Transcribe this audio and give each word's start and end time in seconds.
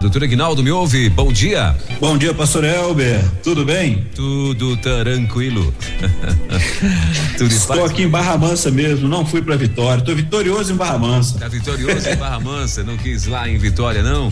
Doutor 0.00 0.24
Aguinaldo, 0.24 0.62
me 0.62 0.70
ouve? 0.70 1.10
Bom 1.10 1.30
dia. 1.30 1.76
Bom 2.00 2.16
dia, 2.16 2.32
pastor 2.32 2.64
Elber. 2.64 3.22
Tudo 3.42 3.66
bem? 3.66 4.06
Tudo 4.14 4.74
tranquilo. 4.78 5.74
Tudo 7.36 7.52
Estou 7.52 7.84
aqui 7.84 8.04
em 8.04 8.08
Barra 8.08 8.38
Mansa 8.38 8.70
mesmo, 8.70 9.06
não 9.06 9.26
fui 9.26 9.42
para 9.42 9.56
Vitória. 9.56 10.00
Estou 10.00 10.16
vitorioso 10.16 10.72
em 10.72 10.76
Barra 10.76 10.96
Mansa. 10.96 11.38
Tá 11.38 11.48
vitorioso 11.48 12.08
em 12.08 12.16
Barra 12.16 12.40
Mansa, 12.40 12.82
não 12.82 12.96
quis 12.96 13.26
lá 13.26 13.46
em 13.46 13.58
Vitória, 13.58 14.02
não? 14.02 14.30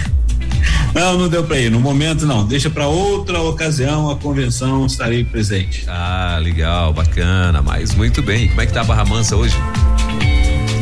Não, 0.95 1.19
não 1.19 1.29
deu 1.29 1.45
para 1.45 1.59
ir. 1.61 1.71
No 1.71 1.81
momento 1.81 2.25
não. 2.25 2.47
Deixa 2.47 2.71
para 2.71 2.89
outra 2.89 3.43
ocasião 3.43 4.11
a 4.11 4.17
convenção 4.17 4.87
estarei 4.87 5.23
presente. 5.23 5.85
Ah, 5.87 6.39
legal, 6.43 6.95
bacana. 6.95 7.61
Mas 7.61 7.95
muito 7.95 8.23
bem. 8.23 8.49
Como 8.49 8.63
é 8.63 8.65
que 8.65 8.73
tá 8.73 8.81
a 8.81 8.85
Barra 8.85 9.05
Mansa 9.05 9.37
hoje? 9.37 9.55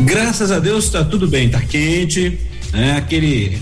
Graças 0.05 0.53
a 0.53 0.61
Deus 0.61 0.85
está 0.85 1.05
tudo 1.05 1.27
bem. 1.27 1.49
Tá 1.49 1.61
quente, 1.61 2.39
né? 2.73 2.97
Aquele 2.97 3.59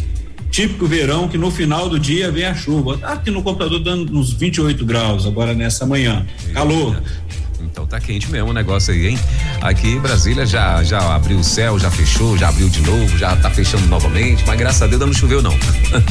típico 0.54 0.86
verão 0.86 1.26
que 1.26 1.36
no 1.36 1.50
final 1.50 1.88
do 1.88 1.98
dia 1.98 2.30
vem 2.30 2.44
a 2.44 2.54
chuva. 2.54 2.96
Tá 2.96 3.14
aqui 3.14 3.28
no 3.28 3.42
computador 3.42 3.80
dando 3.80 4.16
uns 4.16 4.32
28 4.32 4.84
graus 4.84 5.26
agora 5.26 5.52
nessa 5.52 5.84
manhã. 5.84 6.24
Calor. 6.52 7.02
Então 7.60 7.86
tá 7.86 8.00
quente 8.00 8.30
mesmo 8.30 8.50
o 8.50 8.52
negócio 8.52 8.92
aí, 8.92 9.08
hein? 9.08 9.18
Aqui 9.60 9.98
Brasília 9.98 10.46
já 10.46 10.82
já 10.82 11.14
abriu 11.14 11.38
o 11.38 11.44
céu, 11.44 11.78
já 11.78 11.90
fechou, 11.90 12.36
já 12.36 12.48
abriu 12.48 12.68
de 12.68 12.80
novo, 12.82 13.18
já 13.18 13.34
tá 13.36 13.50
fechando 13.50 13.86
novamente, 13.86 14.44
mas 14.46 14.58
graças 14.58 14.82
a 14.82 14.86
Deus 14.86 15.00
não 15.00 15.12
choveu 15.12 15.42
não. 15.42 15.56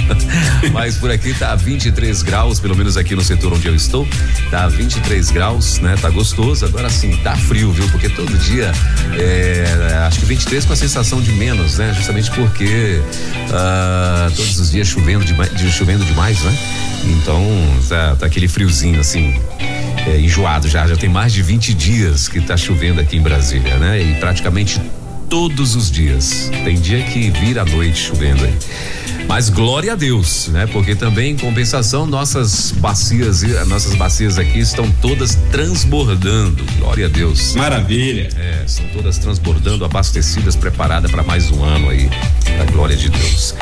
mas 0.72 0.97
por 0.97 1.11
aqui 1.11 1.33
tá 1.33 1.55
23 1.55 2.23
graus, 2.23 2.59
pelo 2.59 2.75
menos 2.75 2.97
aqui 2.97 3.16
no 3.16 3.23
setor 3.23 3.53
onde 3.53 3.67
eu 3.67 3.75
estou, 3.75 4.08
tá 4.50 4.67
23 4.67 5.31
graus, 5.31 5.80
né? 5.80 5.95
Tá 6.02 6.09
gostoso. 6.09 6.66
Agora 6.66 6.89
sim, 6.89 7.16
tá 7.17 7.35
frio, 7.35 7.72
viu? 7.72 7.88
Porque 7.89 8.09
todo 8.09 8.38
dia 8.38 8.72
é, 9.17 10.05
acho 10.07 10.19
que 10.19 10.25
23 10.25 10.66
com 10.66 10.73
a 10.73 10.75
sensação 10.75 11.22
de 11.22 11.31
menos, 11.33 11.78
né? 11.78 11.94
Justamente 11.94 12.31
porque 12.31 13.02
uh, 13.50 14.31
todos 14.35 14.59
os 14.59 14.72
dias 14.72 14.88
chovendo 14.88 15.23
demais, 15.25 15.52
chovendo 15.72 16.05
demais, 16.05 16.41
né? 16.44 16.57
Então 17.05 17.44
tá, 17.89 18.16
tá 18.16 18.25
aquele 18.25 18.47
friozinho 18.47 19.00
assim 19.00 19.39
é, 20.07 20.19
enjoado 20.19 20.67
já. 20.67 20.88
Já 20.88 20.95
tem 20.95 21.09
mais 21.09 21.33
de 21.33 21.41
20 21.44 21.73
dias 21.73 22.27
que 22.30 22.39
está 22.39 22.55
chovendo 22.55 23.02
aqui 23.02 23.17
em 23.17 23.22
Brasília, 23.22 23.77
né? 23.77 24.02
E 24.02 24.16
praticamente 24.16 24.80
todos 25.30 25.75
os 25.75 25.91
dias. 25.91 26.50
Tem 26.63 26.80
dia 26.80 27.03
que 27.03 27.30
vira 27.31 27.63
a 27.63 27.66
noite 27.66 27.97
chovendo 27.97 28.45
aí. 28.45 28.58
Mas 29.27 29.50
glória 29.50 29.91
a 29.91 29.95
Deus, 29.95 30.47
né? 30.47 30.67
Porque 30.67 30.95
também 30.95 31.33
em 31.33 31.38
compensação 31.38 32.05
nossas 32.05 32.72
bacias 32.72 33.41
nossas 33.67 33.95
bacias 33.95 34.38
aqui 34.38 34.59
estão 34.59 34.89
todas 35.02 35.35
transbordando. 35.52 36.63
Glória 36.77 37.08
a 37.08 37.09
Deus. 37.09 37.55
Maravilha. 37.55 38.30
É, 38.38 38.63
são 38.66 38.85
todas 38.94 39.17
transbordando, 39.17 39.83
abastecidas, 39.83 40.55
preparadas 40.55 41.11
para 41.11 41.23
mais 41.23 41.52
um 41.52 41.63
ano 41.63 41.89
aí 41.89 42.09
da 42.57 42.72
glória 42.72 42.95
de 42.95 43.09
Deus. 43.09 43.53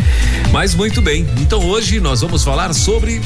Mas 0.51 0.75
muito 0.75 1.01
bem. 1.01 1.25
Então 1.39 1.65
hoje 1.65 1.99
nós 1.99 2.21
vamos 2.21 2.43
falar 2.43 2.73
sobre 2.73 3.21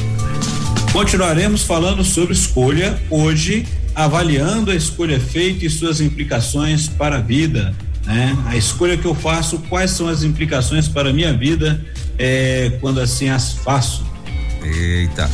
Continuaremos 0.96 1.64
falando 1.64 2.06
sobre 2.06 2.32
escolha 2.32 2.98
hoje, 3.10 3.68
avaliando 3.94 4.72
a 4.72 4.76
escolha 4.76 5.20
feita 5.20 5.66
e 5.66 5.70
suas 5.70 6.00
implicações 6.00 6.88
para 6.88 7.18
a 7.18 7.20
vida. 7.20 7.76
Né? 8.06 8.34
A 8.46 8.56
escolha 8.56 8.96
que 8.96 9.04
eu 9.04 9.14
faço, 9.14 9.60
quais 9.68 9.92
são 9.92 10.08
as 10.08 10.24
implicações 10.24 10.88
para 10.88 11.10
a 11.10 11.14
minha 11.14 11.34
vida 11.34 11.86
é, 12.18 12.78
quando 12.80 13.02
assim 13.02 13.28
as 13.28 13.52
faço. 13.52 14.06
Eita. 14.64 15.30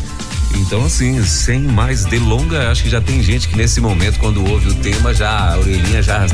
Então, 0.55 0.85
assim, 0.85 1.23
sem 1.25 1.61
mais 1.61 2.05
delonga, 2.05 2.71
acho 2.71 2.83
que 2.83 2.89
já 2.89 3.01
tem 3.01 3.21
gente 3.21 3.47
que 3.47 3.55
nesse 3.55 3.81
momento, 3.81 4.19
quando 4.19 4.45
ouve 4.45 4.69
o 4.69 4.75
tema, 4.75 5.13
já 5.13 5.53
a 5.53 5.57
orelhinha 5.57 6.01
já, 6.01 6.25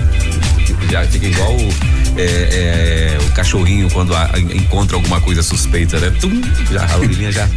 já 0.89 1.05
fica 1.07 1.25
igual 1.27 1.55
o, 1.55 1.69
é, 2.17 2.23
é, 2.23 3.17
o 3.21 3.31
cachorrinho 3.31 3.89
quando 3.91 4.15
a, 4.15 4.31
encontra 4.39 4.95
alguma 4.95 5.19
coisa 5.21 5.41
suspeita, 5.41 5.99
né? 5.99 6.11
Tum, 6.19 6.41
já, 6.71 6.85
a 6.85 6.97
orelhinha 6.97 7.31
já. 7.31 7.47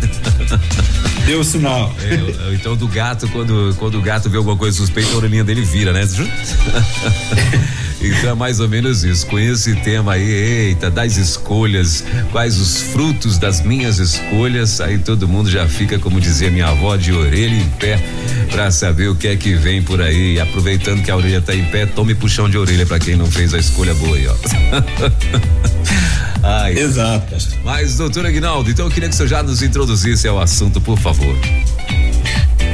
Deu 1.27 1.45
sinal. 1.45 1.95
É, 2.01 2.55
então, 2.55 2.77
do 2.77 2.89
gato, 2.89 3.29
quando, 3.29 3.75
quando 3.79 3.99
o 3.99 4.03
gato 4.03 4.29
vê 4.31 4.37
alguma 4.39 4.57
coisa 4.57 4.77
suspeita, 4.77 5.13
a 5.13 5.17
orelhinha 5.17 5.45
dele 5.45 5.63
vira, 5.63 5.93
né? 5.93 6.07
Então 8.01 8.31
é 8.31 8.35
mais 8.35 8.61
ou 8.61 8.69
menos 8.69 9.05
isso. 9.05 9.27
Com 9.27 9.39
esse 9.39 9.75
tema 9.77 10.15
aí, 10.15 10.23
eita, 10.23 10.91
das 10.91 11.17
escolhas, 11.17 12.05
quais 12.33 12.59
os 12.59 12.83
frutos 12.83 13.39
das 13.39 13.61
minhas 13.61 13.99
escolhas, 13.99 14.81
aí 14.81 14.99
todo 14.99 15.29
mundo 15.29 15.51
já 15.51 15.69
fica, 15.69 15.99
como 15.99 16.21
dizia 16.21 16.51
minha 16.51 16.69
avó, 16.69 16.97
de 16.97 17.13
orelha 17.13 17.55
em 17.55 17.69
pé 17.79 18.03
para 18.51 18.71
saber 18.71 19.09
o 19.09 19.15
que 19.15 19.29
é 19.29 19.37
que 19.37 19.55
vem 19.55 19.83
por 19.83 20.01
aí. 20.01 20.35
E 20.35 20.41
aproveitando 20.41 21.03
que 21.03 21.11
a 21.11 21.17
orelha 21.17 21.41
tá 21.41 21.55
em 21.55 21.65
pé, 21.67 21.87
tome 21.87 22.15
puxão 22.15 22.49
de 22.49 22.57
orelha 22.57 22.87
para 22.87 22.99
quem 22.99 23.17
não 23.17 23.27
fez 23.27 23.53
a 23.53 23.59
escolha 23.59 23.95
boa 23.95 24.17
aí, 24.17 24.29
ó. 24.29 24.35
Ai, 26.43 26.79
Exato. 26.79 27.37
Mas, 27.63 27.99
doutor 27.99 28.25
Aguinaldo, 28.25 28.71
então 28.71 28.87
eu 28.87 28.91
queria 28.91 29.09
que 29.09 29.15
o 29.15 29.17
senhor 29.17 29.29
já 29.29 29.43
nos 29.43 29.63
introduzisse 29.63 30.27
ao 30.27 30.41
assunto, 30.41 30.81
por 30.81 30.99
favor. 30.99 31.37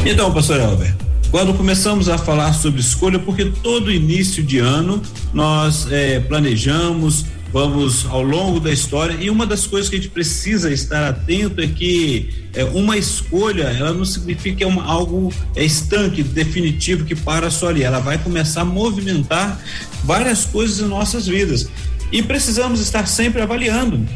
Então, 0.04 0.32
pastor 0.32 0.60
Albert, 0.60 0.94
quando 1.30 1.54
começamos 1.54 2.08
a 2.08 2.16
falar 2.16 2.52
sobre 2.52 2.80
escolha, 2.80 3.18
porque 3.18 3.44
todo 3.62 3.92
início 3.92 4.42
de 4.42 4.58
ano 4.58 5.02
nós 5.32 5.90
é, 5.90 6.20
planejamos, 6.20 7.26
vamos 7.52 8.06
ao 8.06 8.22
longo 8.22 8.60
da 8.60 8.70
história 8.70 9.16
e 9.20 9.30
uma 9.30 9.46
das 9.46 9.66
coisas 9.66 9.88
que 9.88 9.96
a 9.96 9.98
gente 9.98 10.10
precisa 10.10 10.72
estar 10.72 11.08
atento 11.08 11.60
é 11.60 11.66
que 11.66 12.48
é, 12.54 12.64
uma 12.64 12.96
escolha 12.96 13.64
ela 13.64 13.92
não 13.92 14.04
significa 14.04 14.64
é 14.64 14.66
uma, 14.66 14.84
algo 14.84 15.32
é, 15.54 15.64
estanque, 15.64 16.22
definitivo 16.22 17.04
que 17.04 17.14
para 17.14 17.50
só 17.50 17.68
ali, 17.68 17.82
ela 17.82 17.98
vai 17.98 18.18
começar 18.18 18.62
a 18.62 18.64
movimentar 18.64 19.60
várias 20.04 20.44
coisas 20.44 20.80
em 20.80 20.88
nossas 20.88 21.26
vidas. 21.26 21.68
E 22.12 22.22
precisamos 22.22 22.80
estar 22.80 23.06
sempre 23.06 23.42
avaliando 23.42 24.06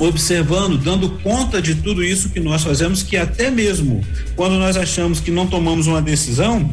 observando, 0.00 0.78
dando 0.78 1.10
conta 1.22 1.60
de 1.60 1.76
tudo 1.76 2.02
isso 2.02 2.30
que 2.30 2.40
nós 2.40 2.62
fazemos, 2.62 3.02
que 3.02 3.16
até 3.16 3.50
mesmo 3.50 4.04
quando 4.34 4.58
nós 4.58 4.76
achamos 4.76 5.20
que 5.20 5.30
não 5.30 5.46
tomamos 5.46 5.86
uma 5.86 6.00
decisão, 6.02 6.68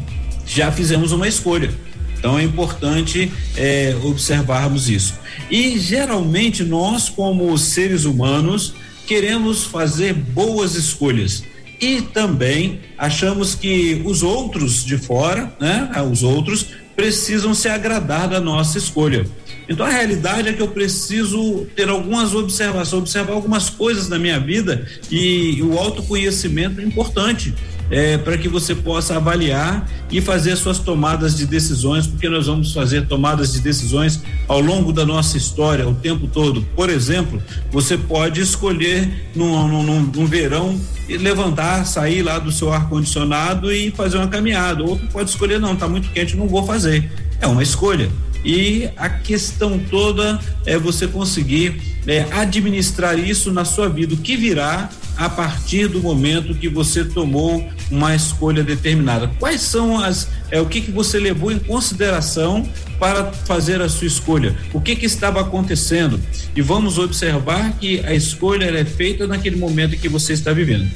já 0.46 0.72
fizemos 0.72 1.12
uma 1.12 1.28
escolha. 1.28 1.70
Então 2.18 2.38
é 2.38 2.42
importante 2.42 3.30
é, 3.56 3.96
observarmos 4.02 4.88
isso. 4.88 5.14
E 5.50 5.78
geralmente 5.78 6.64
nós, 6.64 7.08
como 7.08 7.56
seres 7.56 8.04
humanos, 8.04 8.74
queremos 9.06 9.64
fazer 9.64 10.12
boas 10.14 10.74
escolhas 10.74 11.44
e 11.80 12.02
também 12.02 12.80
achamos 12.96 13.54
que 13.54 14.02
os 14.04 14.22
outros 14.22 14.84
de 14.84 14.98
fora, 14.98 15.52
né, 15.60 15.90
os 16.10 16.22
outros 16.22 16.66
precisam 16.96 17.54
se 17.54 17.68
agradar 17.68 18.28
da 18.28 18.40
nossa 18.40 18.76
escolha. 18.76 19.24
Então 19.68 19.84
a 19.84 19.90
realidade 19.90 20.48
é 20.48 20.52
que 20.52 20.62
eu 20.62 20.68
preciso 20.68 21.66
ter 21.76 21.88
algumas 21.88 22.34
observações, 22.34 23.02
observar 23.02 23.34
algumas 23.34 23.68
coisas 23.68 24.08
na 24.08 24.18
minha 24.18 24.40
vida 24.40 24.86
e 25.10 25.60
o 25.62 25.78
autoconhecimento 25.78 26.80
é 26.80 26.84
importante. 26.84 27.54
É, 27.90 28.18
para 28.18 28.36
que 28.36 28.50
você 28.50 28.74
possa 28.74 29.16
avaliar 29.16 29.88
e 30.10 30.20
fazer 30.20 30.54
suas 30.56 30.78
tomadas 30.78 31.34
de 31.34 31.46
decisões, 31.46 32.06
porque 32.06 32.28
nós 32.28 32.46
vamos 32.46 32.74
fazer 32.74 33.06
tomadas 33.06 33.54
de 33.54 33.60
decisões 33.60 34.22
ao 34.46 34.60
longo 34.60 34.92
da 34.92 35.06
nossa 35.06 35.38
história, 35.38 35.88
o 35.88 35.94
tempo 35.94 36.26
todo. 36.26 36.60
Por 36.76 36.90
exemplo, 36.90 37.42
você 37.70 37.96
pode 37.96 38.42
escolher 38.42 39.30
num, 39.34 39.66
num, 39.66 40.02
num 40.02 40.26
verão 40.26 40.78
levantar, 41.08 41.86
sair 41.86 42.20
lá 42.20 42.38
do 42.38 42.52
seu 42.52 42.70
ar-condicionado 42.70 43.72
e 43.72 43.90
fazer 43.90 44.18
uma 44.18 44.28
caminhada. 44.28 44.84
Outro 44.84 45.08
pode 45.08 45.30
escolher, 45.30 45.58
não, 45.58 45.72
está 45.72 45.88
muito 45.88 46.10
quente, 46.10 46.36
não 46.36 46.46
vou 46.46 46.66
fazer. 46.66 47.10
É 47.40 47.46
uma 47.46 47.62
escolha 47.62 48.10
e 48.44 48.88
a 48.96 49.08
questão 49.08 49.78
toda 49.78 50.38
é 50.64 50.78
você 50.78 51.06
conseguir 51.06 51.80
é, 52.06 52.26
administrar 52.32 53.18
isso 53.18 53.52
na 53.52 53.64
sua 53.64 53.88
vida, 53.88 54.14
o 54.14 54.16
que 54.16 54.36
virá 54.36 54.88
a 55.18 55.28
partir 55.28 55.88
do 55.88 56.00
momento 56.00 56.54
que 56.54 56.68
você 56.68 57.04
tomou 57.04 57.68
uma 57.90 58.14
escolha 58.14 58.62
determinada. 58.62 59.28
Quais 59.38 59.60
são 59.60 59.98
as, 59.98 60.28
é, 60.50 60.60
o 60.60 60.66
que, 60.66 60.80
que 60.80 60.92
você 60.92 61.18
levou 61.18 61.50
em 61.50 61.58
consideração 61.58 62.66
para 63.00 63.32
fazer 63.32 63.82
a 63.82 63.88
sua 63.88 64.06
escolha? 64.06 64.56
O 64.72 64.80
que, 64.80 64.94
que 64.94 65.06
estava 65.06 65.40
acontecendo? 65.40 66.20
E 66.54 66.62
vamos 66.62 66.98
observar 66.98 67.72
que 67.78 68.00
a 68.06 68.14
escolha 68.14 68.66
é 68.66 68.84
feita 68.84 69.26
naquele 69.26 69.56
momento 69.56 69.96
que 69.96 70.08
você 70.08 70.32
está 70.32 70.52
vivendo. 70.52 70.88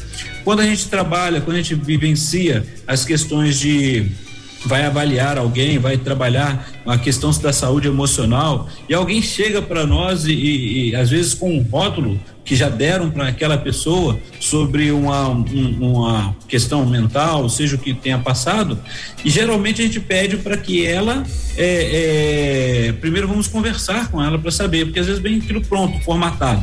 Quando 0.44 0.60
a 0.60 0.66
gente 0.66 0.88
trabalha, 0.88 1.40
quando 1.40 1.56
a 1.56 1.60
gente 1.60 1.74
vivencia 1.74 2.64
as 2.86 3.04
questões 3.04 3.58
de 3.58 4.06
vai 4.64 4.84
avaliar 4.84 5.38
alguém, 5.38 5.78
vai 5.78 5.96
trabalhar 5.96 6.68
a 6.86 6.96
questão 6.98 7.30
da 7.40 7.52
saúde 7.52 7.88
emocional 7.88 8.68
e 8.88 8.94
alguém 8.94 9.20
chega 9.20 9.60
para 9.60 9.86
nós 9.86 10.24
e, 10.24 10.32
e, 10.32 10.90
e, 10.90 10.96
às 10.96 11.10
vezes 11.10 11.34
com 11.34 11.56
um 11.56 11.62
rótulo 11.62 12.18
que 12.44 12.56
já 12.56 12.68
deram 12.68 13.10
para 13.10 13.28
aquela 13.28 13.56
pessoa 13.56 14.18
sobre 14.40 14.90
uma, 14.90 15.28
um, 15.28 15.78
uma 15.80 16.36
questão 16.48 16.84
mental, 16.84 17.48
seja 17.48 17.76
o 17.76 17.78
que 17.78 17.94
tenha 17.94 18.18
passado, 18.18 18.78
e 19.24 19.30
geralmente 19.30 19.80
a 19.80 19.84
gente 19.84 20.00
pede 20.00 20.36
para 20.36 20.56
que 20.56 20.84
ela 20.84 21.24
é, 21.56 22.88
é, 22.88 22.92
primeiro 22.92 23.28
vamos 23.28 23.46
conversar 23.46 24.10
com 24.10 24.22
ela 24.22 24.38
para 24.38 24.50
saber, 24.50 24.86
porque 24.86 24.98
às 24.98 25.06
vezes 25.06 25.22
vem 25.22 25.38
aquilo 25.38 25.60
pronto, 25.60 26.00
formatado. 26.00 26.62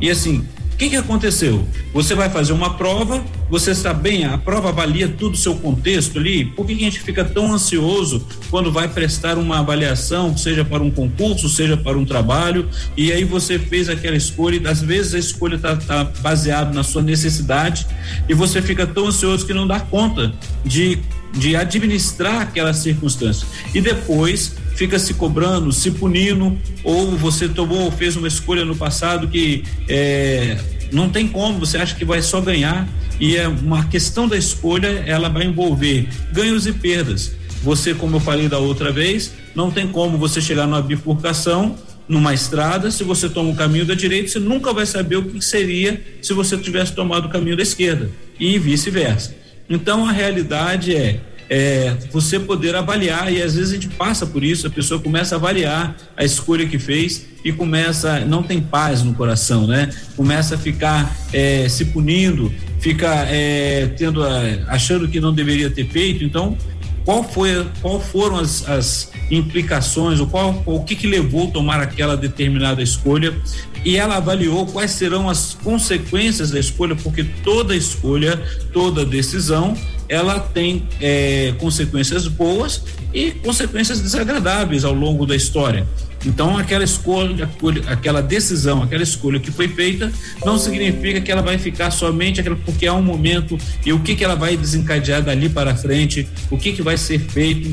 E 0.00 0.10
assim, 0.10 0.46
que, 0.78 0.90
que 0.90 0.96
aconteceu? 0.96 1.66
Você 1.92 2.14
vai 2.14 2.30
fazer 2.30 2.52
uma 2.52 2.74
prova, 2.74 3.24
você 3.50 3.72
está 3.72 3.92
bem, 3.92 4.24
a 4.24 4.38
prova 4.38 4.68
avalia 4.68 5.08
tudo 5.08 5.34
o 5.34 5.36
seu 5.36 5.56
contexto 5.56 6.20
ali. 6.20 6.44
Por 6.44 6.64
que, 6.64 6.76
que 6.76 6.82
a 6.82 6.84
gente 6.84 7.00
fica 7.00 7.24
tão 7.24 7.52
ansioso 7.52 8.24
quando 8.48 8.70
vai 8.70 8.86
prestar 8.86 9.38
uma 9.38 9.58
avaliação, 9.58 10.36
seja 10.36 10.64
para 10.64 10.80
um 10.80 10.90
concurso, 10.90 11.48
seja 11.48 11.76
para 11.76 11.98
um 11.98 12.04
trabalho, 12.04 12.68
e 12.96 13.10
aí 13.10 13.24
você 13.24 13.58
fez 13.58 13.88
aquela 13.88 14.16
escolha, 14.16 14.60
e 14.62 14.68
às 14.68 14.80
vezes 14.80 15.14
a 15.14 15.18
escolha 15.18 15.56
está 15.56 15.74
tá, 15.74 16.04
tá 16.04 16.12
baseada 16.20 16.72
na 16.72 16.84
sua 16.84 17.02
necessidade, 17.02 17.84
e 18.28 18.34
você 18.34 18.62
fica 18.62 18.86
tão 18.86 19.08
ansioso 19.08 19.44
que 19.44 19.52
não 19.52 19.66
dá 19.66 19.80
conta 19.80 20.32
de, 20.64 21.00
de 21.32 21.56
administrar 21.56 22.42
aquela 22.42 22.72
circunstância. 22.72 23.48
E 23.74 23.80
depois 23.80 24.54
fica 24.78 24.96
se 24.96 25.14
cobrando, 25.14 25.72
se 25.72 25.90
punindo, 25.90 26.56
ou 26.84 27.16
você 27.16 27.48
tomou, 27.48 27.90
fez 27.90 28.14
uma 28.14 28.28
escolha 28.28 28.64
no 28.64 28.76
passado 28.76 29.26
que 29.26 29.64
é, 29.88 30.56
não 30.92 31.08
tem 31.08 31.26
como, 31.26 31.58
você 31.58 31.78
acha 31.78 31.96
que 31.96 32.04
vai 32.04 32.22
só 32.22 32.40
ganhar 32.40 32.88
e 33.18 33.36
é 33.36 33.48
uma 33.48 33.86
questão 33.86 34.28
da 34.28 34.36
escolha, 34.36 35.02
ela 35.04 35.28
vai 35.28 35.46
envolver 35.46 36.08
ganhos 36.32 36.64
e 36.64 36.72
perdas. 36.72 37.32
Você, 37.60 37.92
como 37.92 38.16
eu 38.16 38.20
falei 38.20 38.48
da 38.48 38.58
outra 38.58 38.92
vez, 38.92 39.34
não 39.52 39.68
tem 39.68 39.88
como 39.88 40.16
você 40.16 40.40
chegar 40.40 40.64
numa 40.64 40.80
bifurcação 40.80 41.76
numa 42.08 42.32
estrada, 42.32 42.90
se 42.90 43.04
você 43.04 43.28
toma 43.28 43.50
o 43.50 43.54
caminho 43.54 43.84
da 43.84 43.94
direita, 43.94 44.28
você 44.28 44.38
nunca 44.38 44.72
vai 44.72 44.86
saber 44.86 45.16
o 45.16 45.24
que 45.24 45.44
seria 45.44 46.02
se 46.22 46.32
você 46.32 46.56
tivesse 46.56 46.92
tomado 46.92 47.26
o 47.26 47.28
caminho 47.28 47.54
da 47.56 47.62
esquerda 47.62 48.10
e 48.40 48.58
vice-versa. 48.58 49.36
Então 49.68 50.08
a 50.08 50.12
realidade 50.12 50.96
é 50.96 51.20
é, 51.50 51.96
você 52.12 52.38
poder 52.38 52.74
avaliar, 52.74 53.32
e 53.32 53.42
às 53.42 53.54
vezes 53.54 53.70
a 53.70 53.74
gente 53.74 53.88
passa 53.88 54.26
por 54.26 54.44
isso, 54.44 54.66
a 54.66 54.70
pessoa 54.70 55.00
começa 55.00 55.34
a 55.34 55.38
avaliar 55.38 55.96
a 56.16 56.24
escolha 56.24 56.66
que 56.66 56.78
fez 56.78 57.26
e 57.44 57.52
começa, 57.52 58.20
não 58.20 58.42
tem 58.42 58.60
paz 58.60 59.02
no 59.02 59.14
coração, 59.14 59.66
né? 59.66 59.90
Começa 60.16 60.56
a 60.56 60.58
ficar 60.58 61.16
é, 61.32 61.68
se 61.68 61.86
punindo, 61.86 62.52
fica 62.80 63.08
é, 63.28 63.86
tendo, 63.96 64.22
achando 64.66 65.08
que 65.08 65.20
não 65.20 65.32
deveria 65.32 65.70
ter 65.70 65.88
feito, 65.88 66.22
então 66.22 66.56
qual 67.04 67.24
foi, 67.24 67.66
qual 67.80 67.98
foram 67.98 68.36
as, 68.38 68.68
as 68.68 69.10
implicações, 69.30 70.20
o 70.20 70.26
qual, 70.26 70.62
o 70.66 70.84
que 70.84 70.94
que 70.94 71.06
levou 71.06 71.48
a 71.48 71.50
tomar 71.50 71.80
aquela 71.80 72.16
determinada 72.16 72.82
escolha 72.82 73.34
e 73.82 73.96
ela 73.96 74.16
avaliou 74.16 74.66
quais 74.66 74.90
serão 74.90 75.30
as 75.30 75.54
consequências 75.54 76.50
da 76.50 76.58
escolha, 76.58 76.94
porque 76.96 77.24
toda 77.42 77.74
escolha, 77.74 78.36
toda 78.72 79.06
decisão 79.06 79.74
ela 80.08 80.40
tem 80.40 80.88
é, 81.00 81.54
consequências 81.58 82.26
boas 82.26 82.82
e 83.12 83.30
consequências 83.30 84.00
desagradáveis 84.00 84.84
ao 84.84 84.94
longo 84.94 85.26
da 85.26 85.36
história. 85.36 85.86
Então, 86.26 86.58
aquela 86.58 86.82
escolha, 86.82 87.48
aquela 87.86 88.20
decisão, 88.20 88.82
aquela 88.82 89.02
escolha 89.02 89.38
que 89.38 89.52
foi 89.52 89.68
feita, 89.68 90.12
não 90.44 90.58
significa 90.58 91.20
que 91.20 91.30
ela 91.30 91.42
vai 91.42 91.58
ficar 91.58 91.90
somente 91.90 92.40
aquela, 92.40 92.56
porque 92.56 92.86
há 92.86 92.94
um 92.94 93.02
momento 93.02 93.56
e 93.86 93.92
o 93.92 94.00
que, 94.00 94.16
que 94.16 94.24
ela 94.24 94.34
vai 94.34 94.56
desencadear 94.56 95.22
dali 95.22 95.48
para 95.48 95.76
frente, 95.76 96.28
o 96.50 96.58
que, 96.58 96.72
que 96.72 96.82
vai 96.82 96.96
ser 96.96 97.20
feito. 97.20 97.72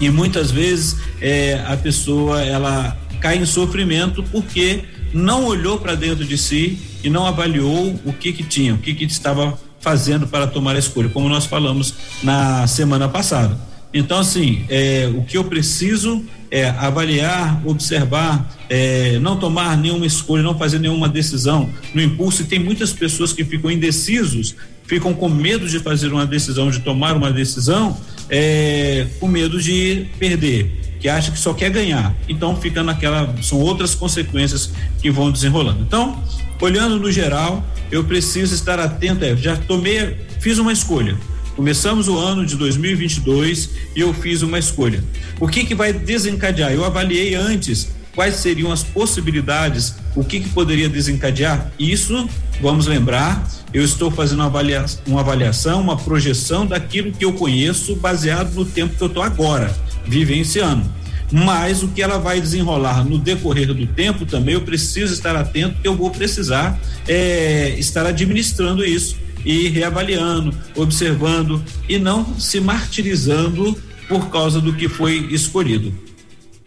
E 0.00 0.08
muitas 0.10 0.50
vezes 0.50 0.96
é, 1.20 1.62
a 1.66 1.76
pessoa 1.76 2.42
ela 2.42 2.96
cai 3.20 3.36
em 3.36 3.46
sofrimento 3.46 4.22
porque 4.24 4.84
não 5.12 5.44
olhou 5.44 5.78
para 5.78 5.94
dentro 5.94 6.24
de 6.24 6.36
si 6.36 6.78
e 7.02 7.10
não 7.10 7.26
avaliou 7.26 8.00
o 8.04 8.12
que, 8.12 8.32
que 8.32 8.42
tinha, 8.42 8.74
o 8.74 8.78
que, 8.78 8.94
que 8.94 9.04
estava 9.04 9.58
fazendo 9.84 10.26
para 10.26 10.46
tomar 10.46 10.74
a 10.76 10.78
escolha, 10.78 11.10
como 11.10 11.28
nós 11.28 11.44
falamos 11.44 11.94
na 12.22 12.66
semana 12.66 13.06
passada. 13.06 13.54
Então, 13.92 14.18
assim, 14.18 14.64
é, 14.70 15.12
o 15.14 15.22
que 15.22 15.36
eu 15.36 15.44
preciso 15.44 16.24
é 16.50 16.70
avaliar, 16.70 17.60
observar, 17.66 18.50
é, 18.70 19.18
não 19.18 19.36
tomar 19.36 19.76
nenhuma 19.76 20.06
escolha, 20.06 20.42
não 20.42 20.58
fazer 20.58 20.78
nenhuma 20.78 21.06
decisão 21.06 21.68
no 21.92 22.00
impulso. 22.00 22.42
E 22.42 22.44
tem 22.46 22.58
muitas 22.58 22.92
pessoas 22.92 23.32
que 23.32 23.44
ficam 23.44 23.70
indecisos, 23.70 24.56
ficam 24.84 25.12
com 25.12 25.28
medo 25.28 25.68
de 25.68 25.78
fazer 25.78 26.10
uma 26.12 26.26
decisão, 26.26 26.70
de 26.70 26.80
tomar 26.80 27.14
uma 27.14 27.30
decisão, 27.30 27.96
é, 28.30 29.06
com 29.20 29.28
medo 29.28 29.60
de 29.60 30.06
perder, 30.18 30.80
que 31.04 31.08
acha 31.10 31.30
que 31.30 31.38
só 31.38 31.52
quer 31.52 31.68
ganhar. 31.68 32.16
Então, 32.26 32.56
fica 32.56 32.82
naquela. 32.82 33.36
São 33.42 33.58
outras 33.60 33.94
consequências 33.94 34.70
que 35.02 35.10
vão 35.10 35.30
desenrolando. 35.30 35.82
Então, 35.82 36.18
olhando 36.58 36.98
no 36.98 37.12
geral, 37.12 37.62
eu 37.90 38.02
preciso 38.04 38.54
estar 38.54 38.80
atento. 38.80 39.22
É, 39.22 39.36
já 39.36 39.54
tomei, 39.54 40.16
fiz 40.40 40.56
uma 40.56 40.72
escolha. 40.72 41.14
Começamos 41.54 42.08
o 42.08 42.16
ano 42.16 42.46
de 42.46 42.56
2022 42.56 43.68
e 43.94 44.00
eu 44.00 44.14
fiz 44.14 44.40
uma 44.40 44.58
escolha. 44.58 45.04
O 45.38 45.46
que 45.46 45.66
que 45.66 45.74
vai 45.74 45.92
desencadear? 45.92 46.72
Eu 46.72 46.86
avaliei 46.86 47.34
antes 47.34 47.90
quais 48.14 48.36
seriam 48.36 48.72
as 48.72 48.82
possibilidades, 48.82 49.96
o 50.16 50.24
que 50.24 50.40
que 50.40 50.48
poderia 50.48 50.88
desencadear. 50.88 51.70
Isso, 51.78 52.26
vamos 52.62 52.86
lembrar, 52.86 53.46
eu 53.74 53.84
estou 53.84 54.10
fazendo 54.10 54.38
uma 54.38 54.46
avaliação, 54.46 55.02
uma, 55.06 55.20
avaliação, 55.20 55.80
uma 55.82 55.98
projeção 55.98 56.64
daquilo 56.64 57.12
que 57.12 57.26
eu 57.26 57.34
conheço 57.34 57.94
baseado 57.96 58.54
no 58.54 58.64
tempo 58.64 58.96
que 58.96 59.02
eu 59.02 59.08
estou 59.08 59.22
agora 59.22 59.83
vivenciando 60.06 60.92
mas 61.32 61.82
o 61.82 61.88
que 61.88 62.02
ela 62.02 62.18
vai 62.18 62.40
desenrolar 62.40 63.04
no 63.04 63.18
decorrer 63.18 63.72
do 63.72 63.86
tempo 63.86 64.26
também 64.26 64.54
eu 64.54 64.60
preciso 64.60 65.12
estar 65.12 65.34
atento 65.34 65.76
eu 65.82 65.96
vou 65.96 66.10
precisar 66.10 66.78
é, 67.08 67.74
estar 67.78 68.06
administrando 68.06 68.84
isso 68.84 69.16
e 69.44 69.68
reavaliando, 69.68 70.56
observando 70.74 71.62
e 71.88 71.98
não 71.98 72.38
se 72.38 72.60
martirizando 72.60 73.76
por 74.08 74.30
causa 74.30 74.60
do 74.60 74.72
que 74.72 74.88
foi 74.88 75.28
escolhido. 75.30 75.94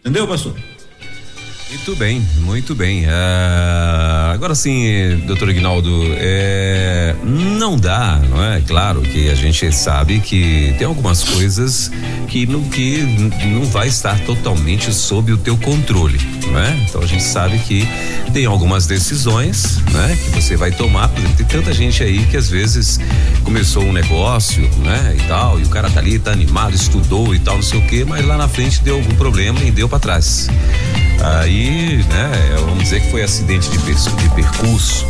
Entendeu, 0.00 0.26
pastor? 0.26 0.54
Muito 1.70 1.94
bem, 1.96 2.26
muito 2.38 2.74
bem. 2.74 3.04
Uh, 3.04 4.32
agora 4.32 4.54
sim, 4.54 5.22
doutor 5.26 5.50
Ignaldo, 5.50 5.90
é, 6.16 7.14
não 7.22 7.76
dá, 7.76 8.18
não 8.30 8.42
é? 8.42 8.62
Claro 8.66 9.02
que 9.02 9.28
a 9.28 9.34
gente 9.34 9.70
sabe 9.74 10.18
que 10.20 10.74
tem 10.78 10.86
algumas 10.86 11.22
coisas 11.22 11.90
que 12.26 12.46
não, 12.46 12.62
que 12.64 13.02
não 13.46 13.64
vai 13.66 13.88
estar 13.88 14.18
totalmente 14.20 14.94
sob 14.94 15.30
o 15.30 15.36
teu 15.36 15.58
controle, 15.58 16.18
não 16.46 16.58
é? 16.58 16.74
Então 16.88 17.02
a 17.02 17.06
gente 17.06 17.22
sabe 17.22 17.58
que 17.58 17.86
tem 18.32 18.46
algumas 18.46 18.86
decisões, 18.86 19.76
né? 19.92 20.16
Que 20.24 20.42
você 20.42 20.56
vai 20.56 20.70
tomar, 20.70 21.08
por 21.08 21.18
exemplo, 21.18 21.36
tem 21.36 21.46
tanta 21.46 21.72
gente 21.74 22.02
aí 22.02 22.24
que 22.26 22.36
às 22.38 22.48
vezes 22.48 22.98
começou 23.44 23.82
um 23.82 23.92
negócio, 23.92 24.62
né? 24.78 25.16
E 25.18 25.28
tal, 25.28 25.60
e 25.60 25.64
o 25.64 25.68
cara 25.68 25.90
tá 25.90 26.00
ali, 26.00 26.18
tá 26.18 26.32
animado, 26.32 26.74
estudou 26.74 27.34
e 27.34 27.38
tal, 27.38 27.56
não 27.56 27.62
sei 27.62 27.78
o 27.78 27.86
quê, 27.86 28.06
mas 28.08 28.24
lá 28.24 28.38
na 28.38 28.48
frente 28.48 28.82
deu 28.82 28.96
algum 28.96 29.14
problema 29.16 29.60
e 29.60 29.70
deu 29.70 29.86
para 29.86 29.98
trás. 29.98 30.48
Aí, 31.20 32.04
né, 32.08 32.56
vamos 32.60 32.84
dizer 32.84 33.00
que 33.00 33.10
foi 33.10 33.22
acidente 33.22 33.68
de, 33.70 33.78
percurso, 34.34 35.06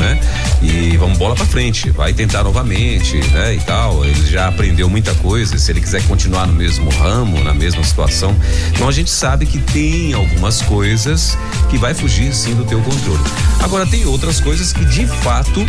né? 0.00 0.18
E 0.62 0.96
vamos 0.96 1.18
bola 1.18 1.34
para 1.34 1.44
frente, 1.44 1.90
vai 1.90 2.12
tentar 2.12 2.42
novamente, 2.42 3.16
né? 3.32 3.54
E 3.54 3.60
tal. 3.60 4.04
Ele 4.04 4.26
já 4.26 4.48
aprendeu 4.48 4.88
muita 4.88 5.14
coisa. 5.16 5.56
Se 5.58 5.70
ele 5.70 5.80
quiser 5.80 6.02
continuar 6.06 6.46
no 6.46 6.52
mesmo 6.52 6.90
ramo, 6.90 7.42
na 7.44 7.54
mesma 7.54 7.84
situação, 7.84 8.34
então 8.74 8.88
a 8.88 8.92
gente 8.92 9.10
sabe 9.10 9.46
que 9.46 9.58
tem 9.58 10.12
algumas 10.12 10.62
coisas 10.62 11.36
que 11.68 11.78
vai 11.78 11.94
fugir 11.94 12.34
sim 12.34 12.54
do 12.54 12.64
teu 12.64 12.80
controle. 12.80 13.20
Agora 13.60 13.86
tem 13.86 14.04
outras 14.06 14.40
coisas 14.40 14.72
que 14.72 14.84
de 14.86 15.06
fato 15.06 15.64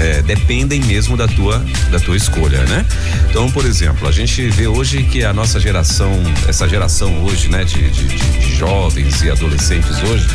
é, 0.00 0.22
dependem 0.22 0.80
mesmo 0.80 1.16
da 1.16 1.28
tua 1.28 1.64
da 1.90 2.00
tua 2.00 2.16
escolha, 2.16 2.64
né? 2.64 2.84
Então, 3.28 3.50
por 3.50 3.64
exemplo, 3.64 4.08
a 4.08 4.12
gente 4.12 4.48
vê 4.50 4.66
hoje 4.66 5.02
que 5.04 5.24
a 5.24 5.32
nossa 5.32 5.60
geração, 5.60 6.10
essa 6.48 6.68
geração 6.68 7.24
hoje, 7.24 7.48
né, 7.48 7.64
de, 7.64 7.90
de, 7.90 8.06
de 8.06 8.54
jovens 8.56 9.22
e 9.22 9.30
adolescentes 9.30 10.02
hoje 10.02 10.26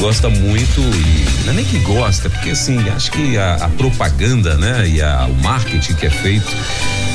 gosta 0.00 0.30
muito 0.30 0.80
e 0.80 1.44
não 1.44 1.52
é 1.52 1.56
nem 1.56 1.64
que 1.64 1.78
gosta, 1.80 2.30
porque 2.30 2.50
assim, 2.50 2.79
acho 2.88 3.10
que 3.10 3.36
a, 3.36 3.54
a 3.56 3.68
propaganda, 3.68 4.56
né, 4.56 4.88
e 4.88 5.02
a, 5.02 5.26
o 5.26 5.34
marketing 5.42 5.94
que 5.94 6.06
é 6.06 6.10
feito 6.10 6.50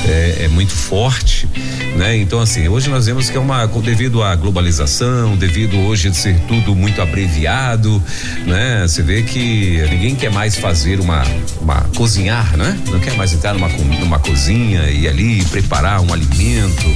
é, 0.06 0.44
é, 0.44 0.48
muito 0.48 0.72
forte, 0.72 1.48
né? 1.96 2.16
Então 2.16 2.40
assim, 2.40 2.68
hoje 2.68 2.88
nós 2.88 3.06
vemos 3.06 3.28
que 3.28 3.36
é 3.36 3.40
uma 3.40 3.66
devido 3.66 4.22
à 4.22 4.34
globalização, 4.36 5.36
devido 5.36 5.76
hoje 5.78 6.10
de 6.10 6.16
ser 6.16 6.38
tudo 6.46 6.74
muito 6.74 7.02
abreviado, 7.02 8.02
né? 8.46 8.86
Você 8.86 9.02
vê 9.02 9.22
que 9.22 9.84
ninguém 9.90 10.14
quer 10.14 10.30
mais 10.30 10.56
fazer 10.56 11.00
uma, 11.00 11.24
uma 11.60 11.80
cozinhar, 11.96 12.56
né? 12.56 12.78
Não 12.88 13.00
quer 13.00 13.16
mais 13.16 13.32
entrar 13.32 13.54
numa 13.54 13.68
numa 13.68 14.18
cozinha 14.18 14.88
e 14.90 15.08
ali 15.08 15.44
preparar 15.46 16.00
um 16.00 16.12
alimento, 16.12 16.86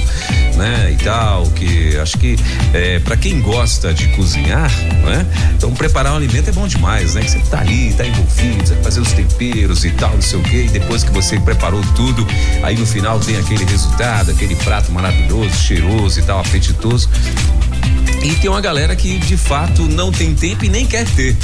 né? 0.61 0.91
E 0.91 1.03
tal, 1.03 1.47
que 1.47 1.97
acho 1.97 2.19
que 2.19 2.35
é, 2.71 2.99
para 2.99 3.17
quem 3.17 3.41
gosta 3.41 3.91
de 3.91 4.07
cozinhar, 4.09 4.71
né? 5.03 5.25
Então 5.55 5.73
preparar 5.73 6.13
um 6.13 6.17
alimento 6.17 6.49
é 6.49 6.53
bom 6.53 6.67
demais, 6.67 7.15
né? 7.15 7.21
Que 7.21 7.31
você 7.31 7.39
tá 7.39 7.61
ali, 7.61 7.91
tá 7.93 8.05
envolvido, 8.05 8.67
você 8.67 8.75
vai 8.75 8.83
fazer 8.83 8.99
os 9.01 9.11
temperos 9.11 9.83
e 9.83 9.89
tal, 9.91 10.13
não 10.13 10.21
sei 10.21 10.39
o 10.39 10.43
quê, 10.43 10.65
e 10.65 10.69
depois 10.69 11.03
que 11.03 11.11
você 11.11 11.39
preparou 11.39 11.81
tudo, 11.95 12.25
aí 12.61 12.77
no 12.77 12.85
final 12.85 13.19
tem 13.19 13.37
aquele 13.37 13.65
resultado, 13.65 14.29
aquele 14.29 14.55
prato 14.55 14.91
maravilhoso, 14.91 15.55
cheiroso 15.55 16.19
e 16.19 16.23
tal, 16.23 16.39
apetitoso. 16.39 17.09
E 18.23 18.35
tem 18.35 18.49
uma 18.49 18.61
galera 18.61 18.95
que 18.95 19.17
de 19.17 19.35
fato 19.35 19.83
não 19.83 20.11
tem 20.11 20.35
tempo 20.35 20.63
e 20.63 20.69
nem 20.69 20.85
quer 20.85 21.05
ter. 21.15 21.35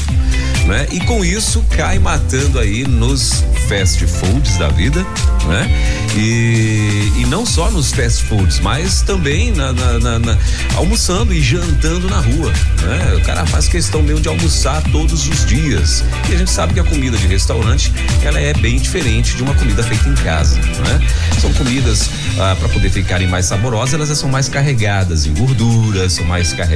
Né? 0.68 0.86
E 0.92 1.00
com 1.00 1.24
isso 1.24 1.64
cai 1.76 1.98
matando 1.98 2.60
aí 2.60 2.86
nos 2.86 3.44
fast 3.70 4.06
foods 4.06 4.58
da 4.58 4.68
vida, 4.68 5.02
né? 5.48 5.70
E, 6.16 7.12
e 7.22 7.26
não 7.28 7.46
só 7.46 7.72
nos 7.72 7.92
fast 7.92 8.24
foods, 8.24 8.60
mas 8.60 9.02
também 9.02 9.52
na, 9.52 9.72
na, 9.72 10.00
na, 10.00 10.20
na, 10.20 10.38
almoçando 10.76 11.34
e 11.34 11.42
jantando 11.42 12.10
na 12.10 12.20
rua, 12.20 12.52
né? 12.82 13.16
O 13.16 13.22
cara 13.22 13.46
faz 13.46 13.68
questão 13.70 14.02
mesmo 14.02 14.20
de 14.20 14.28
almoçar 14.28 14.82
todos 14.92 15.28
os 15.28 15.46
dias. 15.46 16.04
E 16.30 16.34
a 16.34 16.38
gente 16.38 16.52
sabe 16.52 16.74
que 16.74 16.80
a 16.82 16.84
comida 16.84 17.18
de 17.18 17.28
restaurante 17.28 17.94
ela 18.22 18.40
é 18.40 18.54
bem 18.54 18.78
diferente 18.78 19.36
de 19.36 19.44
uma 19.44 19.54
comida 19.56 19.82
feita 19.84 20.10
em 20.10 20.16
casa, 20.16 20.60
né? 20.60 21.08
São 21.40 21.52
comidas 21.54 22.10
ah, 22.40 22.56
para 22.60 22.68
poder 22.70 22.90
ficarem 22.90 23.28
mais 23.28 23.46
saborosas, 23.46 23.94
elas 23.94 24.10
são 24.18 24.30
mais 24.30 24.50
carregadas 24.50 25.26
em 25.26 25.34
gorduras, 25.34 26.14
são 26.14 26.26
mais 26.26 26.52
carregadas. 26.52 26.67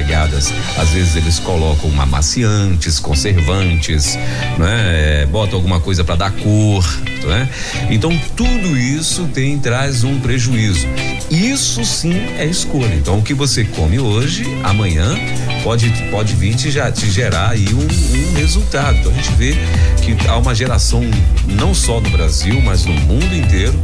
Às 0.78 0.90
vezes 0.90 1.16
eles 1.16 1.38
colocam 1.38 1.90
amaciantes, 2.00 2.98
conservantes, 2.98 4.16
né? 4.58 5.26
Botam 5.30 5.56
alguma 5.56 5.80
coisa 5.80 6.02
para 6.04 6.16
dar 6.16 6.30
cor, 6.32 6.84
né? 7.24 7.48
Então 7.90 8.16
tudo 8.36 8.76
isso 8.76 9.28
tem 9.34 9.58
traz 9.58 10.04
um 10.04 10.18
prejuízo. 10.20 10.86
Isso 11.30 11.84
sim 11.84 12.14
é 12.38 12.44
escolha. 12.44 12.94
Então 12.94 13.18
o 13.18 13.22
que 13.22 13.34
você 13.34 13.64
come 13.64 13.98
hoje, 13.98 14.44
amanhã 14.64 15.16
pode 15.62 15.90
pode 16.10 16.34
vir 16.34 16.54
te, 16.54 16.70
já, 16.70 16.90
te 16.90 17.10
gerar 17.10 17.50
aí 17.50 17.66
um, 17.72 17.78
um 17.80 18.34
resultado. 18.34 18.98
Então 18.98 19.12
a 19.12 19.14
gente 19.14 19.32
vê 19.32 19.56
que 20.02 20.28
há 20.28 20.36
uma 20.36 20.54
geração 20.54 21.02
não 21.46 21.74
só 21.74 22.00
no 22.00 22.10
Brasil, 22.10 22.60
mas 22.62 22.84
no 22.84 22.92
mundo 22.92 23.34
inteiro, 23.34 23.78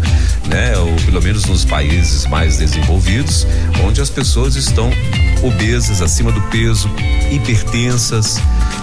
né? 0.47 0.77
Ou 0.77 0.95
pelo 1.05 1.23
menos 1.23 1.45
nos 1.47 1.65
países 1.65 2.27
mais 2.27 2.59
desenvolvidos, 2.59 3.47
onde 3.85 4.01
as 4.01 4.11
pessoas 4.11 4.57
estão 4.57 4.91
obesas, 5.43 5.98
acima 6.03 6.33
do 6.33 6.41
peso, 6.43 6.91
hipertensas, 7.31 8.41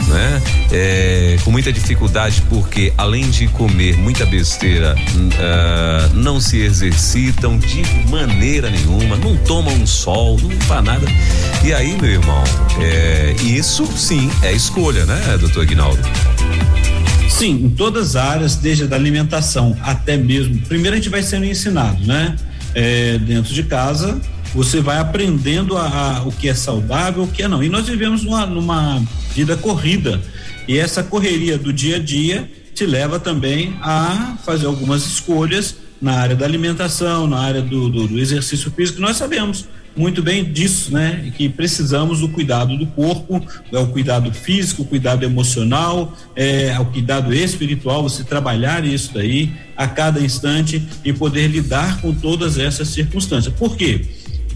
né? 0.07 0.41
É, 0.71 1.37
com 1.43 1.51
muita 1.51 1.71
dificuldade 1.71 2.41
porque 2.49 2.93
além 2.97 3.29
de 3.29 3.47
comer 3.47 3.97
muita 3.97 4.25
besteira, 4.25 4.95
uh, 4.95 6.15
não 6.15 6.39
se 6.39 6.59
exercitam 6.59 7.57
de 7.57 7.83
maneira 8.09 8.69
nenhuma, 8.69 9.15
não 9.17 9.35
tomam 9.37 9.85
sol, 9.85 10.39
não 10.41 10.51
faz 10.61 10.83
nada. 10.83 11.07
E 11.63 11.73
aí, 11.73 11.97
meu 11.99 12.11
irmão, 12.11 12.43
é, 12.79 13.35
isso 13.43 13.85
sim 13.95 14.29
é 14.43 14.51
escolha, 14.51 15.05
né, 15.05 15.37
doutor 15.39 15.63
Aguinaldo? 15.63 16.01
Sim, 17.29 17.65
em 17.65 17.69
todas 17.69 18.15
as 18.15 18.25
áreas, 18.25 18.55
desde 18.55 18.83
a 18.83 18.87
da 18.87 18.95
alimentação 18.95 19.77
até 19.81 20.15
mesmo. 20.15 20.57
Primeiro 20.67 20.95
a 20.95 20.99
gente 20.99 21.09
vai 21.09 21.21
sendo 21.21 21.45
ensinado, 21.45 22.05
né? 22.05 22.35
É, 22.73 23.17
dentro 23.17 23.53
de 23.53 23.63
casa, 23.63 24.19
você 24.55 24.79
vai 24.79 24.97
aprendendo 24.97 25.77
a, 25.77 25.87
a, 25.87 26.23
o 26.23 26.31
que 26.31 26.47
é 26.47 26.53
saudável, 26.53 27.23
o 27.23 27.27
que 27.27 27.43
é 27.43 27.47
não. 27.47 27.61
E 27.61 27.67
nós 27.67 27.87
vivemos 27.87 28.23
numa, 28.23 28.45
numa 28.45 29.03
vida 29.33 29.57
corrida. 29.57 30.21
E 30.65 30.79
essa 30.79 31.03
correria 31.03 31.57
do 31.57 31.73
dia 31.73 31.97
a 31.97 31.99
dia 31.99 32.49
te 32.73 32.85
leva 32.85 33.19
também 33.19 33.77
a 33.81 34.37
fazer 34.45 34.65
algumas 34.65 35.05
escolhas 35.05 35.75
na 36.01 36.13
área 36.13 36.35
da 36.35 36.45
alimentação, 36.45 37.27
na 37.27 37.39
área 37.39 37.61
do, 37.61 37.89
do, 37.89 38.07
do 38.07 38.17
exercício 38.17 38.71
físico. 38.71 39.01
Nós 39.01 39.17
sabemos 39.17 39.67
muito 39.95 40.21
bem 40.21 40.43
disso, 40.43 40.93
né? 40.93 41.31
Que 41.35 41.49
precisamos 41.49 42.21
do 42.21 42.29
cuidado 42.29 42.77
do 42.77 42.85
corpo, 42.87 43.45
é 43.71 43.77
o 43.77 43.87
cuidado 43.87 44.31
físico, 44.33 44.83
o 44.83 44.85
cuidado 44.85 45.23
emocional, 45.23 46.15
é 46.33 46.77
o 46.79 46.85
cuidado 46.85 47.33
espiritual, 47.33 48.03
você 48.03 48.23
trabalhar 48.23 48.85
isso 48.85 49.13
daí 49.13 49.51
a 49.75 49.87
cada 49.87 50.21
instante 50.21 50.81
e 51.03 51.11
poder 51.11 51.47
lidar 51.47 52.01
com 52.01 52.13
todas 52.13 52.57
essas 52.57 52.87
circunstâncias. 52.89 53.53
Por 53.53 53.75
quê? 53.75 54.05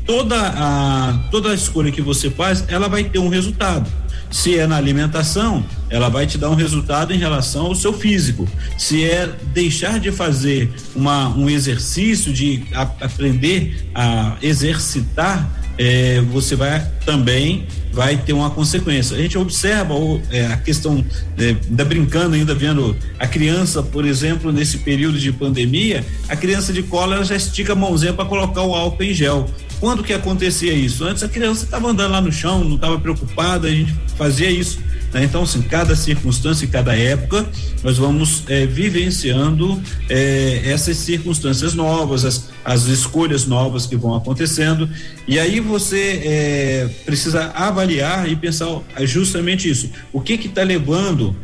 Toda 0.10 0.36
a 0.42 1.20
toda 1.30 1.52
a 1.52 1.54
escolha 1.54 1.92
que 1.92 2.02
você 2.02 2.32
faz, 2.32 2.66
ela 2.68 2.90
vai 2.90 3.04
ter 3.04 3.20
um 3.20 3.30
resultado. 3.30 3.88
Se 4.32 4.58
é 4.58 4.66
na 4.66 4.76
alimentação, 4.76 5.64
ela 5.88 6.10
vai 6.10 6.26
te 6.26 6.36
dar 6.36 6.50
um 6.50 6.56
resultado 6.56 7.14
em 7.14 7.20
relação 7.20 7.68
ao 7.68 7.76
seu 7.76 7.94
físico. 7.94 8.50
Se 8.76 9.06
é 9.06 9.32
deixar 9.54 10.00
de 10.00 10.12
fazer 10.12 10.74
uma, 10.96 11.30
um 11.30 11.48
exercício, 11.48 12.34
de 12.34 12.64
a, 12.74 12.82
aprender 12.82 13.88
a 13.94 14.36
exercitar, 14.42 15.48
é, 15.78 16.22
você 16.22 16.56
vai 16.56 16.92
também 17.06 17.68
vai 17.94 18.18
ter 18.18 18.34
uma 18.34 18.50
consequência. 18.50 19.16
A 19.16 19.22
gente 19.22 19.38
observa 19.38 19.94
é, 20.32 20.48
a 20.48 20.58
questão, 20.58 21.06
é, 21.38 21.56
ainda 21.70 21.86
brincando, 21.86 22.36
ainda 22.36 22.56
vendo 22.56 22.98
a 23.20 23.28
criança, 23.28 23.84
por 23.84 24.06
exemplo, 24.06 24.52
nesse 24.52 24.80
período 24.80 25.20
de 25.20 25.32
pandemia, 25.32 26.04
a 26.28 26.36
criança 26.36 26.74
de 26.74 26.82
cola 26.82 27.16
ela 27.16 27.26
já 27.26 27.36
estica 27.36 27.74
a 27.74 27.76
mãozinha 27.76 28.14
para 28.14 28.26
colocar 28.26 28.64
o 28.64 28.74
álcool 28.74 29.04
em 29.04 29.14
gel. 29.14 29.48
Quando 29.80 30.04
que 30.04 30.14
acontecia 30.14 30.74
isso? 30.74 31.06
Antes 31.06 31.24
a 31.24 31.30
criança 31.30 31.64
estava 31.64 31.90
andando 31.90 32.12
lá 32.12 32.22
no 32.22 32.32
chão, 32.32 32.64
não 32.64 32.76
estava 32.76 33.00
preocupada, 33.00 33.68
a 33.68 33.72
gente 33.72 33.96
fazia 34.18 34.52
isso. 34.52 34.80
Né? 35.14 35.24
Então, 35.24 35.44
assim, 35.44 35.62
cada 35.62 35.96
circunstância 35.96 36.68
cada 36.68 36.96
época, 36.96 37.48
nós 37.84 37.98
vamos 37.98 38.44
é, 38.48 38.66
vivenciando 38.66 39.82
é, 40.10 40.62
essas 40.66 40.98
circunstâncias 40.98 41.74
novas, 41.74 42.26
as, 42.26 42.50
as 42.64 42.86
escolhas 42.86 43.46
novas 43.46 43.86
que 43.86 43.96
vão 43.96 44.16
acontecendo. 44.16 44.90
E 45.28 45.40
aí 45.40 45.60
você 45.60 46.22
é, 46.24 46.90
precisa 47.06 47.52
avaliar 47.56 48.30
e 48.30 48.36
pensar 48.36 48.68
justamente 49.02 49.70
isso. 49.70 49.90
O 50.12 50.22
que 50.22 50.34
está 50.34 50.64
levando 50.64 51.36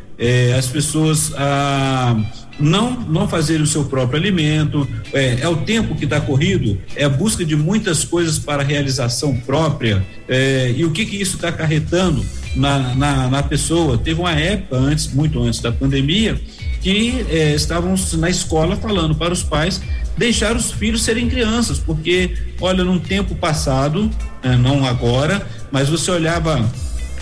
as 0.58 0.68
pessoas 0.68 1.34
a 1.36 2.16
não 2.60 2.92
não 3.02 3.28
fazer 3.28 3.62
o 3.62 3.68
seu 3.68 3.86
próprio 3.86 4.20
alimento, 4.20 4.88
é, 5.14 5.40
é 5.42 5.48
o 5.48 5.58
tempo 5.58 5.96
que 5.96 6.06
está 6.06 6.22
corrido, 6.22 6.78
é 6.96 7.04
a 7.04 7.10
busca 7.10 7.44
de 7.44 7.56
muitas 7.56 8.04
coisas 8.04 8.40
para 8.40 8.64
realização 8.64 9.36
própria, 9.36 10.06
é, 10.28 10.74
e 10.76 10.86
o 10.86 10.92
que 10.92 11.06
que 11.06 11.22
isso 11.22 11.36
está 11.36 11.50
acarretando 11.50 12.26
na, 12.56 12.96
na, 12.96 13.30
na, 13.30 13.44
pessoa. 13.44 13.98
Teve 13.98 14.20
uma 14.20 14.32
época 14.32 14.78
antes, 14.78 15.14
muito 15.14 15.42
antes 15.42 15.60
da 15.60 15.72
pandemia, 15.72 16.40
que 16.82 17.26
é, 17.30 17.54
estavam 17.54 17.96
na 18.14 18.30
escola 18.30 18.76
falando 18.76 19.16
para 19.16 19.34
os 19.34 19.44
pais 19.44 19.82
deixar 20.18 20.56
os 20.56 20.72
filhos 20.72 21.04
serem 21.04 21.30
crianças, 21.30 21.78
porque 21.78 22.36
olha, 22.62 22.84
num 22.84 23.00
tempo 23.00 23.36
passado, 23.36 24.10
é, 24.42 24.56
não 24.56 24.86
agora, 24.86 25.46
mas 25.72 25.90
você 25.90 26.10
olhava 26.10 26.66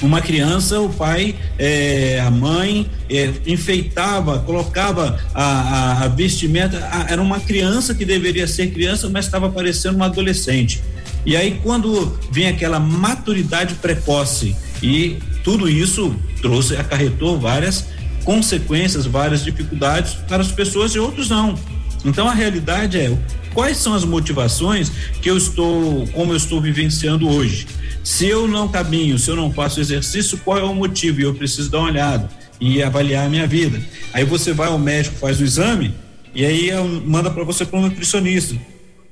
uma 0.03 0.21
criança, 0.21 0.79
o 0.81 0.89
pai, 0.89 1.33
é, 1.57 2.19
a 2.19 2.29
mãe 2.29 2.89
é, 3.09 3.31
enfeitava, 3.47 4.39
colocava 4.39 5.19
a, 5.33 5.43
a, 5.43 6.03
a 6.03 6.07
vestimenta. 6.09 6.77
A, 6.91 7.11
era 7.11 7.21
uma 7.21 7.39
criança 7.39 7.95
que 7.95 8.03
deveria 8.03 8.45
ser 8.45 8.71
criança, 8.71 9.09
mas 9.09 9.25
estava 9.25 9.49
parecendo 9.49 9.95
uma 9.95 10.05
adolescente. 10.05 10.83
E 11.25 11.37
aí, 11.37 11.59
quando 11.63 12.19
vem 12.29 12.47
aquela 12.47 12.79
maturidade 12.79 13.75
precoce 13.75 14.55
e 14.81 15.17
tudo 15.43 15.69
isso 15.69 16.13
trouxe, 16.41 16.75
acarretou 16.75 17.39
várias 17.39 17.85
consequências, 18.25 19.05
várias 19.05 19.43
dificuldades 19.43 20.15
para 20.27 20.41
as 20.41 20.51
pessoas 20.51 20.93
e 20.93 20.99
outros 20.99 21.29
não. 21.29 21.55
Então 22.03 22.27
a 22.27 22.33
realidade 22.33 22.99
é 22.99 23.17
quais 23.53 23.77
são 23.77 23.93
as 23.93 24.03
motivações 24.03 24.91
que 25.21 25.29
eu 25.29 25.37
estou, 25.37 26.05
como 26.07 26.33
eu 26.33 26.37
estou 26.37 26.59
vivenciando 26.59 27.29
hoje. 27.29 27.67
Se 28.03 28.27
eu 28.27 28.47
não 28.47 28.67
caminho, 28.67 29.17
se 29.17 29.31
eu 29.31 29.35
não 29.35 29.51
faço 29.51 29.79
exercício, 29.79 30.37
qual 30.39 30.57
é 30.57 30.63
o 30.63 30.75
motivo? 30.75 31.21
E 31.21 31.23
eu 31.23 31.33
preciso 31.33 31.71
dar 31.71 31.79
uma 31.79 31.89
olhada 31.89 32.29
e 32.59 32.83
avaliar 32.83 33.25
a 33.25 33.29
minha 33.29 33.47
vida. 33.47 33.81
Aí 34.13 34.25
você 34.25 34.51
vai 34.51 34.67
ao 34.67 34.77
médico, 34.77 35.15
faz 35.15 35.39
o 35.39 35.43
exame 35.43 35.93
e 36.35 36.45
aí 36.45 36.71
manda 37.05 37.29
para 37.29 37.43
você 37.43 37.65
para 37.65 37.79
um 37.79 37.83
nutricionista. 37.83 38.55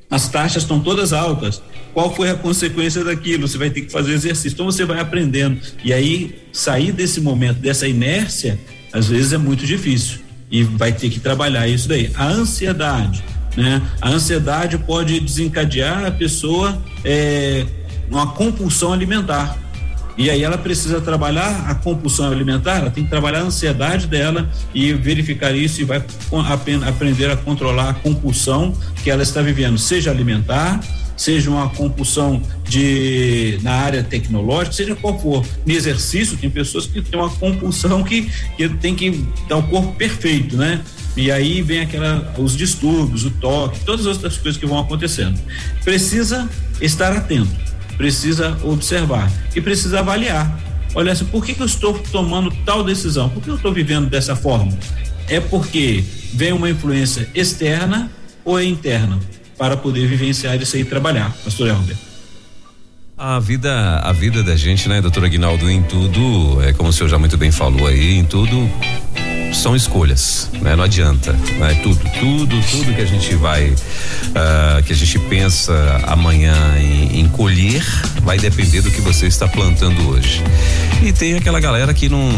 As 0.09 0.27
taxas 0.27 0.63
estão 0.63 0.81
todas 0.81 1.13
altas. 1.13 1.61
Qual 1.93 2.13
foi 2.13 2.29
a 2.29 2.35
consequência 2.35 3.01
daquilo? 3.01 3.47
Você 3.47 3.57
vai 3.57 3.69
ter 3.69 3.81
que 3.81 3.91
fazer 3.91 4.11
exercício. 4.11 4.55
Então 4.55 4.65
você 4.65 4.83
vai 4.83 4.99
aprendendo. 4.99 5.57
E 5.85 5.93
aí 5.93 6.35
sair 6.51 6.91
desse 6.91 7.21
momento, 7.21 7.59
dessa 7.59 7.87
inércia, 7.87 8.59
às 8.91 9.07
vezes 9.07 9.31
é 9.31 9.37
muito 9.37 9.65
difícil. 9.65 10.19
E 10.51 10.63
vai 10.63 10.91
ter 10.91 11.09
que 11.09 11.19
trabalhar 11.19 11.65
isso 11.67 11.87
daí. 11.87 12.11
A 12.13 12.27
ansiedade, 12.27 13.23
né? 13.55 13.81
A 14.01 14.09
ansiedade 14.09 14.77
pode 14.79 15.17
desencadear 15.21 16.05
a 16.05 16.11
pessoa 16.11 16.81
é, 17.05 17.65
uma 18.11 18.27
compulsão 18.27 18.93
alimentar. 18.93 19.57
E 20.17 20.29
aí 20.29 20.43
ela 20.43 20.57
precisa 20.57 20.99
trabalhar 20.99 21.65
a 21.67 21.73
compulsão 21.73 22.29
alimentar, 22.29 22.77
ela 22.77 22.91
tem 22.91 23.03
que 23.03 23.09
trabalhar 23.09 23.39
a 23.39 23.43
ansiedade 23.43 24.07
dela 24.07 24.49
e 24.73 24.93
verificar 24.93 25.55
isso 25.55 25.81
e 25.81 25.85
vai 25.85 26.03
aprender 26.85 27.31
a 27.31 27.37
controlar 27.37 27.89
a 27.89 27.93
compulsão 27.93 28.75
que 29.03 29.09
ela 29.09 29.23
está 29.23 29.41
vivendo, 29.41 29.77
seja 29.77 30.11
alimentar, 30.11 30.81
seja 31.15 31.49
uma 31.49 31.69
compulsão 31.69 32.41
de 32.67 33.57
na 33.61 33.73
área 33.73 34.03
tecnológica, 34.03 34.75
seja 34.75 34.95
qual 34.95 35.19
for, 35.19 35.45
no 35.65 35.71
exercício, 35.71 36.37
tem 36.37 36.49
pessoas 36.49 36.85
que 36.85 37.01
têm 37.01 37.19
uma 37.19 37.29
compulsão 37.29 38.03
que, 38.03 38.29
que 38.57 38.67
tem 38.69 38.95
que 38.95 39.25
dar 39.47 39.57
o 39.57 39.63
corpo 39.63 39.93
perfeito, 39.95 40.57
né? 40.57 40.81
E 41.15 41.31
aí 41.31 41.61
vem 41.61 41.81
aquela 41.81 42.33
os 42.37 42.55
distúrbios, 42.55 43.25
o 43.25 43.31
toque, 43.31 43.79
todas 43.81 44.07
as 44.07 44.15
outras 44.15 44.37
coisas 44.37 44.59
que 44.59 44.65
vão 44.65 44.79
acontecendo. 44.79 45.39
Precisa 45.83 46.49
estar 46.81 47.11
atento, 47.11 47.51
precisa 48.01 48.57
observar 48.63 49.31
e 49.55 49.61
precisa 49.61 49.99
avaliar. 49.99 50.59
Olha 50.95 51.11
assim, 51.11 51.25
por 51.25 51.45
que, 51.45 51.53
que 51.53 51.61
eu 51.61 51.67
estou 51.67 51.93
tomando 52.11 52.51
tal 52.65 52.83
decisão? 52.83 53.29
Por 53.29 53.43
que 53.43 53.49
eu 53.49 53.55
estou 53.55 53.71
vivendo 53.71 54.09
dessa 54.09 54.35
forma? 54.35 54.75
É 55.27 55.39
porque 55.39 56.03
vem 56.33 56.51
uma 56.51 56.67
influência 56.67 57.29
externa 57.35 58.09
ou 58.43 58.59
é 58.59 58.65
interna 58.65 59.19
para 59.55 59.77
poder 59.77 60.07
vivenciar 60.07 60.59
isso 60.59 60.75
aí 60.75 60.81
e 60.81 60.85
trabalhar, 60.85 61.31
pastor 61.43 61.67
Helder. 61.67 61.95
A 63.15 63.39
vida, 63.39 63.99
a 63.99 64.11
vida 64.11 64.41
da 64.41 64.55
gente, 64.55 64.89
né, 64.89 64.99
doutor 64.99 65.23
Aguinaldo, 65.23 65.69
em 65.69 65.83
tudo, 65.83 66.59
é 66.63 66.73
como 66.73 66.89
o 66.89 66.93
senhor 66.93 67.07
já 67.07 67.19
muito 67.19 67.37
bem 67.37 67.51
falou 67.51 67.85
aí, 67.85 68.15
em 68.17 68.25
tudo 68.25 68.67
são 69.53 69.75
escolhas, 69.75 70.49
né? 70.61 70.75
Não 70.75 70.83
adianta, 70.83 71.33
né? 71.33 71.79
Tudo, 71.83 71.99
tudo, 72.19 72.61
tudo 72.71 72.93
que 72.95 73.01
a 73.01 73.05
gente 73.05 73.35
vai, 73.35 73.69
uh, 73.69 74.83
que 74.85 74.93
a 74.93 74.95
gente 74.95 75.19
pensa 75.19 75.73
amanhã 76.07 76.55
em, 76.77 77.19
em, 77.19 77.27
colher, 77.29 77.83
vai 78.23 78.37
depender 78.37 78.81
do 78.81 78.89
que 78.91 79.01
você 79.01 79.27
está 79.27 79.47
plantando 79.47 80.09
hoje. 80.09 80.41
E 81.03 81.11
tem 81.11 81.35
aquela 81.35 81.59
galera 81.59 81.93
que 81.93 82.09
não 82.09 82.29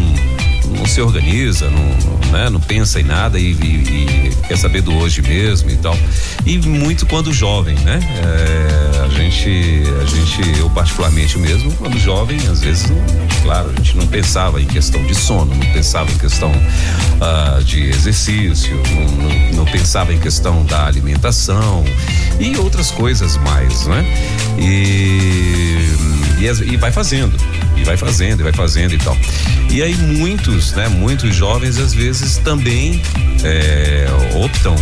não 0.70 0.86
se 0.86 1.02
organiza, 1.02 1.70
não, 1.70 2.32
né, 2.32 2.50
não 2.50 2.60
pensa 2.60 3.00
em 3.00 3.04
nada 3.04 3.40
e, 3.40 3.52
e, 3.52 4.30
e, 4.30 4.48
quer 4.48 4.58
saber 4.58 4.82
do 4.82 4.94
hoje 4.96 5.22
mesmo 5.22 5.70
e 5.70 5.76
tal. 5.78 5.98
E 6.46 6.58
muito 6.58 7.06
quando 7.06 7.34
jovem, 7.34 7.76
né? 7.80 8.00
É, 8.24 9.00
a 9.06 9.08
gente, 9.10 9.84
a 10.02 10.06
gente, 10.06 10.60
eu 10.60 10.70
particularmente 10.70 11.38
mesmo, 11.38 11.72
quando 11.74 11.98
jovem, 12.00 12.38
às 12.50 12.62
vezes, 12.62 12.90
não, 12.90 12.98
claro, 13.44 13.70
a 13.70 13.76
gente 13.76 13.98
não 13.98 14.08
pensava 14.08 14.62
em 14.62 14.66
questão 14.66 15.04
de 15.06 15.16
sono, 15.16 15.54
não 15.54 15.74
pensava 15.74 16.12
em 16.12 16.18
questão 16.18 16.52
uh, 16.52 17.64
de 17.64 17.90
exercício, 17.90 18.76
não, 18.92 19.06
não, 19.06 19.52
não, 19.58 19.66
pensava 19.66 20.14
em 20.14 20.20
questão 20.20 20.66
da 20.66 20.86
alimentação 20.86 21.84
e 22.40 22.56
outras 22.58 22.92
coisas 22.92 23.38
mais, 23.38 23.86
né? 23.88 24.06
E, 24.58 25.78
e, 26.72 26.78
vai 26.78 26.92
fazendo 26.92 27.38
e 27.78 27.84
vai 27.84 27.98
fazendo, 27.98 28.40
e 28.40 28.44
vai 28.44 28.54
fazendo 28.54 28.94
e 28.94 28.98
tal. 28.98 29.18
E 29.70 29.82
aí 29.82 29.96
muitos, 30.54 30.74
né, 30.74 30.88
muitos 30.88 31.36
jovens 31.36 31.80
às 31.80 31.94
vezes 31.94 32.38
também 32.38 33.02
é, 33.44 34.06
optam 34.36 34.76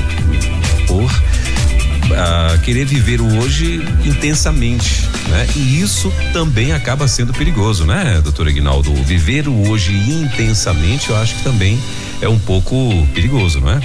por 0.86 1.06
uh, 1.06 2.60
querer 2.64 2.86
viver 2.86 3.22
o 3.22 3.40
hoje 3.40 3.82
intensamente, 4.04 5.08
né? 5.30 5.48
E 5.56 5.80
isso 5.82 6.12
também 6.34 6.74
acaba 6.74 7.08
sendo 7.08 7.34
perigoso, 7.34 7.86
né, 7.86 8.20
doutor 8.22 8.50
Ignaldo? 8.50 8.94
Viver 9.04 9.48
o 9.48 9.70
hoje 9.70 9.94
intensamente, 9.94 11.10
eu 11.10 11.16
acho 11.16 11.36
que 11.36 11.44
também 11.44 11.80
é 12.22 12.28
um 12.28 12.40
pouco 12.40 12.76
perigoso, 13.14 13.62
não 13.62 13.72
é? 13.72 13.80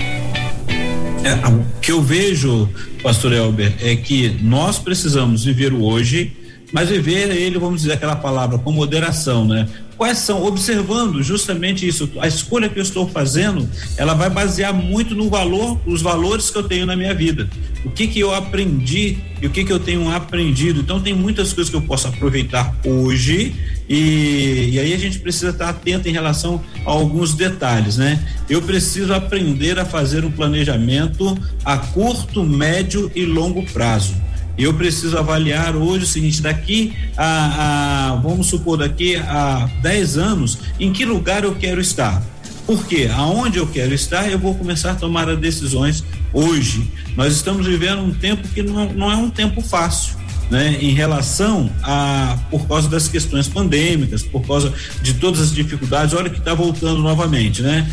é 1.23 1.49
o 1.49 1.65
que 1.81 1.93
eu 1.93 2.03
vejo, 2.03 2.69
pastor 3.01 3.33
Elber, 3.33 3.75
é 3.81 3.95
que 3.95 4.37
nós 4.43 4.79
precisamos 4.79 5.45
viver 5.45 5.73
o 5.73 5.85
hoje 5.85 6.33
mas 6.73 6.89
viver 6.89 7.31
ele, 7.31 7.59
vamos 7.59 7.83
dizer 7.83 7.95
aquela 7.95 8.17
palavra, 8.17 8.59
com 8.59 8.73
moderação, 8.73 9.47
né? 9.47 9.69
Quais 9.97 10.19
são, 10.19 10.45
observando 10.45 11.23
justamente 11.23 11.87
isso, 11.87 12.11
a 12.21 12.29
escolha 12.29 12.69
que 12.69 12.79
eu 12.79 12.83
estou 12.83 13.09
fazendo, 13.09 13.67
ela 13.97 14.13
vai 14.13 14.29
basear 14.29 14.75
muito 14.75 15.15
no 15.15 15.31
valor, 15.31 15.81
os 15.87 16.03
valores 16.03 16.51
que 16.51 16.59
eu 16.59 16.63
tenho 16.65 16.85
na 16.85 16.95
minha 16.95 17.15
vida. 17.15 17.49
O 17.83 17.91
que 17.91 18.07
que 18.07 18.21
eu 18.21 18.35
aprendi 18.35 19.17
e 19.41 19.47
o 19.47 19.51
que 19.51 19.65
que 19.65 19.73
eu 19.73 19.79
tenho 19.79 20.11
aprendido. 20.11 20.81
Então 20.81 21.01
tem 21.01 21.15
muitas 21.15 21.53
coisas 21.53 21.71
que 21.71 21.77
eu 21.77 21.83
posso 21.83 22.09
aproveitar 22.09 22.75
hoje 22.85 23.55
e, 23.89 24.71
e 24.73 24.79
aí 24.79 24.93
a 24.93 24.99
gente 24.99 25.19
precisa 25.19 25.51
estar 25.51 25.71
atento 25.71 26.09
em 26.09 26.13
relação 26.13 26.61
a 26.85 26.91
alguns 26.91 27.33
detalhes, 27.33 27.97
né? 27.97 28.23
Eu 28.51 28.61
preciso 28.61 29.15
aprender 29.15 29.79
a 29.79 29.85
fazer 29.87 30.27
um 30.27 30.31
planejamento 30.31 31.39
a 31.65 31.79
curto, 31.79 32.45
médio 32.45 33.11
e 33.15 33.25
longo 33.25 33.65
prazo 33.73 34.26
eu 34.59 34.73
preciso 34.75 35.19
avaliar 35.19 35.77
hoje 35.77 36.05
o 36.05 36.07
seguinte: 36.07 36.41
daqui 36.41 36.95
a, 37.17 38.13
a, 38.13 38.17
vamos 38.17 38.47
supor, 38.47 38.79
daqui 38.79 39.17
a 39.17 39.69
10 39.83 40.19
anos, 40.19 40.59
em 40.81 40.93
que 40.93 41.05
lugar 41.05 41.45
eu 41.45 41.55
quero 41.55 41.81
estar? 41.81 42.23
Porque 42.67 43.09
aonde 43.15 43.59
eu 43.59 43.67
quero 43.67 43.95
estar, 43.95 44.29
eu 44.29 44.39
vou 44.39 44.55
começar 44.55 44.93
a 44.93 44.95
tomar 44.95 45.29
as 45.29 45.39
decisões 45.39 46.03
hoje. 46.33 46.91
Nós 47.17 47.35
estamos 47.35 47.67
vivendo 47.67 48.03
um 48.03 48.13
tempo 48.13 48.47
que 48.49 48.63
não, 48.63 48.93
não 48.93 49.11
é 49.11 49.17
um 49.17 49.31
tempo 49.31 49.61
fácil. 49.61 50.17
Né, 50.49 50.79
em 50.81 50.95
relação 50.95 51.69
a 51.83 52.39
por 52.53 52.69
causa 52.69 52.89
das 52.89 53.09
questões 53.09 53.49
pandêmicas, 53.49 54.23
por 54.23 54.47
causa 54.47 54.73
de 55.03 55.15
todas 55.15 55.41
as 55.41 55.53
dificuldades, 55.53 56.15
olha 56.15 56.31
que 56.31 56.39
está 56.39 56.55
voltando 56.55 57.03
novamente, 57.03 57.63
né? 57.63 57.91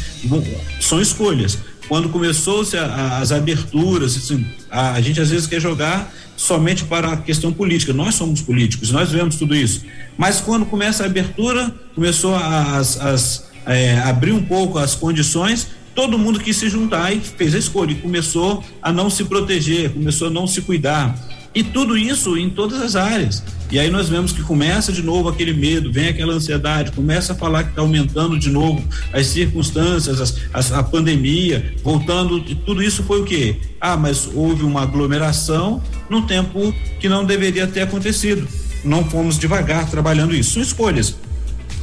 São 0.80 1.02
escolhas. 1.02 1.58
Quando 1.88 2.10
começou-se 2.10 2.78
as 2.78 3.32
aberturas, 3.32 4.16
assim, 4.16 4.46
a, 4.70 4.92
a 4.92 5.02
gente 5.02 5.20
às 5.20 5.32
vezes 5.32 5.48
quer 5.48 5.60
jogar 5.60 6.14
somente 6.36 6.84
para 6.86 7.14
a 7.14 7.18
questão 7.18 7.52
política. 7.54 7.94
Nós 7.94 8.16
somos 8.16 8.42
políticos, 8.42 8.92
nós 8.92 9.12
vemos 9.12 9.36
tudo 9.36 9.56
isso. 9.56 9.86
Mas 10.18 10.42
quando 10.42 10.66
começa 10.66 11.04
a 11.04 11.06
abertura, 11.06 11.74
começou 11.96 12.36
a 12.36 12.78
as, 12.78 13.00
as, 13.00 13.52
é, 13.66 13.98
abrir 14.00 14.32
um 14.32 14.44
pouco 14.44 14.78
as 14.78 14.96
condições, 14.96 15.68
todo 15.96 16.18
mundo 16.18 16.40
quis 16.40 16.58
se 16.58 16.70
juntar 16.70 17.14
e 17.14 17.20
fez 17.20 17.56
a 17.56 17.58
escolha 17.58 17.92
e 17.92 17.96
começou 17.96 18.64
a 18.82 18.92
não 18.92 19.10
se 19.10 19.24
proteger, 19.26 19.92
começou 19.92 20.28
a 20.28 20.32
não 20.32 20.48
se 20.48 20.62
cuidar. 20.62 21.16
E 21.56 21.64
tudo 21.64 21.98
isso 21.98 22.36
em 22.38 22.50
todas 22.50 22.82
as 22.82 22.96
áreas. 22.96 23.44
E 23.72 23.80
aí 23.80 23.90
nós 23.90 24.10
vemos 24.10 24.32
que 24.32 24.42
começa 24.42 24.92
de 24.92 25.02
novo 25.02 25.30
aquele 25.30 25.54
medo, 25.54 25.92
vem 25.92 26.08
aquela 26.08 26.34
ansiedade, 26.34 26.92
começa 26.92 27.34
a 27.34 27.36
falar 27.36 27.64
que 27.64 27.70
está 27.70 27.82
aumentando 27.82 28.38
de 28.38 28.50
novo 28.50 28.84
as 29.12 29.28
circunstâncias, 29.28 30.20
as, 30.20 30.40
as, 30.54 30.72
a 30.72 30.84
pandemia, 30.84 31.74
voltando, 31.84 32.40
tudo 32.40 32.82
isso 32.82 33.04
foi 33.04 33.22
o 33.22 33.24
quê? 33.24 33.56
Ah, 33.80 33.98
mas 33.98 34.30
houve 34.34 34.64
uma 34.64 34.82
aglomeração 34.82 35.82
num 36.10 36.22
tempo 36.24 36.74
que 37.00 37.10
não 37.10 37.26
deveria 37.26 37.68
ter 37.68 37.82
acontecido. 37.82 38.48
Não 38.84 39.04
fomos 39.06 39.40
devagar 39.40 39.90
trabalhando 39.90 40.36
isso. 40.36 40.52
São 40.52 40.62
escolhas. 40.62 41.16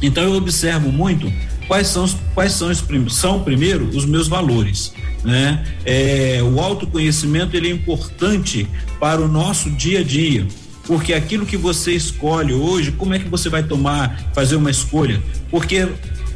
Então 0.01 0.23
eu 0.23 0.33
observo 0.33 0.91
muito 0.91 1.31
quais 1.67 1.87
são 1.87 2.07
quais 2.33 2.53
são, 2.53 2.69
são 3.09 3.43
primeiro 3.43 3.85
os 3.89 4.05
meus 4.05 4.27
valores 4.27 4.93
né? 5.23 5.63
É, 5.85 6.39
o 6.41 6.59
autoconhecimento 6.59 7.55
ele 7.55 7.69
é 7.69 7.71
importante 7.71 8.67
para 8.99 9.21
o 9.21 9.27
nosso 9.27 9.69
dia 9.69 9.99
a 9.99 10.03
dia, 10.03 10.47
porque 10.85 11.13
aquilo 11.13 11.45
que 11.45 11.57
você 11.57 11.91
escolhe 11.91 12.53
hoje, 12.53 12.91
como 12.91 13.13
é 13.13 13.19
que 13.19 13.29
você 13.29 13.49
vai 13.49 13.63
tomar, 13.63 14.31
fazer 14.33 14.55
uma 14.55 14.71
escolha? 14.71 15.21
Porque 15.49 15.87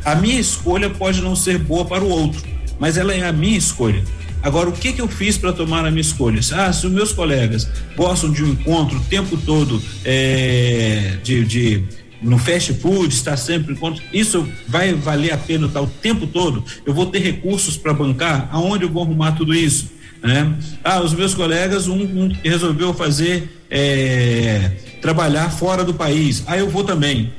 a 0.04 0.16
minha 0.16 0.40
escolha 0.40 0.90
pode 0.90 1.22
não 1.22 1.36
ser 1.36 1.58
boa 1.58 1.86
para 1.86 2.04
o 2.04 2.10
outro, 2.10 2.42
mas 2.80 2.98
ela 2.98 3.14
é 3.14 3.28
a 3.28 3.32
minha 3.32 3.58
escolha. 3.58 4.04
Agora, 4.46 4.70
o 4.70 4.72
que 4.72 4.94
que 4.94 5.02
eu 5.02 5.08
fiz 5.08 5.40
para 5.40 5.52
tomar 5.52 5.84
a 5.86 5.90
minha 5.90 6.02
escolha? 6.02 6.40
Ah, 6.54 6.72
se 6.72 6.86
os 6.86 6.94
meus 6.94 7.12
colegas 7.12 7.68
gostam 7.98 8.32
de 8.32 8.44
um 8.44 8.50
encontro 8.50 9.00
o 9.00 9.02
tempo 9.06 9.36
todo 9.38 9.82
é, 10.04 11.18
de, 11.24 11.44
de 11.44 11.84
no 12.26 12.40
fast 12.40 12.74
food, 12.74 13.14
está 13.14 13.38
sempre 13.38 13.78
isso 14.12 14.48
vai 14.68 14.94
valer 14.94 15.32
a 15.32 15.38
pena 15.38 15.68
estar 15.68 15.82
o 15.82 15.88
tempo 15.88 16.26
todo. 16.26 16.64
Eu 16.86 16.94
vou 16.94 17.06
ter 17.06 17.20
recursos 17.20 17.78
para 17.78 17.94
bancar. 17.94 18.50
Aonde 18.52 18.84
eu 18.84 18.90
vou 18.90 19.04
arrumar 19.04 19.34
tudo 19.34 19.54
isso? 19.54 19.92
Né? 20.24 20.56
Ah, 20.84 21.02
os 21.02 21.14
meus 21.14 21.36
colegas 21.36 21.88
um, 21.88 22.02
um 22.02 22.32
resolveu 22.44 22.94
fazer 22.94 23.62
é, 23.70 24.72
trabalhar 25.02 25.52
fora 25.52 25.84
do 25.84 25.94
país. 25.94 26.44
Ah, 26.48 26.58
eu 26.58 26.70
vou 26.70 26.84
também. 26.84 27.32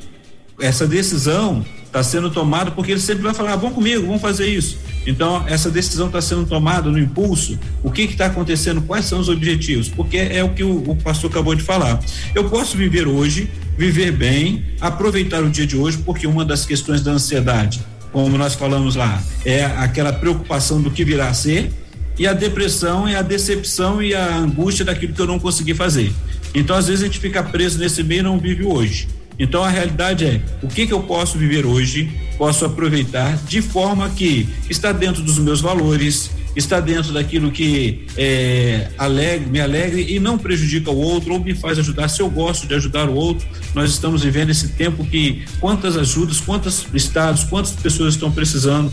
Essa 0.61 0.87
decisão 0.87 1.67
está 1.85 2.03
sendo 2.03 2.31
tomada 2.31 2.71
porque 2.71 2.93
ele 2.93 3.01
sempre 3.01 3.25
vai 3.25 3.35
falar: 3.35 3.55
ah, 3.55 3.57
vão 3.57 3.73
comigo, 3.73 4.07
vamos 4.07 4.23
fazer 4.23 4.47
isso. 4.47 4.79
Então, 5.05 5.45
essa 5.49 5.71
decisão 5.71 6.07
está 6.07 6.21
sendo 6.21 6.47
tomada 6.47 6.91
no 6.91 6.99
impulso. 6.99 7.59
O 7.83 7.91
que 7.91 8.03
está 8.03 8.27
acontecendo? 8.27 8.83
Quais 8.83 9.05
são 9.05 9.19
os 9.21 9.29
objetivos? 9.29 9.89
Porque 9.89 10.17
é 10.17 10.43
o 10.43 10.51
que 10.51 10.63
o, 10.63 10.91
o 10.91 10.97
pastor 10.97 11.31
acabou 11.31 11.55
de 11.55 11.63
falar. 11.63 12.01
Eu 12.35 12.49
posso 12.49 12.77
viver 12.77 13.07
hoje 13.07 13.49
viver 13.77 14.13
bem, 14.13 14.65
aproveitar 14.81 15.43
o 15.43 15.51
dia 15.51 15.67
de 15.67 15.77
hoje, 15.77 15.99
porque 15.99 16.27
uma 16.27 16.45
das 16.45 16.65
questões 16.65 17.03
da 17.03 17.13
ansiedade, 17.13 17.81
como 18.13 18.37
nós 18.39 18.55
falamos 18.55 18.97
lá, 18.97 19.23
é 19.45 19.65
aquela 19.65 20.13
preocupação 20.13 20.81
do 20.81 20.91
que 20.91 21.05
virá 21.05 21.29
a 21.29 21.35
ser, 21.35 21.71
e 22.19 22.27
a 22.27 22.33
depressão 22.33 23.07
é 23.07 23.17
a 23.17 23.23
decepção 23.23 24.03
e 24.03 24.15
a 24.15 24.37
angústia 24.37 24.85
daquilo 24.85 25.13
que 25.13 25.21
eu 25.21 25.27
não 25.27 25.39
consegui 25.39 25.75
fazer. 25.75 26.13
Então, 26.55 26.75
às 26.75 26.87
vezes, 26.87 27.03
a 27.03 27.07
gente 27.07 27.19
fica 27.19 27.43
preso 27.43 27.79
nesse 27.79 28.03
meio 28.03 28.21
e 28.21 28.23
não 28.23 28.39
vive 28.39 28.65
hoje. 28.65 29.07
Então, 29.39 29.63
a 29.63 29.69
realidade 29.69 30.25
é: 30.25 30.41
o 30.63 30.69
que, 30.69 30.87
que 30.87 30.93
eu 30.93 31.01
posso 31.01 31.37
viver 31.37 31.67
hoje, 31.67 32.11
posso 32.39 32.65
aproveitar 32.65 33.37
de 33.47 33.61
forma 33.61 34.09
que 34.09 34.49
está 34.71 34.93
dentro 34.93 35.23
dos 35.23 35.39
meus 35.39 35.61
valores, 35.61 36.31
está 36.57 36.81
dentro 36.81 37.13
daquilo 37.13 37.53
que 37.53 38.07
é, 38.17 38.89
alegre, 38.97 39.47
me 39.49 39.61
alegre 39.61 40.15
e 40.15 40.19
não 40.19 40.39
prejudica 40.39 40.91
o 40.91 40.97
outro 40.97 41.35
ou 41.35 41.41
me 41.41 41.55
faz 41.55 41.79
ajudar. 41.79 42.09
Se 42.09 42.21
eu 42.21 42.31
gosto 42.31 42.67
de 42.67 42.75
ajudar 42.75 43.09
o 43.09 43.15
outro, 43.15 43.47
nós 43.75 43.91
estamos 43.91 44.23
vivendo 44.23 44.51
esse 44.51 44.69
tempo 44.69 45.05
que 45.05 45.45
quantas 45.61 45.97
ajudas, 45.97 46.41
quantos 46.41 46.87
estados, 46.95 47.45
quantas 47.45 47.73
pessoas 47.73 48.15
estão 48.15 48.33
precisando. 48.33 48.91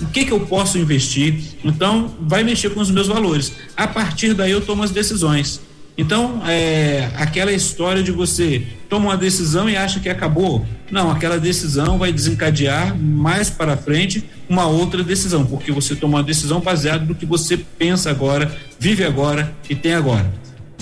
O 0.00 0.06
que 0.06 0.26
que 0.26 0.32
eu 0.32 0.40
posso 0.40 0.76
investir? 0.76 1.40
Então, 1.64 2.14
vai 2.20 2.44
mexer 2.44 2.68
com 2.70 2.80
os 2.80 2.90
meus 2.90 3.06
valores. 3.06 3.52
A 3.74 3.88
partir 3.88 4.34
daí 4.34 4.50
eu 4.50 4.60
tomo 4.60 4.82
as 4.82 4.90
decisões. 4.90 5.60
Então, 5.96 6.42
é, 6.46 7.10
aquela 7.16 7.52
história 7.52 8.02
de 8.02 8.12
você 8.12 8.62
toma 8.88 9.06
uma 9.06 9.16
decisão 9.16 9.68
e 9.68 9.76
acha 9.76 10.00
que 10.00 10.08
acabou. 10.08 10.64
Não, 10.90 11.10
aquela 11.10 11.38
decisão 11.38 11.98
vai 11.98 12.12
desencadear 12.12 12.96
mais 12.96 13.50
para 13.50 13.76
frente 13.76 14.24
uma 14.48 14.66
outra 14.66 15.02
decisão, 15.02 15.44
porque 15.44 15.72
você 15.72 15.94
toma 15.94 16.18
uma 16.18 16.22
decisão 16.22 16.60
baseada 16.60 17.04
no 17.04 17.14
que 17.14 17.26
você 17.26 17.56
pensa 17.56 18.10
agora, 18.10 18.54
vive 18.78 19.04
agora 19.04 19.52
e 19.68 19.74
tem 19.74 19.94
agora. 19.94 20.32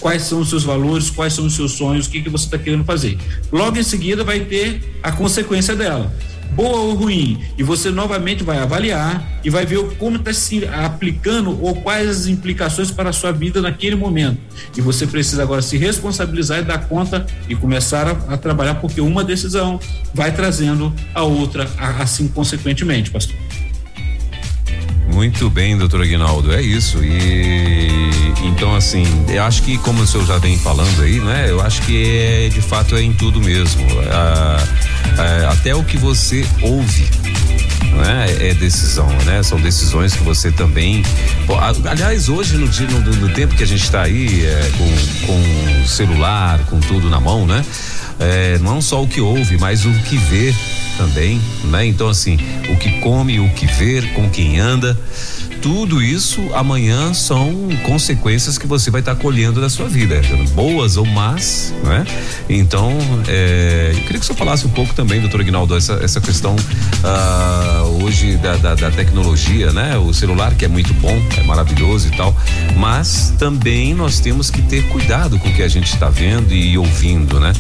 Quais 0.01 0.23
são 0.23 0.41
os 0.41 0.51
seus 0.51 0.65
valores, 0.65 1.09
quais 1.09 1.33
são 1.33 1.47
os 1.47 1.55
seus 1.55 1.73
sonhos, 1.73 2.07
o 2.07 2.11
que, 2.11 2.21
que 2.21 2.29
você 2.29 2.45
está 2.45 2.59
querendo 2.59 2.85
fazer. 2.85 3.17
Logo 3.51 3.79
em 3.79 3.83
seguida 3.83 4.23
vai 4.23 4.41
ter 4.41 4.99
a 5.03 5.11
consequência 5.13 5.75
dela 5.75 6.13
boa 6.55 6.79
ou 6.79 6.95
ruim, 6.95 7.43
e 7.59 7.63
você 7.63 7.91
novamente 7.91 8.45
vai 8.45 8.59
avaliar 8.59 9.41
e 9.45 9.51
vai 9.51 9.67
ver 9.67 9.97
como 9.97 10.17
está 10.17 10.33
se 10.33 10.67
aplicando 10.67 11.61
ou 11.63 11.75
quais 11.77 12.09
as 12.09 12.27
implicações 12.27 12.91
para 12.91 13.11
a 13.11 13.13
sua 13.13 13.33
vida 13.33 13.61
naquele 13.61 13.97
momento. 13.97 14.39
E 14.77 14.81
você 14.81 15.07
precisa 15.07 15.43
agora 15.43 15.63
se 15.63 15.77
responsabilizar 15.77 16.61
e 16.61 16.63
dar 16.63 16.89
conta 16.89 17.27
e 17.49 17.55
começar 17.55 18.07
a, 18.07 18.35
a 18.35 18.37
trabalhar, 18.37 18.77
porque 18.77 19.01
uma 19.01 19.25
decisão 19.25 19.79
vai 20.13 20.33
trazendo 20.33 20.93
a 21.15 21.23
outra, 21.23 21.69
assim 21.79 22.29
consequentemente, 22.29 23.11
pastor. 23.11 23.37
Muito 25.13 25.49
bem, 25.49 25.77
doutor 25.77 26.03
Aguinaldo, 26.03 26.53
é 26.53 26.61
isso. 26.61 27.03
E 27.05 28.05
então, 28.45 28.75
assim, 28.77 29.05
eu 29.29 29.43
acho 29.43 29.63
que, 29.63 29.79
como 29.79 30.03
o 30.03 30.07
senhor 30.07 30.27
já 30.27 30.39
vem 30.39 30.59
falando 30.59 31.03
aí, 31.03 31.19
né? 31.21 31.47
Eu 31.49 31.61
acho 31.61 31.83
que 31.83 32.19
é 32.19 32.49
de 32.49 32.61
fato 32.61 32.95
é 32.95 33.03
em 33.03 33.13
tudo 33.13 33.41
mesmo. 33.41 33.85
Até 35.51 35.75
o 35.75 35.83
que 35.83 35.97
você 35.97 36.47
ouve. 36.63 37.09
É, 38.07 38.49
é 38.49 38.55
decisão, 38.55 39.09
né? 39.25 39.43
São 39.43 39.61
decisões 39.61 40.15
que 40.15 40.23
você 40.23 40.51
também. 40.51 41.03
Aliás, 41.89 42.29
hoje 42.29 42.57
no, 42.57 42.69
dia, 42.69 42.87
no, 42.89 43.01
no, 43.01 43.29
tempo 43.33 43.55
que 43.55 43.63
a 43.63 43.67
gente 43.67 43.85
está 43.85 44.03
aí 44.03 44.45
é, 44.45 44.71
com, 44.77 45.27
com 45.27 45.87
celular, 45.87 46.59
com 46.69 46.81
tudo 46.81 47.09
na 47.09 47.21
mão, 47.21 47.47
né? 47.47 47.65
É, 48.19 48.59
não 48.59 48.81
só 48.81 49.03
o 49.03 49.09
que 49.09 49.21
ouve, 49.21 49.57
mas 49.59 49.85
o 49.85 49.93
que 50.05 50.17
vê 50.17 50.55
também, 50.97 51.41
né? 51.65 51.87
Então 51.87 52.09
assim, 52.09 52.39
o 52.71 52.77
que 52.77 53.01
come, 53.01 53.41
o 53.41 53.49
que 53.51 53.67
vê, 53.67 54.03
com 54.15 54.29
quem 54.31 54.59
anda, 54.59 54.97
tudo 55.65 56.03
isso 56.03 56.43
amanhã 56.53 57.15
são 57.15 57.51
consequências 57.85 58.59
que 58.59 58.67
você 58.67 58.91
vai 58.91 59.01
estar 59.01 59.15
tá 59.15 59.21
colhendo 59.23 59.63
da 59.63 59.71
sua 59.71 59.89
vida, 59.89 60.21
boas 60.55 60.99
ou 60.99 61.07
más, 61.07 61.73
né? 61.83 62.05
Então, 62.51 62.93
é, 63.27 63.93
eu 63.95 64.01
queria 64.03 64.21
que 64.21 64.27
você 64.27 64.35
falasse 64.35 64.67
um 64.67 64.71
pouco 64.71 64.95
também, 64.95 65.23
doutor 65.23 65.41
Aguinaldo, 65.41 65.75
essa, 65.75 65.95
essa 66.03 66.21
questão 66.21 66.55
uh, 66.55 68.05
hoje 68.05 68.37
da, 68.37 68.57
da, 68.57 68.75
da, 68.75 68.91
tecnologia, 68.91 69.73
né? 69.73 69.97
O 69.97 70.13
celular 70.13 70.55
que 70.55 70.67
é 70.67 70.69
muito 70.69 70.93
bom, 70.93 71.19
é 71.39 71.43
maravilhoso 71.45 72.09
e 72.09 72.11
tal, 72.11 72.37
mas 72.77 73.33
também 73.39 73.95
nós 73.95 74.21
temos 74.21 74.51
que 74.51 74.61
ter 74.61 74.87
cuidado 74.89 75.39
com 75.39 75.49
o 75.49 75.55
que 75.55 75.63
a 75.63 75.69
gente 75.69 75.95
está 75.95 76.11
vendo 76.11 76.53
e 76.53 76.77
ouvindo, 76.77 77.41
né? 77.41 77.55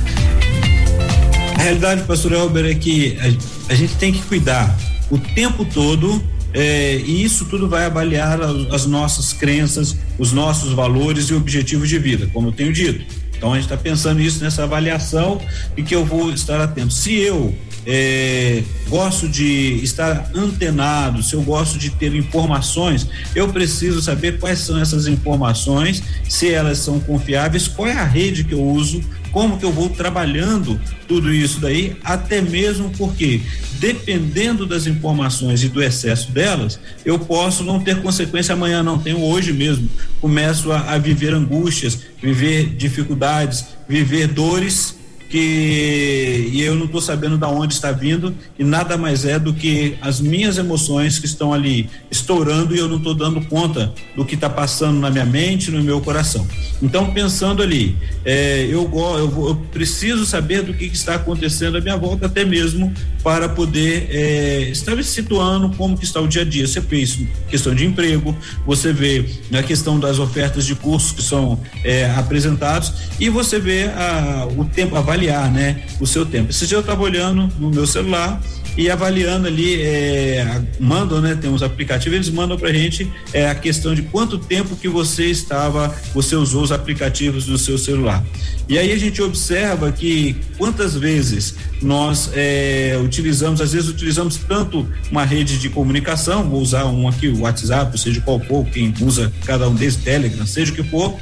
A 1.58 1.62
realidade, 1.62 2.02
pastor 2.02 2.32
Elber, 2.32 2.66
é 2.66 2.74
que 2.74 3.16
a, 3.18 3.72
a 3.72 3.74
gente 3.74 3.94
tem 3.94 4.12
que 4.12 4.20
cuidar 4.24 4.76
o 5.10 5.16
tempo 5.16 5.64
todo 5.64 6.22
é, 6.54 6.96
e 7.04 7.24
isso 7.24 7.46
tudo 7.46 7.68
vai 7.68 7.84
avaliar 7.84 8.40
as, 8.40 8.72
as, 8.72 8.86
nossas 8.86 9.32
crenças, 9.32 9.96
os 10.16 10.32
nossos 10.32 10.72
valores 10.72 11.26
e 11.26 11.34
objetivos 11.34 11.88
de 11.88 11.98
vida, 11.98 12.30
como 12.32 12.48
eu 12.48 12.52
tenho 12.52 12.72
dito. 12.72 13.04
Então 13.36 13.52
a 13.52 13.56
gente 13.56 13.64
está 13.64 13.76
pensando 13.76 14.22
isso 14.22 14.42
nessa 14.42 14.62
avaliação 14.62 15.40
e 15.76 15.82
que 15.82 15.94
eu 15.94 16.04
vou 16.04 16.30
estar 16.30 16.60
atento. 16.60 16.92
Se 16.92 17.12
eu 17.14 17.52
é, 17.84 18.62
gosto 18.88 19.28
de 19.28 19.80
estar 19.82 20.30
antenado, 20.32 21.22
se 21.24 21.34
eu 21.34 21.42
gosto 21.42 21.76
de 21.76 21.90
ter 21.90 22.14
informações, 22.14 23.06
eu 23.34 23.48
preciso 23.48 24.00
saber 24.00 24.38
quais 24.38 24.60
são 24.60 24.78
essas 24.78 25.08
informações, 25.08 26.02
se 26.28 26.50
elas 26.50 26.78
são 26.78 27.00
confiáveis, 27.00 27.66
qual 27.66 27.88
é 27.88 27.92
a 27.92 28.04
rede 28.04 28.44
que 28.44 28.54
eu 28.54 28.62
uso, 28.62 29.02
como 29.34 29.58
que 29.58 29.64
eu 29.64 29.72
vou 29.72 29.88
trabalhando 29.88 30.80
tudo 31.08 31.34
isso 31.34 31.60
daí, 31.60 31.96
até 32.04 32.40
mesmo 32.40 32.88
porque 32.90 33.40
dependendo 33.80 34.64
das 34.64 34.86
informações 34.86 35.64
e 35.64 35.68
do 35.68 35.82
excesso 35.82 36.30
delas, 36.30 36.78
eu 37.04 37.18
posso 37.18 37.64
não 37.64 37.80
ter 37.80 38.00
consequência 38.00 38.52
amanhã, 38.52 38.80
não 38.80 38.96
tenho 38.96 39.20
hoje 39.20 39.52
mesmo. 39.52 39.88
Começo 40.20 40.70
a, 40.70 40.92
a 40.92 40.98
viver 40.98 41.34
angústias, 41.34 41.98
viver 42.22 42.76
dificuldades, 42.76 43.64
viver 43.88 44.28
dores 44.28 44.96
que 45.34 46.48
e 46.52 46.62
eu 46.62 46.76
não 46.76 46.84
estou 46.84 47.00
sabendo 47.00 47.36
da 47.36 47.48
onde 47.48 47.74
está 47.74 47.90
vindo 47.90 48.32
e 48.56 48.62
nada 48.62 48.96
mais 48.96 49.24
é 49.24 49.36
do 49.36 49.52
que 49.52 49.96
as 50.00 50.20
minhas 50.20 50.58
emoções 50.58 51.18
que 51.18 51.26
estão 51.26 51.52
ali 51.52 51.90
estourando 52.08 52.72
e 52.72 52.78
eu 52.78 52.86
não 52.86 52.98
estou 52.98 53.14
dando 53.14 53.40
conta 53.46 53.92
do 54.14 54.24
que 54.24 54.36
está 54.36 54.48
passando 54.48 55.00
na 55.00 55.10
minha 55.10 55.24
mente, 55.24 55.72
no 55.72 55.82
meu 55.82 56.00
coração. 56.00 56.46
Então 56.80 57.10
pensando 57.10 57.64
ali, 57.64 57.96
é, 58.24 58.64
eu, 58.70 58.88
eu, 58.94 59.48
eu, 59.48 59.56
preciso 59.72 60.24
saber 60.24 60.62
do 60.62 60.72
que, 60.72 60.88
que, 60.88 60.96
está 60.96 61.16
acontecendo 61.16 61.78
à 61.78 61.80
minha 61.80 61.96
volta 61.96 62.26
até 62.26 62.44
mesmo 62.44 62.94
para 63.20 63.48
poder 63.48 64.06
é, 64.10 64.60
estar 64.70 64.94
me 64.94 65.02
situando 65.02 65.68
como 65.76 65.98
que 65.98 66.04
está 66.04 66.20
o 66.20 66.28
dia 66.28 66.42
a 66.42 66.44
dia. 66.44 66.64
Você 66.64 66.80
isso, 66.92 67.26
questão 67.50 67.74
de 67.74 67.84
emprego, 67.84 68.36
você 68.64 68.92
vê 68.92 69.24
a 69.52 69.62
questão 69.64 69.98
das 69.98 70.20
ofertas 70.20 70.64
de 70.64 70.76
cursos 70.76 71.10
que 71.10 71.22
são 71.22 71.60
é, 71.82 72.08
apresentados 72.12 72.92
e 73.18 73.28
você 73.28 73.58
vê 73.58 73.86
a, 73.86 74.46
o 74.56 74.64
tempo 74.64 74.94
avaliado 74.94 75.23
avaliar, 75.24 75.50
né, 75.50 75.82
o 76.00 76.06
seu 76.06 76.26
tempo. 76.26 76.50
Esse 76.50 76.66
dia 76.66 76.76
eu 76.76 76.80
estava 76.80 77.02
olhando 77.02 77.50
no 77.58 77.70
meu 77.70 77.86
celular 77.86 78.40
e 78.76 78.90
avaliando 78.90 79.46
ali, 79.46 79.80
é, 79.80 80.62
mandam, 80.80 81.20
né? 81.20 81.38
Tem 81.40 81.48
uns 81.48 81.62
aplicativos, 81.62 82.14
eles 82.14 82.30
mandam 82.30 82.58
pra 82.58 82.72
gente 82.72 83.10
é, 83.32 83.48
a 83.48 83.54
questão 83.54 83.94
de 83.94 84.02
quanto 84.02 84.36
tempo 84.36 84.74
que 84.74 84.88
você 84.88 85.26
estava, 85.26 85.94
você 86.12 86.34
usou 86.34 86.62
os 86.62 86.72
aplicativos 86.72 87.46
do 87.46 87.56
seu 87.56 87.78
celular. 87.78 88.24
E 88.68 88.78
aí 88.78 88.92
a 88.92 88.98
gente 88.98 89.22
observa 89.22 89.92
que 89.92 90.34
quantas 90.58 90.96
vezes 90.96 91.54
nós 91.80 92.30
é, 92.34 92.98
utilizamos, 93.04 93.60
às 93.60 93.72
vezes 93.72 93.88
utilizamos 93.88 94.38
tanto 94.38 94.88
uma 95.10 95.24
rede 95.24 95.58
de 95.58 95.68
comunicação, 95.68 96.48
vou 96.48 96.60
usar 96.60 96.86
um 96.86 97.06
aqui, 97.06 97.28
o 97.28 97.42
WhatsApp, 97.42 97.96
seja 98.00 98.20
qual 98.22 98.40
for, 98.40 98.64
quem 98.64 98.92
usa 99.02 99.32
cada 99.44 99.68
um 99.68 99.74
deles, 99.74 99.96
Telegram, 99.96 100.46
seja 100.46 100.72
o 100.72 100.74
que 100.74 100.82
for, 100.82 101.16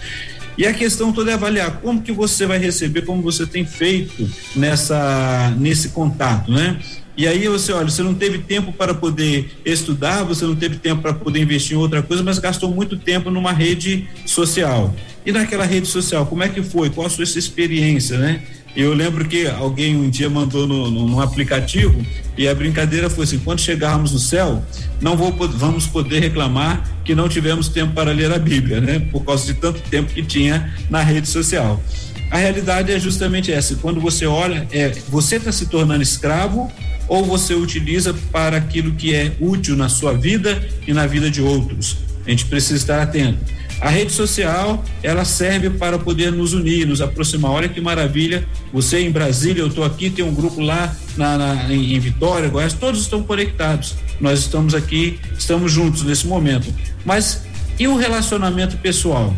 e 0.57 0.67
a 0.67 0.73
questão 0.73 1.12
toda 1.12 1.31
é 1.31 1.35
avaliar 1.35 1.81
como 1.81 2.03
que 2.03 2.12
você 2.12 2.47
vai 2.47 2.59
receber, 2.59 3.03
como 3.03 3.23
você 3.23 3.47
tem 3.47 3.65
feito 3.65 4.29
nessa 4.55 5.55
nesse 5.59 5.91
contato, 5.91 6.51
né? 6.51 6.79
E 7.17 7.27
aí 7.27 7.47
você 7.47 7.73
olha, 7.73 7.91
você 7.91 8.03
não 8.03 8.15
teve 8.15 8.38
tempo 8.38 8.73
para 8.73 8.95
poder 8.95 9.51
estudar, 9.67 10.25
você 10.25 10.47
não 10.47 10.57
teve 10.57 10.77
tempo 10.77 11.03
para 11.03 11.12
poder 11.12 11.41
investir 11.41 11.77
em 11.77 11.81
outra 11.81 12.03
coisa, 12.03 12.23
mas 12.23 12.38
gastou 12.38 12.71
muito 12.71 12.97
tempo 12.97 13.31
numa 13.31 13.53
rede 13.53 14.09
social. 14.25 14.95
E 15.25 15.31
naquela 15.31 15.65
rede 15.65 15.87
social, 15.87 16.25
como 16.27 16.43
é 16.43 16.49
que 16.49 16.62
foi? 16.62 16.88
Qual 16.88 17.07
a 17.07 17.11
sua 17.11 17.25
experiência, 17.25 18.19
né? 18.19 18.43
Eu 18.75 18.95
lembro 18.95 19.27
que 19.27 19.47
alguém 19.47 19.95
um 19.97 20.09
dia 20.09 20.31
mandou 20.31 20.67
no, 20.67 20.91
no, 20.91 21.21
aplicativo 21.21 22.05
e 22.39 22.49
a 22.49 22.55
brincadeira 22.55 23.11
foi 23.11 23.25
assim: 23.25 23.39
quando 23.39 23.61
chegarmos 23.61 24.13
no 24.13 24.19
céu, 24.19 24.65
não 25.01 25.15
vou, 25.17 25.31
vamos 25.49 25.87
poder 25.87 26.21
reclamar 26.21 26.83
que 27.05 27.15
não 27.15 27.29
tivemos 27.29 27.69
tempo 27.69 27.93
para 27.93 28.13
ler 28.13 28.33
a 28.33 28.39
Bíblia, 28.39 28.81
né? 28.81 28.99
Por 28.99 29.25
causa 29.25 29.45
de 29.45 29.55
tanto 29.55 29.81
tempo 29.91 30.13
que 30.13 30.23
tinha 30.23 30.73
na 30.89 31.03
rede 31.03 31.29
social. 31.29 31.83
A 32.31 32.39
realidade 32.39 32.91
é 32.91 32.99
justamente 32.99 33.53
essa: 33.53 33.77
quando 33.77 34.01
você 34.01 34.25
olha, 34.25 34.67
é 34.73 34.89
você 35.11 35.37
está 35.37 35.53
se 35.53 35.67
tornando 35.67 36.03
escravo 36.03 36.73
ou 37.09 37.25
você 37.27 37.53
utiliza 37.53 38.15
para 38.33 38.57
aquilo 38.57 38.93
que 38.93 39.15
é 39.15 39.33
útil 39.39 39.77
na 39.77 39.91
sua 39.91 40.15
vida 40.15 40.67
e 40.87 40.95
na 40.95 41.07
vida 41.07 41.31
de 41.31 41.43
outros. 41.43 41.99
A 42.27 42.31
gente 42.31 42.47
precisa 42.47 42.77
estar 42.77 43.03
atento. 43.03 43.39
A 43.83 43.88
rede 43.88 44.12
social, 44.12 44.85
ela 45.03 45.25
serve 45.25 45.68
para 45.68 45.99
poder 45.99 46.31
nos 46.31 46.53
unir, 46.53 46.87
nos 46.87 47.01
aproximar. 47.01 47.51
Olha 47.51 47.68
que 47.68 47.81
maravilha, 47.81 48.47
você 48.73 49.01
em 49.01 49.11
Brasília, 49.11 49.61
eu 49.61 49.66
estou 49.66 49.83
aqui, 49.83 50.09
tem 50.09 50.25
um 50.25 50.33
grupo 50.33 50.61
lá 50.61 50.95
na, 51.16 51.37
na, 51.37 51.75
em 51.75 51.99
Vitória, 51.99 52.49
Goiás, 52.49 52.75
todos 52.75 53.01
estão 53.01 53.25
conectados. 53.25 53.97
Nós 54.21 54.38
estamos 54.38 54.73
aqui, 54.73 55.18
estamos 55.37 55.73
juntos 55.73 56.05
nesse 56.05 56.29
momento. 56.29 56.73
Mas 57.05 57.42
e 57.77 57.88
o 57.88 57.97
relacionamento 57.97 58.77
pessoal? 58.77 59.35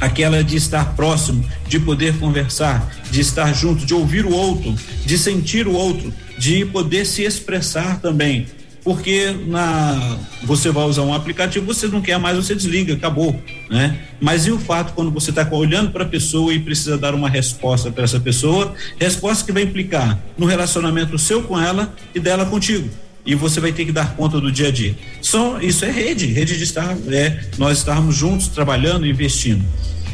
Aquela 0.00 0.42
de 0.42 0.56
estar 0.56 0.96
próximo, 0.96 1.44
de 1.68 1.78
poder 1.78 2.18
conversar, 2.18 2.92
de 3.12 3.20
estar 3.20 3.52
junto, 3.54 3.86
de 3.86 3.94
ouvir 3.94 4.26
o 4.26 4.32
outro, 4.32 4.74
de 5.06 5.16
sentir 5.16 5.68
o 5.68 5.72
outro, 5.72 6.12
de 6.36 6.64
poder 6.64 7.04
se 7.04 7.22
expressar 7.22 8.00
também 8.00 8.48
porque 8.88 9.36
na 9.46 10.16
você 10.42 10.70
vai 10.70 10.86
usar 10.86 11.02
um 11.02 11.12
aplicativo, 11.12 11.66
você 11.66 11.86
não 11.86 12.00
quer 12.00 12.18
mais, 12.18 12.38
você 12.38 12.54
desliga, 12.54 12.94
acabou, 12.94 13.38
né? 13.68 13.98
Mas 14.18 14.46
e 14.46 14.50
o 14.50 14.58
fato 14.58 14.94
quando 14.94 15.10
você 15.10 15.28
está 15.28 15.46
olhando 15.52 15.90
para 15.90 16.04
a 16.04 16.08
pessoa 16.08 16.54
e 16.54 16.58
precisa 16.58 16.96
dar 16.96 17.14
uma 17.14 17.28
resposta 17.28 17.90
para 17.90 18.04
essa 18.04 18.18
pessoa, 18.18 18.72
resposta 18.98 19.44
que 19.44 19.52
vai 19.52 19.64
implicar 19.64 20.18
no 20.38 20.46
relacionamento 20.46 21.18
seu 21.18 21.42
com 21.42 21.60
ela 21.60 21.94
e 22.14 22.18
dela 22.18 22.46
contigo 22.46 22.88
e 23.26 23.34
você 23.34 23.60
vai 23.60 23.72
ter 23.72 23.84
que 23.84 23.92
dar 23.92 24.16
conta 24.16 24.40
do 24.40 24.50
dia 24.50 24.68
a 24.68 24.70
dia. 24.70 24.96
Só 25.20 25.60
isso 25.60 25.84
é 25.84 25.90
rede, 25.90 26.24
rede 26.24 26.56
de 26.56 26.64
estar, 26.64 26.96
é 27.10 27.44
nós 27.58 27.76
estarmos 27.76 28.16
juntos 28.16 28.48
trabalhando, 28.48 29.06
investindo. 29.06 29.62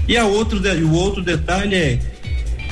E 0.08 0.16
a 0.16 0.26
outro 0.26 0.60
o 0.84 0.92
outro 0.94 1.22
detalhe 1.22 1.76
é 1.76 2.00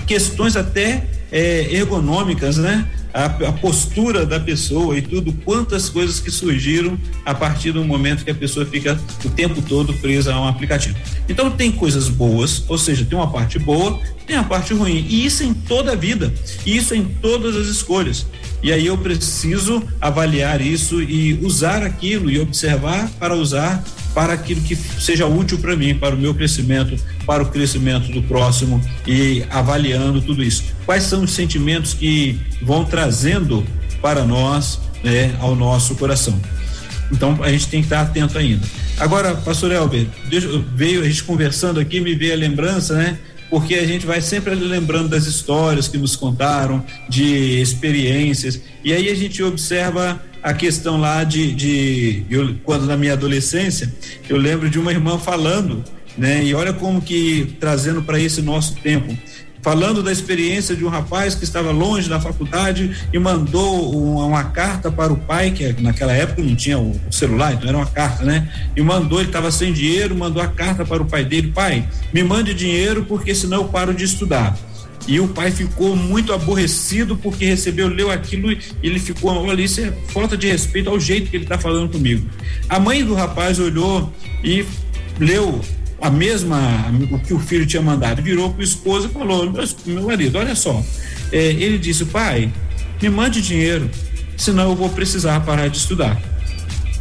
questões 0.04 0.56
até 0.56 1.06
é, 1.30 1.72
ergonômicas, 1.72 2.56
né? 2.56 2.88
A, 3.12 3.27
a, 3.27 3.53
postura 3.53 4.25
da 4.25 4.40
pessoa 4.40 4.96
e 4.96 5.03
tudo, 5.03 5.33
quantas 5.44 5.88
coisas 5.88 6.18
que 6.20 6.31
surgiram 6.31 6.98
a 7.25 7.35
partir 7.35 7.72
do 7.72 7.85
momento 7.85 8.25
que 8.25 8.31
a 8.31 8.35
pessoa 8.35 8.64
fica 8.64 8.98
o 9.25 9.29
tempo 9.31 9.61
todo 9.62 9.92
presa 9.94 10.35
a 10.35 10.40
um 10.40 10.48
aplicativo. 10.48 10.96
Então 11.29 11.51
tem 11.51 11.70
coisas 11.70 12.09
boas, 12.09 12.64
ou 12.68 12.79
seja, 12.79 13.05
tem 13.05 13.16
uma 13.16 13.31
parte 13.31 13.59
boa, 13.59 14.01
tem 14.27 14.37
a 14.37 14.42
parte 14.42 14.72
ruim. 14.75 15.07
E 15.09 15.25
isso 15.25 15.42
em 15.42 15.53
toda 15.53 15.92
a 15.92 15.96
vida, 15.96 16.33
e 16.64 16.77
isso 16.77 16.94
em 16.94 17.05
todas 17.05 17.57
as 17.57 17.66
escolhas. 17.66 18.27
E 18.62 18.72
aí 18.72 18.87
eu 18.87 18.96
preciso 18.96 19.83
avaliar 20.01 20.61
isso 20.61 21.03
e 21.03 21.35
usar 21.42 21.83
aquilo 21.83 22.31
e 22.31 22.38
observar 22.38 23.11
para 23.18 23.35
usar 23.35 23.85
para 24.14 24.33
aquilo 24.33 24.61
que 24.61 24.77
seja 24.77 25.27
útil 25.27 25.59
para 25.59 25.77
mim, 25.77 25.94
para 25.94 26.14
o 26.14 26.18
meu 26.18 26.35
crescimento, 26.35 26.96
para 27.27 27.42
o 27.42 27.46
crescimento 27.46 28.11
do 28.12 28.22
próximo 28.22 28.81
e 29.07 29.44
avaliando 29.51 30.20
tudo 30.20 30.42
isso. 30.42 30.64
Quais 30.85 31.05
são 31.05 31.22
os 31.22 31.33
sentimentos 31.33 31.94
que 31.94 32.38
vão 32.61 32.85
trazendo 32.85 33.66
para 34.01 34.25
nós, 34.25 34.81
né, 35.03 35.35
ao 35.40 35.55
nosso 35.55 35.94
coração? 35.94 36.38
Então 37.11 37.42
a 37.42 37.51
gente 37.51 37.68
tem 37.68 37.81
que 37.81 37.87
estar 37.87 38.01
atento 38.01 38.38
ainda. 38.38 38.66
Agora, 38.98 39.35
pastor 39.35 39.72
Elber, 39.72 40.07
veio 40.75 41.03
a 41.03 41.05
gente 41.05 41.25
conversando 41.25 41.81
aqui, 41.81 42.01
me 42.01 42.14
veio 42.14 42.33
a 42.33 42.37
lembrança, 42.37 42.94
né? 42.94 43.18
Porque 43.52 43.74
a 43.74 43.86
gente 43.86 44.06
vai 44.06 44.22
sempre 44.22 44.54
lembrando 44.54 45.10
das 45.10 45.26
histórias 45.26 45.86
que 45.86 45.98
nos 45.98 46.16
contaram, 46.16 46.82
de 47.06 47.60
experiências, 47.60 48.58
e 48.82 48.94
aí 48.94 49.10
a 49.10 49.14
gente 49.14 49.42
observa 49.42 50.24
a 50.42 50.54
questão 50.54 50.98
lá 50.98 51.22
de, 51.22 51.52
de 51.52 52.22
eu, 52.30 52.56
quando 52.64 52.86
na 52.86 52.96
minha 52.96 53.12
adolescência, 53.12 53.94
eu 54.26 54.38
lembro 54.38 54.70
de 54.70 54.78
uma 54.78 54.90
irmã 54.90 55.18
falando, 55.18 55.84
né? 56.16 56.42
E 56.42 56.54
olha 56.54 56.72
como 56.72 57.02
que 57.02 57.54
trazendo 57.60 58.02
para 58.02 58.18
esse 58.18 58.40
nosso 58.40 58.74
tempo, 58.76 59.14
falando 59.62 60.03
da 60.03 60.11
experiência 60.11 60.75
de 60.75 60.85
um 60.85 60.88
rapaz 60.88 61.37
que 61.37 61.44
estava 61.44 61.70
longe 61.70 62.09
da 62.09 62.20
faculdade 62.20 62.94
e 63.12 63.18
mandou 63.18 63.96
uma, 63.96 64.27
uma 64.27 64.44
carta 64.44 64.90
para 64.90 65.12
o 65.12 65.16
pai, 65.16 65.53
que 65.53 65.72
naquela 65.81 66.12
época 66.12 66.42
não 66.42 66.57
tinha 66.57 66.79
o 66.79 67.01
celular, 67.11 67.55
então 67.55 67.68
era 67.68 67.79
uma 67.79 67.87
carta, 67.87 68.25
né? 68.25 68.48
E 68.77 68.83
mandou, 68.83 69.20
ele 69.20 69.29
estava 69.29 69.51
sem 69.53 69.72
dinheiro, 69.72 70.16
mandou 70.16 70.42
a 70.42 70.48
carta 70.48 70.85
para 70.85 71.01
o 71.01 71.07
pai 71.07 71.25
dele, 71.25 71.53
pai, 71.53 71.88
me 72.12 72.25
mande 72.25 72.53
dinheiro 72.53 73.05
porque 73.05 73.35
senão 73.35 73.59
eu 73.59 73.64
paro 73.68 73.94
de 73.94 74.05
estudar. 74.05 74.59
E 75.07 75.18
o 75.18 75.29
pai 75.29 75.51
ficou 75.51 75.96
muito 75.96 76.33
aborrecido 76.33 77.16
porque 77.16 77.44
recebeu, 77.44 77.88
leu 77.88 78.11
aquilo 78.11 78.53
e 78.53 78.61
ele 78.83 79.01
ficou, 79.01 79.33
olha, 79.33 79.61
isso 79.61 79.81
é 79.81 79.92
falta 80.09 80.37
de 80.37 80.46
respeito 80.46 80.88
ao 80.90 80.98
jeito 80.98 81.31
que 81.31 81.37
ele 81.37 81.44
está 81.44 81.59
falando 81.59 81.90
comigo. 81.90 82.29
A 82.68 82.79
mãe 82.79 83.05
do 83.05 83.14
rapaz 83.14 83.59
olhou 83.59 84.12
e 84.44 84.64
leu 85.18 85.61
a 86.02 86.10
mesma, 86.10 86.92
o 87.12 87.18
que 87.20 87.32
o 87.32 87.38
filho 87.38 87.64
tinha 87.64 87.80
mandado, 87.80 88.20
virou 88.20 88.50
para 88.50 88.60
o 88.60 88.64
esposo 88.64 89.06
e 89.06 89.10
falou: 89.10 89.50
Meu 89.86 90.02
marido, 90.02 90.36
olha 90.36 90.56
só. 90.56 90.84
É, 91.30 91.38
ele 91.38 91.78
disse: 91.78 92.04
Pai, 92.06 92.52
me 93.00 93.08
mande 93.08 93.40
dinheiro, 93.40 93.88
senão 94.36 94.70
eu 94.70 94.76
vou 94.76 94.88
precisar 94.88 95.38
parar 95.40 95.68
de 95.68 95.78
estudar. 95.78 96.20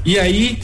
E 0.06 0.20
aí 0.20 0.60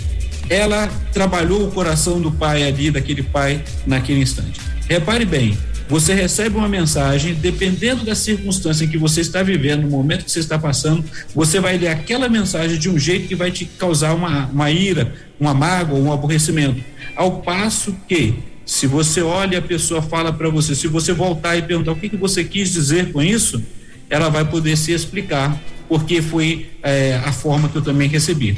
ela 0.49 0.87
trabalhou 1.11 1.67
o 1.67 1.71
coração 1.71 2.21
do 2.21 2.31
pai 2.31 2.63
ali, 2.63 2.91
daquele 2.91 3.23
pai, 3.23 3.63
naquele 3.87 4.21
instante. 4.21 4.61
Repare 4.87 5.25
bem, 5.25 5.57
você 5.89 6.13
recebe 6.13 6.57
uma 6.57 6.69
mensagem, 6.69 7.33
dependendo 7.33 8.05
da 8.05 8.13
circunstância 8.13 8.85
em 8.85 8.87
que 8.87 8.97
você 8.97 9.21
está 9.21 9.41
vivendo, 9.41 9.81
no 9.83 9.89
momento 9.89 10.25
que 10.25 10.31
você 10.31 10.39
está 10.39 10.59
passando, 10.59 11.03
você 11.33 11.59
vai 11.59 11.77
ler 11.77 11.87
aquela 11.87 12.29
mensagem 12.29 12.77
de 12.77 12.89
um 12.89 12.99
jeito 12.99 13.27
que 13.27 13.35
vai 13.35 13.51
te 13.51 13.65
causar 13.65 14.13
uma, 14.13 14.45
uma 14.47 14.69
ira, 14.69 15.13
uma 15.39 15.53
mágoa, 15.53 15.97
um 15.97 16.11
aborrecimento. 16.11 16.83
Ao 17.17 17.41
passo 17.41 17.95
que, 18.07 18.35
se 18.63 18.85
você 18.85 19.23
olha 19.23 19.57
a 19.57 19.61
pessoa 19.61 20.03
fala 20.03 20.31
para 20.31 20.49
você, 20.51 20.75
se 20.75 20.87
você 20.87 21.11
voltar 21.11 21.57
e 21.57 21.63
perguntar 21.63 21.93
o 21.93 21.95
que, 21.95 22.09
que 22.09 22.15
você 22.15 22.43
quis 22.43 22.71
dizer 22.71 23.11
com 23.11 23.23
isso, 23.23 23.59
ela 24.07 24.29
vai 24.29 24.45
poder 24.45 24.77
se 24.77 24.91
explicar, 24.91 25.59
porque 25.89 26.21
foi 26.21 26.69
é, 26.83 27.19
a 27.25 27.31
forma 27.33 27.69
que 27.69 27.75
eu 27.75 27.81
também 27.81 28.07
recebi. 28.07 28.55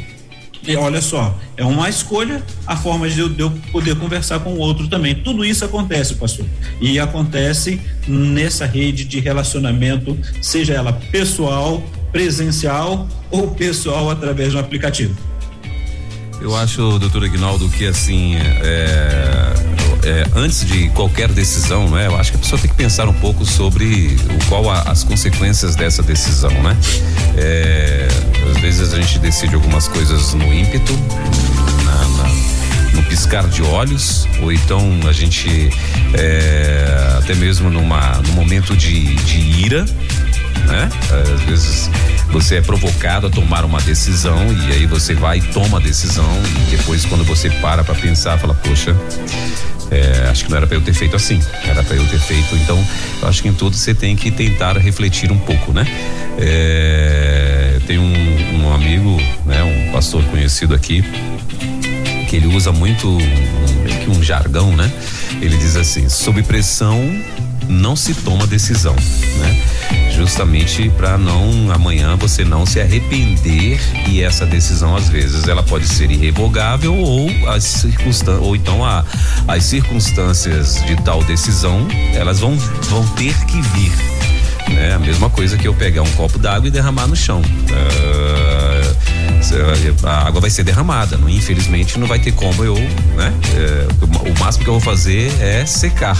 E 0.67 0.76
olha 0.76 1.02
só, 1.02 1.39
é 1.56 1.63
uma 1.63 1.88
escolha 1.88 2.43
a 2.67 2.76
forma 2.76 3.10
de 3.10 3.22
eu, 3.22 3.30
de 3.30 3.39
eu, 3.39 3.50
poder 3.72 3.95
conversar 3.95 4.41
com 4.41 4.54
o 4.54 4.58
outro 4.58 4.89
também. 4.89 5.15
Tudo 5.15 5.45
isso 5.45 5.63
acontece, 5.63 6.15
pastor. 6.15 6.45
E 6.82 7.00
acontece 7.00 7.80
nessa 8.06 8.65
rede 8.65 9.06
de 9.06 9.22
relacionamento, 9.22 10.17
seja 10.41 10.74
ela 10.74 10.91
pessoal, 10.91 11.82
presencial 12.12 13.08
ou 13.32 13.52
pessoal 13.52 14.10
através 14.10 14.52
do 14.52 14.60
aplicativo. 14.60 15.15
Eu 16.41 16.56
acho, 16.56 16.97
doutor 16.99 17.25
Aguinaldo, 17.25 17.67
que 17.69 17.86
assim, 17.86 18.36
é, 18.36 19.54
é, 20.04 20.25
antes 20.36 20.65
de 20.65 20.89
qualquer 20.89 21.28
decisão, 21.30 21.89
né? 21.89 22.08
Eu 22.08 22.15
acho 22.15 22.32
que 22.32 22.38
a 22.38 22.39
pessoa 22.39 22.60
tem 22.60 22.69
que 22.69 22.78
pensar 22.78 23.10
um 23.10 23.13
pouco 23.13 23.45
sobre 23.45 24.15
o 24.30 24.45
qual 24.47 24.69
a, 24.69 24.84
as 24.84 25.04
consequências 25.04 25.75
dessa 25.75 26.02
decisão, 26.02 26.52
né? 26.63 26.78
É, 27.38 28.08
às 28.52 28.62
vezes 28.62 28.93
a 28.93 29.02
gente 29.02 29.19
decide 29.19 29.56
algumas 29.56 29.88
coisas 29.89 30.34
no 30.34 30.54
ímpeto, 30.54 30.93
na, 31.84 32.08
na, 32.08 32.30
no 32.93 33.04
piscar 33.04 33.47
de 33.49 33.62
olhos, 33.62 34.25
ou 34.41 34.52
então 34.52 34.82
a 35.08 35.12
gente 35.12 35.69
é, 36.13 37.15
até 37.17 37.36
mesmo 37.36 37.69
numa, 37.69 38.13
num 38.28 38.34
momento 38.34 38.78
de, 38.78 39.13
de 39.15 39.39
ira, 39.65 39.86
né? 40.67 40.89
Às 41.34 41.41
vezes 41.41 41.89
você 42.32 42.58
é 42.58 42.62
provocado 42.62 43.28
a 43.28 43.30
tomar 43.30 43.65
uma 43.65 43.82
decisão 43.82 44.38
e 44.54 44.74
aí 44.74 44.86
você 44.86 45.13
vai 45.13 45.39
e 45.39 45.41
toma 45.41 45.78
a 45.78 45.82
decisão 45.82 46.30
e 46.45 46.76
depois 46.76 47.06
quando 47.06 47.24
você 47.24 47.50
para 47.50 47.84
para 47.84 47.95
pensar, 47.95 48.38
fala, 48.38 48.54
poxa, 48.54 48.95
é, 49.91 50.28
acho 50.30 50.45
que 50.45 50.52
não 50.52 50.58
era 50.58 50.67
para 50.67 50.78
eu 50.78 50.82
ter 50.82 50.93
feito 50.93 51.15
assim, 51.15 51.39
era 51.65 51.84
para 51.84 51.95
eu 51.95 52.06
ter 52.08 52.19
feito. 52.19 52.56
Então, 52.56 52.84
eu 53.22 53.28
acho 53.28 53.41
que 53.41 53.48
em 53.48 53.54
tudo 53.54 53.76
você 53.76 53.93
tem 53.93 54.15
que 54.15 54.30
tentar 54.30 54.78
refletir 54.78 55.32
um 55.32 55.39
pouco, 55.39 55.74
né? 55.74 55.86
É, 56.38 57.80
tem 57.88 57.98
um, 57.98 58.63
um, 58.63 58.74
amigo, 58.74 59.17
né, 59.45 59.63
um 59.63 59.91
pastor 59.91 60.24
conhecido 60.26 60.76
aqui, 60.76 61.04
que 62.30 62.36
ele 62.36 62.48
usa 62.48 62.72
muito 62.72 63.08
um, 63.08 64.12
um 64.12 64.24
jargão, 64.24 64.76
né? 64.76 64.91
Ele 65.41 65.58
diz 65.58 65.76
assim: 65.76 66.08
sob 66.08 66.43
pressão 66.43 67.02
não 67.67 67.95
se 67.95 68.13
toma 68.13 68.45
decisão, 68.45 68.95
né? 68.95 69.62
Justamente 70.19 70.89
para 70.97 71.17
não 71.17 71.71
amanhã 71.71 72.17
você 72.17 72.43
não 72.43 72.65
se 72.65 72.82
arrepender 72.82 73.79
e 74.05 74.21
essa 74.21 74.45
decisão 74.45 74.93
às 74.93 75.08
vezes 75.08 75.47
ela 75.47 75.63
pode 75.63 75.88
ser 75.88 76.12
irrevogável 76.12 76.93
ou 76.93 77.29
as 77.47 77.63
circunstâncias 77.63 78.45
ou 78.45 78.53
então 78.53 78.84
a, 78.84 79.05
as 79.47 79.63
circunstâncias 79.63 80.84
de 80.86 80.97
tal 81.03 81.23
decisão 81.23 81.88
elas 82.13 82.41
vão 82.41 82.58
vão 82.58 83.08
ter 83.15 83.34
que 83.45 83.62
vir, 83.62 83.93
né? 84.73 84.93
A 84.93 84.99
mesma 84.99 85.29
coisa 85.29 85.58
que 85.58 85.65
eu 85.65 85.73
pegar 85.73 86.01
um 86.01 86.12
copo 86.12 86.38
d'água 86.38 86.67
e 86.67 86.71
derramar 86.71 87.08
no 87.08 87.15
chão. 87.15 87.41
Uh, 87.41 89.18
a 90.04 90.28
água 90.28 90.41
vai 90.41 90.49
ser 90.49 90.63
derramada, 90.63 91.17
não, 91.17 91.30
infelizmente 91.30 91.97
não 91.97 92.08
vai 92.08 92.19
ter 92.19 92.32
como 92.34 92.63
eu, 92.63 92.75
né? 92.75 93.34
É, 93.56 93.88
o 94.30 94.39
máximo 94.39 94.63
que 94.63 94.69
eu 94.69 94.73
vou 94.73 94.82
fazer 94.82 95.32
é 95.41 95.65
secar 95.65 96.17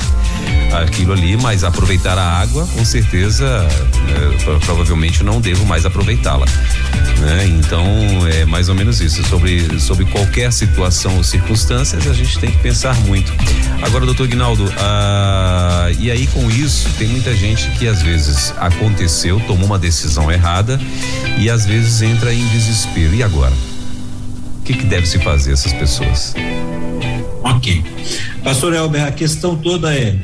aquilo 0.84 1.14
ali, 1.14 1.36
mas 1.38 1.64
aproveitar 1.64 2.18
a 2.18 2.40
água, 2.40 2.68
com 2.68 2.86
certeza, 2.86 3.46
é, 3.46 4.60
provavelmente 4.66 5.24
não 5.24 5.42
devo 5.42 5.66
mais 5.66 5.86
aproveitá-la, 5.86 6.46
né? 7.20 7.46
Então 7.60 7.86
é 8.32 8.46
mais 8.46 8.70
ou 8.70 8.76
menos 8.76 9.02
isso. 9.02 9.24
Sobre 9.28 9.80
sobre 9.80 10.06
qualquer 10.06 10.52
situação 10.52 11.18
ou 11.18 11.24
circunstâncias, 11.24 12.08
a 12.08 12.14
gente 12.14 12.40
tem 12.40 12.52
que 12.52 12.58
pensar 12.60 12.96
muito. 13.02 13.34
Agora, 13.82 14.06
doutor 14.06 14.28
Guinaldo, 14.28 14.72
ah, 14.78 15.90
e 16.00 16.12
aí 16.12 16.28
com 16.28 16.50
isso 16.50 16.90
tem 16.98 17.08
muita 17.08 17.36
gente 17.36 17.70
que 17.72 17.88
às 17.88 18.02
vezes 18.02 18.54
aconteceu, 18.58 19.40
tomou 19.42 19.66
uma 19.66 19.80
decisão 19.80 20.32
errada 20.32 20.80
e 21.38 21.50
às 21.50 21.66
vezes 21.66 22.02
entra 22.02 22.34
em 22.34 22.46
desespero. 22.48 23.09
E 23.14 23.24
agora? 23.24 23.54
O 24.60 24.64
que, 24.64 24.74
que 24.74 24.86
deve 24.86 25.06
se 25.06 25.20
fazer 25.20 25.54
essas 25.54 25.74
pessoas? 25.74 26.34
Ok. 27.44 27.84
Pastor 28.44 28.74
Elber, 28.74 29.06
a 29.06 29.12
questão 29.12 29.56
toda 29.58 29.94
é: 29.94 30.18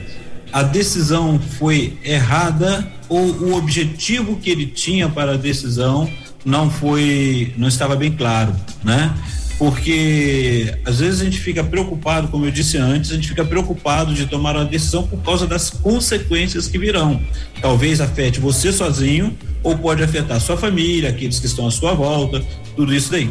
a 0.54 0.64
decisão 0.64 1.40
foi 1.58 1.98
errada 2.04 2.88
ou 3.10 3.20
o 3.20 3.56
objetivo 3.56 4.38
que 4.38 4.50
ele 4.50 4.68
tinha 4.68 5.10
para 5.10 5.34
a 5.34 5.38
decisão 5.38 6.10
não 6.46 6.70
foi, 6.70 7.54
não 7.58 7.68
estava 7.68 7.96
bem 7.96 8.12
claro, 8.12 8.56
né? 8.84 9.14
Porque 9.58 10.76
às 10.84 11.00
vezes 11.00 11.22
a 11.22 11.24
gente 11.24 11.40
fica 11.40 11.64
preocupado, 11.64 12.28
como 12.28 12.46
eu 12.46 12.52
disse 12.52 12.78
antes, 12.78 13.12
a 13.12 13.16
gente 13.16 13.30
fica 13.30 13.46
preocupado 13.46 14.14
de 14.14 14.26
tomar 14.26 14.56
uma 14.56 14.66
decisão 14.66 15.08
por 15.08 15.22
causa 15.22 15.48
das 15.48 15.70
consequências 15.70 16.68
que 16.68 16.78
virão. 16.78 17.22
Talvez 17.62 18.02
afete 18.02 18.40
você 18.40 18.74
sozinho 18.74 19.36
ou 19.64 19.78
pode 19.78 20.04
afetar 20.04 20.40
sua 20.42 20.58
família, 20.58 21.10
aqueles 21.10 21.40
que 21.40 21.46
estão 21.46 21.68
à 21.68 21.72
sua 21.72 21.94
volta, 21.94 22.44
tudo 22.76 22.94
isso 22.94 23.12
daí. 23.12 23.30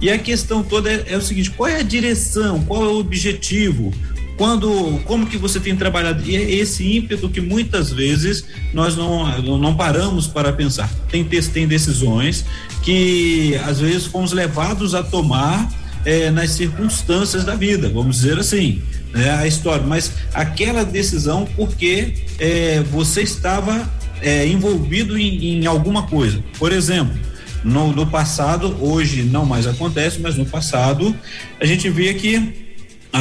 E 0.00 0.10
a 0.10 0.18
questão 0.18 0.62
toda 0.62 0.90
é, 0.90 1.04
é 1.08 1.16
o 1.16 1.22
seguinte: 1.22 1.50
qual 1.50 1.68
é 1.68 1.80
a 1.80 1.82
direção, 1.82 2.62
qual 2.62 2.84
é 2.84 2.88
o 2.88 2.98
objetivo? 2.98 3.92
Quando, 4.36 5.00
como 5.04 5.26
que 5.26 5.38
você 5.38 5.58
tem 5.58 5.74
trabalhado? 5.74 6.22
E 6.28 6.36
é 6.36 6.50
esse 6.56 6.96
ímpeto 6.96 7.28
que 7.28 7.40
muitas 7.40 7.90
vezes 7.90 8.44
nós 8.72 8.94
não, 8.94 9.40
não 9.58 9.74
paramos 9.74 10.26
para 10.26 10.52
pensar. 10.52 10.92
Tem, 11.10 11.24
tem 11.24 11.66
decisões 11.66 12.44
que 12.82 13.58
às 13.64 13.80
vezes 13.80 14.06
fomos 14.06 14.32
levados 14.32 14.94
a 14.94 15.02
tomar 15.02 15.72
é, 16.04 16.30
nas 16.30 16.50
circunstâncias 16.50 17.44
da 17.44 17.54
vida, 17.54 17.88
vamos 17.88 18.16
dizer 18.16 18.38
assim, 18.38 18.82
né, 19.12 19.30
a 19.30 19.46
história. 19.46 19.84
Mas 19.86 20.12
aquela 20.34 20.84
decisão 20.84 21.48
porque 21.56 22.14
é, 22.38 22.82
você 22.90 23.22
estava 23.22 23.90
envolvido 24.46 25.18
em, 25.18 25.60
em 25.60 25.66
alguma 25.66 26.04
coisa. 26.04 26.42
Por 26.58 26.72
exemplo, 26.72 27.14
no, 27.62 27.92
no, 27.92 28.06
passado, 28.06 28.76
hoje 28.80 29.22
não 29.22 29.44
mais 29.44 29.66
acontece, 29.66 30.20
mas 30.20 30.36
no 30.36 30.46
passado 30.46 31.14
a 31.60 31.66
gente 31.66 31.90
via 31.90 32.14
que 32.14 32.65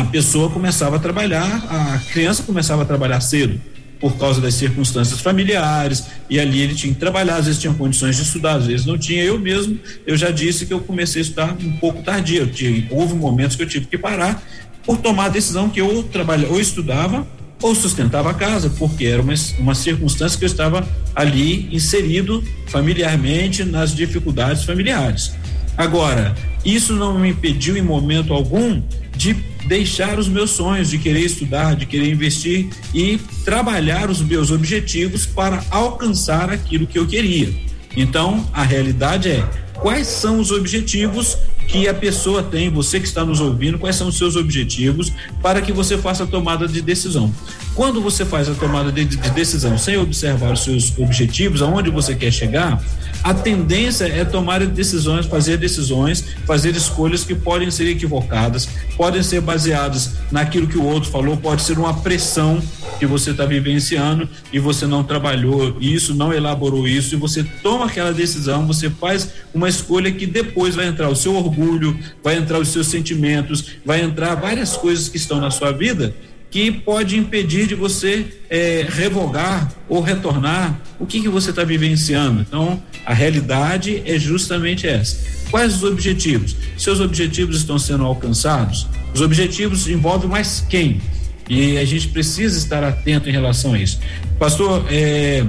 a 0.02 0.04
pessoa 0.04 0.50
começava 0.50 0.98
a 0.98 1.00
trabalhar, 1.00 1.66
a 1.70 2.00
criança 2.12 2.44
começava 2.44 2.82
a 2.82 2.86
trabalhar 2.86 3.22
cedo 3.22 3.62
por 3.98 4.18
causa 4.18 4.42
das 4.42 4.54
circunstâncias 4.56 5.22
familiares 5.22 6.04
e 6.30 6.38
ali 6.38 6.60
ele 6.60 6.76
tinha 6.76 6.94
que 6.94 7.00
trabalhar, 7.00 7.38
às 7.38 7.46
vezes 7.46 7.62
tinha 7.62 7.74
condições 7.74 8.18
de 8.18 8.24
estudar, 8.24 8.56
às 8.56 8.68
vezes 8.68 8.86
não 8.86 8.98
tinha. 8.98 9.24
Eu 9.24 9.40
mesmo, 9.40 9.80
eu 10.06 10.18
já 10.18 10.32
disse 10.32 10.66
que 10.66 10.74
eu 10.74 10.82
comecei 10.82 11.22
a 11.22 11.24
estudar 11.24 11.56
um 11.60 11.78
pouco 11.78 12.04
tardio. 12.04 12.46
Tinha, 12.48 12.86
houve 12.92 13.16
momentos 13.16 13.56
que 13.56 13.64
eu 13.64 13.68
tive 13.68 13.86
que 13.86 13.98
parar 13.98 14.44
por 14.86 14.98
tomar 14.98 15.26
a 15.26 15.30
decisão 15.30 15.70
que 15.70 15.80
eu 15.80 16.04
trabalhava, 16.04 16.54
ou 16.54 16.60
estudava 16.60 17.26
ou 17.62 17.74
sustentava 17.74 18.32
a 18.32 18.34
casa, 18.34 18.70
porque 18.78 19.06
era 19.06 19.22
uma, 19.22 19.34
uma 19.60 19.74
circunstância 19.74 20.38
que 20.38 20.44
eu 20.44 20.50
estava 20.50 20.86
ali 21.16 21.74
inserido 21.74 22.44
familiarmente 22.68 23.64
nas 23.64 23.96
dificuldades 23.96 24.66
familiares. 24.66 25.32
Agora, 25.78 26.36
isso 26.66 26.94
não 26.94 27.18
me 27.20 27.30
impediu 27.30 27.78
em 27.78 27.82
momento 27.82 28.34
algum 28.34 28.82
de 29.16 29.34
deixar 29.68 30.20
os 30.20 30.28
meus 30.28 30.52
sonhos, 30.52 30.90
de 30.90 31.00
querer 31.00 31.22
estudar, 31.22 31.76
de 31.76 31.86
querer 31.86 32.12
investir 32.12 32.70
e 32.94 33.18
trabalhar 33.44 34.10
os 34.10 34.22
meus 34.22 34.52
objetivos 34.52 35.26
para 35.26 35.64
alcançar 35.70 36.50
aquilo 36.50 36.86
que 36.86 37.00
eu 37.00 37.08
queria. 37.08 37.54
Então, 37.96 38.48
a 38.54 38.64
realidade 38.64 39.30
é 39.30 39.65
quais 39.76 40.08
são 40.08 40.40
os 40.40 40.52
objetivos 40.52 41.38
que 41.68 41.88
a 41.88 41.94
pessoa 41.94 42.44
tem, 42.44 42.70
você 42.70 43.00
que 43.00 43.08
está 43.08 43.26
nos 43.26 43.40
ouvindo, 43.40 43.80
quais 43.80 43.96
são 43.96 44.08
os 44.08 44.18
seus 44.18 44.36
objetivos 44.36 45.12
para 45.42 45.62
que 45.62 45.72
você 45.72 45.98
faça 45.98 46.24
a 46.24 46.28
tomada 46.28 46.68
de 46.68 46.82
decisão. 46.82 47.34
Quando 47.74 48.02
você 48.02 48.24
faz 48.24 48.48
a 48.48 48.54
tomada 48.54 48.92
de, 48.92 49.04
de 49.04 49.18
decisão 49.32 49.78
sem 49.78 49.98
observar 49.98 50.54
os 50.54 50.64
seus 50.64 50.98
objetivos, 50.98 51.62
aonde 51.62 51.90
você 51.90 52.16
quer 52.16 52.32
chegar, 52.32 52.82
a 53.24 53.34
tendência 53.34 54.06
é 54.06 54.24
tomar 54.24 54.64
decisões, 54.68 55.26
fazer 55.26 55.58
decisões, 55.58 56.24
fazer 56.46 56.76
escolhas 56.76 57.24
que 57.24 57.34
podem 57.34 57.72
ser 57.72 57.88
equivocadas, 57.88 58.70
podem 58.96 59.24
ser 59.24 59.42
baseadas 59.42 60.12
naquilo 60.32 60.68
que 60.68 60.78
o 60.78 60.84
outro 60.84 61.10
falou, 61.10 61.36
pode 61.36 61.64
ser 61.64 61.78
uma 61.80 61.94
pressão 62.02 62.62
que 63.00 63.06
você 63.06 63.32
está 63.32 63.46
vivenciando 63.46 64.30
e 64.54 64.60
você 64.60 64.86
não 64.86 65.04
trabalhou 65.04 65.76
isso, 65.82 66.14
não 66.14 66.32
elaborou 66.32 66.88
isso, 66.88 67.16
e 67.16 67.18
você 67.18 67.44
toma 67.64 67.86
aquela 67.88 68.14
decisão, 68.14 68.68
você 68.68 68.90
faz 68.90 69.30
uma 69.54 69.65
escolha 69.70 70.12
que 70.12 70.26
depois 70.26 70.76
vai 70.76 70.88
entrar 70.88 71.10
o 71.10 71.16
seu 71.16 71.36
orgulho, 71.36 71.98
vai 72.24 72.38
entrar 72.38 72.60
os 72.60 72.70
seus 72.70 72.88
sentimentos, 72.88 73.72
vai 73.86 74.02
entrar 74.02 74.36
várias 74.36 74.76
coisas 74.78 75.10
que 75.10 75.18
estão 75.18 75.40
na 75.40 75.52
sua 75.52 75.72
vida 75.72 76.16
que 76.56 76.72
pode 76.72 77.18
impedir 77.18 77.68
de 77.68 77.76
você 77.76 78.26
é, 78.50 78.86
revogar 78.88 79.74
ou 79.90 80.00
retornar 80.00 80.80
o 80.98 81.06
que, 81.06 81.20
que 81.20 81.28
você 81.28 81.50
está 81.50 81.66
vivenciando. 81.66 82.40
Então, 82.40 82.82
a 83.06 83.14
realidade 83.14 84.02
é 84.06 84.18
justamente 84.18 84.88
essa. 84.88 85.18
Quais 85.52 85.76
os 85.76 85.84
objetivos? 85.84 86.56
Seus 86.78 87.02
objetivos 87.02 87.58
estão 87.58 87.78
sendo 87.78 88.06
alcançados? 88.06 88.88
Os 89.14 89.20
objetivos 89.20 89.86
envolvem 89.90 90.30
mais 90.30 90.66
quem? 90.70 91.02
E 91.50 91.78
a 91.78 91.84
gente 91.84 92.08
precisa 92.08 92.58
estar 92.58 92.86
atento 92.86 93.28
em 93.28 93.34
relação 93.34 93.74
a 93.74 93.80
isso. 93.80 94.00
Pastor, 94.40 94.86
é, 94.90 95.46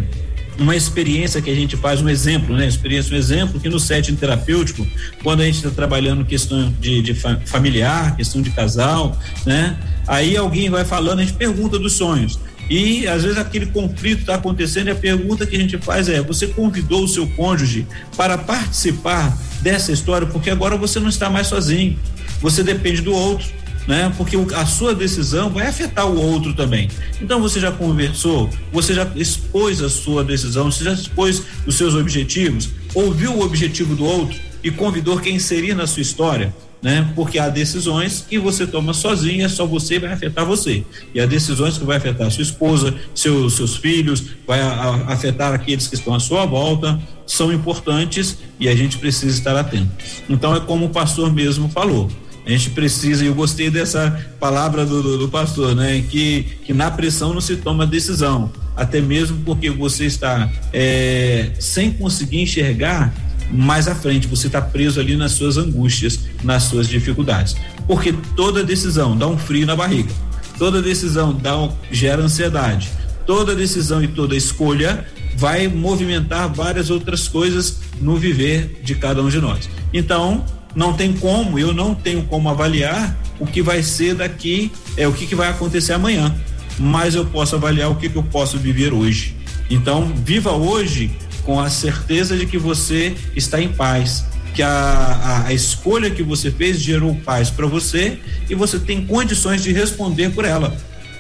uma 0.59 0.75
experiência 0.75 1.43
que 1.43 1.51
a 1.51 1.55
gente 1.55 1.77
faz, 1.77 2.01
um 2.01 2.09
exemplo, 2.09 2.57
né? 2.57 2.67
Experiência, 2.67 3.15
um 3.15 3.19
exemplo 3.19 3.61
que 3.61 3.69
no 3.69 3.79
setting 3.79 4.17
terapêutico, 4.17 4.87
quando 5.23 5.41
a 5.41 5.45
gente 5.45 5.57
está 5.57 5.71
trabalhando 5.71 6.25
questão 6.25 6.73
de, 6.81 7.03
de 7.03 7.15
familiar, 7.15 8.17
questão 8.17 8.41
de 8.41 8.51
casal, 8.51 9.19
né? 9.45 9.77
Aí 10.07 10.37
alguém 10.37 10.71
vai 10.71 10.85
falando, 10.85 11.21
a 11.21 11.23
gente 11.23 11.35
pergunta 11.35 11.79
dos 11.79 11.95
sonhos. 11.95 12.39
E 12.69 13.07
às 13.07 13.23
vezes 13.23 13.39
aquele 13.39 13.67
conflito 13.67 14.21
está 14.21 14.35
acontecendo 14.35 14.89
e 14.89 14.91
a 14.91 14.95
pergunta 14.95 15.47
que 15.47 15.55
a 15.55 15.59
gente 15.59 15.79
faz 15.79 16.09
é: 16.09 16.21
você 16.21 16.49
convidou 16.49 17.05
o 17.05 17.09
seu 17.09 17.27
cônjuge 17.29 17.87
para 18.17 18.37
participar 18.37 19.37
dessa 19.61 19.93
história? 19.93 20.27
Porque 20.27 20.51
agora 20.51 20.77
você 20.77 20.99
não 20.99 21.09
está 21.09 21.31
mais 21.31 21.47
sozinho, 21.47 21.99
você 22.41 22.63
depende 22.63 23.03
do 23.03 23.13
outro. 23.13 23.47
Né? 23.87 24.13
Porque 24.17 24.37
a 24.55 24.67
sua 24.67 24.95
decisão 24.95 25.49
vai 25.49 25.69
afetar 25.69 26.07
o 26.07 26.21
outro 26.21 26.53
também. 26.55 26.89
Então 27.21 27.41
você 27.41 27.61
já 27.61 27.71
conversou, 27.71 28.51
você 28.73 28.93
já 28.93 29.09
expôs 29.15 29.81
a 29.81 29.89
sua 29.89 30.25
decisão, 30.25 30.71
você 30.71 30.85
já 30.85 30.93
expôs 30.93 31.43
os 31.65 31.77
seus 31.77 31.95
objetivos, 31.95 32.71
ouviu 32.95 33.33
o 33.33 33.43
objetivo 33.43 33.95
do 33.95 34.05
outro 34.05 34.37
e 34.63 34.71
convidou 34.73 35.19
quem 35.21 35.39
seria 35.39 35.75
na 35.75 35.87
sua 35.87 36.03
história 36.03 36.53
né? 36.83 37.11
Porque 37.15 37.39
há 37.39 37.49
decisões 37.49 38.25
que 38.29 38.39
você 38.39 38.67
toma 38.67 38.93
sozinho, 38.93 39.45
é 39.45 39.49
só 39.49 39.67
você 39.67 39.99
vai 39.99 40.13
afetar 40.13 40.45
você. 40.45 40.85
E 41.15 41.21
há 41.21 41.27
decisões 41.27 41.79
que 41.79 41.85
vai 41.85 41.97
afetar 41.97 42.31
sua 42.31 42.43
esposa, 42.43 42.95
seus, 43.15 43.55
seus 43.55 43.77
filhos, 43.77 44.25
vai 44.47 44.61
a, 44.61 44.69
a, 44.69 45.13
afetar 45.13 45.53
aqueles 45.53 45.89
que 45.89 45.95
estão 45.95 46.15
à 46.15 46.21
sua 46.21 46.47
volta, 46.47 47.01
são 47.27 47.53
importantes 47.53 48.39
e 48.61 48.69
a 48.69 48.77
gente 48.77 48.99
precisa 48.99 49.37
estar 49.37 49.57
atento. 49.57 49.91
Então 50.29 50.55
é 50.55 50.61
como 50.61 50.87
o 50.87 50.91
pastor 50.91 51.33
mesmo 51.33 51.69
falou. 51.69 52.09
A 52.47 52.51
gente 52.51 52.71
precisa, 52.71 53.25
e 53.25 53.27
eu 53.27 53.35
gostei 53.35 53.69
dessa 53.69 54.25
palavra 54.39 54.87
do, 54.87 55.03
do, 55.03 55.19
do 55.19 55.29
pastor, 55.29 55.75
né? 55.75 56.05
Que, 56.09 56.47
que 56.65 56.73
na 56.73 56.91
pressão 56.93 57.35
não 57.35 57.41
se 57.41 57.57
toma 57.57 57.85
decisão, 57.85 58.53
até 58.77 59.01
mesmo 59.01 59.39
porque 59.45 59.69
você 59.69 60.05
está 60.07 60.49
é, 60.73 61.51
sem 61.59 61.91
conseguir 61.91 62.41
enxergar 62.41 63.13
mais 63.51 63.89
à 63.89 63.95
frente, 63.95 64.29
você 64.29 64.47
está 64.47 64.63
preso 64.63 65.01
ali 65.01 65.17
nas 65.17 65.33
suas 65.33 65.57
angústias, 65.57 66.21
nas 66.45 66.65
suas 66.65 66.89
dificuldades. 66.89 67.57
Porque 67.87 68.15
toda 68.37 68.63
decisão 68.63 69.17
dá 69.17 69.27
um 69.27 69.37
frio 69.37 69.67
na 69.67 69.75
barriga, 69.75 70.13
toda 70.57 70.81
decisão 70.81 71.35
dá 71.35 71.59
um, 71.59 71.73
gera 71.91 72.23
ansiedade, 72.23 72.91
toda 73.27 73.57
decisão 73.57 74.03
e 74.03 74.09
toda 74.09 74.37
escolha 74.37 75.05
vai 75.37 75.69
movimentar 75.69 76.53
várias 76.53 76.91
outras 76.91 77.29
coisas 77.29 77.81
no 78.01 78.17
viver 78.17 78.81
de 78.83 78.95
cada 78.95 79.23
um 79.23 79.29
de 79.29 79.41
nós. 79.41 79.69
Então, 79.93 80.45
não 80.77 80.93
tem 80.93 81.15
como, 81.15 81.59
eu 81.59 81.73
não 81.73 81.95
tenho 81.95 82.23
como 82.25 82.51
avaliar 82.51 83.17
o 83.41 83.47
que 83.47 83.63
vai 83.63 83.83
ser 83.83 84.15
daqui, 84.15 84.71
é 84.97 85.09
o 85.09 85.13
que, 85.13 85.27
que 85.27 85.35
vai 85.35 85.49
acontecer 85.49 85.95
amanhã, 85.95 86.37
mas 86.79 87.15
eu 87.15 87.25
posso 87.25 87.57
avaliar 87.57 87.91
o 87.91 87.97
que, 87.97 88.11
que 88.11 88.17
eu 88.17 88.23
posso 88.23 88.59
viver 88.59 88.93
hoje. 88.93 89.35
Então, 89.71 90.13
viva 90.15 90.53
hoje 90.53 91.11
com 91.45 91.59
a 91.59 91.71
certeza 91.71 92.37
de 92.37 92.45
que 92.45 92.59
você 92.59 93.15
está 93.35 93.61
em 93.61 93.73
paz, 93.73 94.27
que 94.55 94.63
a, 94.63 94.69
a, 94.69 95.47
a 95.47 95.53
escolha 95.55 96.11
que 96.11 96.23
você 96.23 96.51
fez 96.51 96.79
gerou 96.79 97.15
paz 97.25 97.49
para 97.49 97.67
você 97.67 98.19
e 98.49 98.55
você 98.55 98.79
tem 98.79 99.07
condições 99.07 99.63
de 99.63 99.73
responder 99.73 100.31
por 100.31 100.45
ela. 100.45 100.77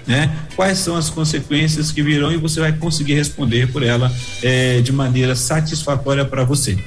Né? 0.06 0.30
Quais 0.54 0.78
são 0.78 0.96
as 0.96 1.10
consequências 1.10 1.90
que 1.90 2.02
virão 2.02 2.30
e 2.30 2.36
você 2.36 2.60
vai 2.60 2.72
conseguir 2.72 3.14
responder 3.14 3.72
por 3.72 3.82
ela 3.82 4.12
é, 4.42 4.80
de 4.80 4.92
maneira 4.92 5.34
satisfatória 5.34 6.24
para 6.24 6.44
você. 6.44 6.78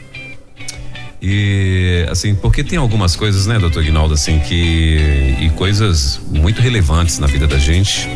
E 1.21 2.05
assim, 2.09 2.33
porque 2.33 2.63
tem 2.63 2.77
algumas 2.77 3.15
coisas, 3.15 3.45
né, 3.45 3.59
doutor 3.59 3.83
Guinaldo, 3.83 4.13
assim, 4.13 4.39
que 4.39 5.35
e 5.41 5.49
coisas 5.55 6.19
muito 6.29 6.61
relevantes 6.61 7.19
na 7.19 7.27
vida 7.27 7.45
da 7.45 7.57
gente, 7.57 8.07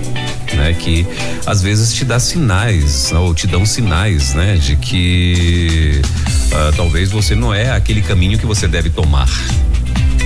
né, 0.53 0.73
que 0.73 1.05
às 1.45 1.61
vezes 1.61 1.93
te 1.93 2.05
dá 2.05 2.17
sinais 2.17 3.11
ou 3.11 3.33
te 3.33 3.45
dão 3.45 3.65
sinais, 3.65 4.33
né, 4.33 4.55
de 4.55 4.77
que 4.77 6.01
uh, 6.47 6.75
talvez 6.77 7.11
você 7.11 7.35
não 7.35 7.53
é 7.53 7.71
aquele 7.71 8.01
caminho 8.01 8.39
que 8.39 8.45
você 8.45 8.67
deve 8.67 8.89
tomar. 8.89 9.29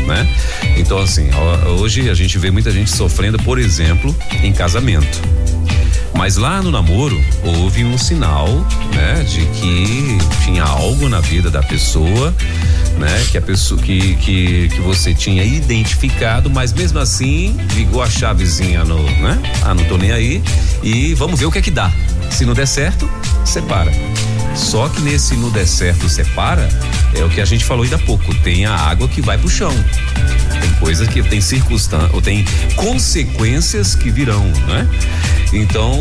Né? 0.05 0.25
Então 0.77 0.99
assim, 0.99 1.29
hoje 1.79 2.09
a 2.09 2.13
gente 2.13 2.37
vê 2.37 2.51
muita 2.51 2.71
gente 2.71 2.91
sofrendo, 2.91 3.37
por 3.39 3.59
exemplo, 3.59 4.15
em 4.43 4.53
casamento 4.53 5.19
mas 6.13 6.37
lá 6.37 6.61
no 6.61 6.71
namoro 6.71 7.19
houve 7.43 7.83
um 7.83 7.97
sinal, 7.97 8.47
né, 8.93 9.23
de 9.23 9.45
que 9.47 10.17
tinha 10.43 10.63
algo 10.63 11.07
na 11.09 11.19
vida 11.19 11.49
da 11.49 11.61
pessoa, 11.61 12.33
né, 12.97 13.25
que 13.31 13.37
a 13.37 13.41
pessoa 13.41 13.81
que 13.81 14.15
que, 14.15 14.69
que 14.69 14.81
você 14.81 15.13
tinha 15.13 15.43
identificado, 15.43 16.49
mas 16.49 16.73
mesmo 16.73 16.99
assim 16.99 17.55
ligou 17.73 18.01
a 18.01 18.09
chavezinha 18.09 18.83
no, 18.83 19.03
né? 19.03 19.39
Ah, 19.63 19.73
não 19.73 19.83
tô 19.85 19.97
nem 19.97 20.11
aí 20.11 20.43
e 20.81 21.13
vamos 21.13 21.39
ver 21.39 21.45
o 21.45 21.51
que 21.51 21.59
é 21.59 21.61
que 21.61 21.71
dá. 21.71 21.91
Se 22.29 22.45
não 22.45 22.53
der 22.53 22.67
certo, 22.67 23.09
separa. 23.45 23.91
Só 24.57 24.89
que 24.89 25.01
nesse 25.01 25.35
no 25.35 25.51
der 25.51 25.67
certo 25.67 26.09
separa, 26.09 26.67
é 27.15 27.23
o 27.23 27.29
que 27.29 27.39
a 27.39 27.45
gente 27.45 27.63
falou 27.63 27.83
ainda 27.83 27.95
há 27.95 27.99
pouco, 27.99 28.33
tem 28.35 28.65
a 28.65 28.75
água 28.75 29.07
que 29.07 29.21
vai 29.21 29.37
pro 29.37 29.47
chão. 29.47 29.71
Tem 30.59 30.71
coisas 30.79 31.07
que 31.07 31.21
tem 31.21 31.39
circunstâncias, 31.39 32.11
ou 32.13 32.21
tem 32.21 32.43
consequências 32.75 33.95
que 33.95 34.09
virão, 34.09 34.43
né? 34.67 34.87
Então, 35.53 35.96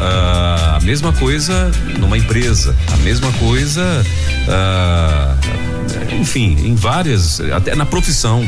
a 0.00 0.78
mesma 0.82 1.12
coisa 1.12 1.70
numa 1.98 2.16
empresa, 2.16 2.74
a 2.92 2.96
mesma 2.98 3.32
coisa, 3.32 4.04
enfim, 6.20 6.56
em 6.64 6.74
várias, 6.74 7.40
até 7.40 7.74
na 7.74 7.86
profissão, 7.86 8.40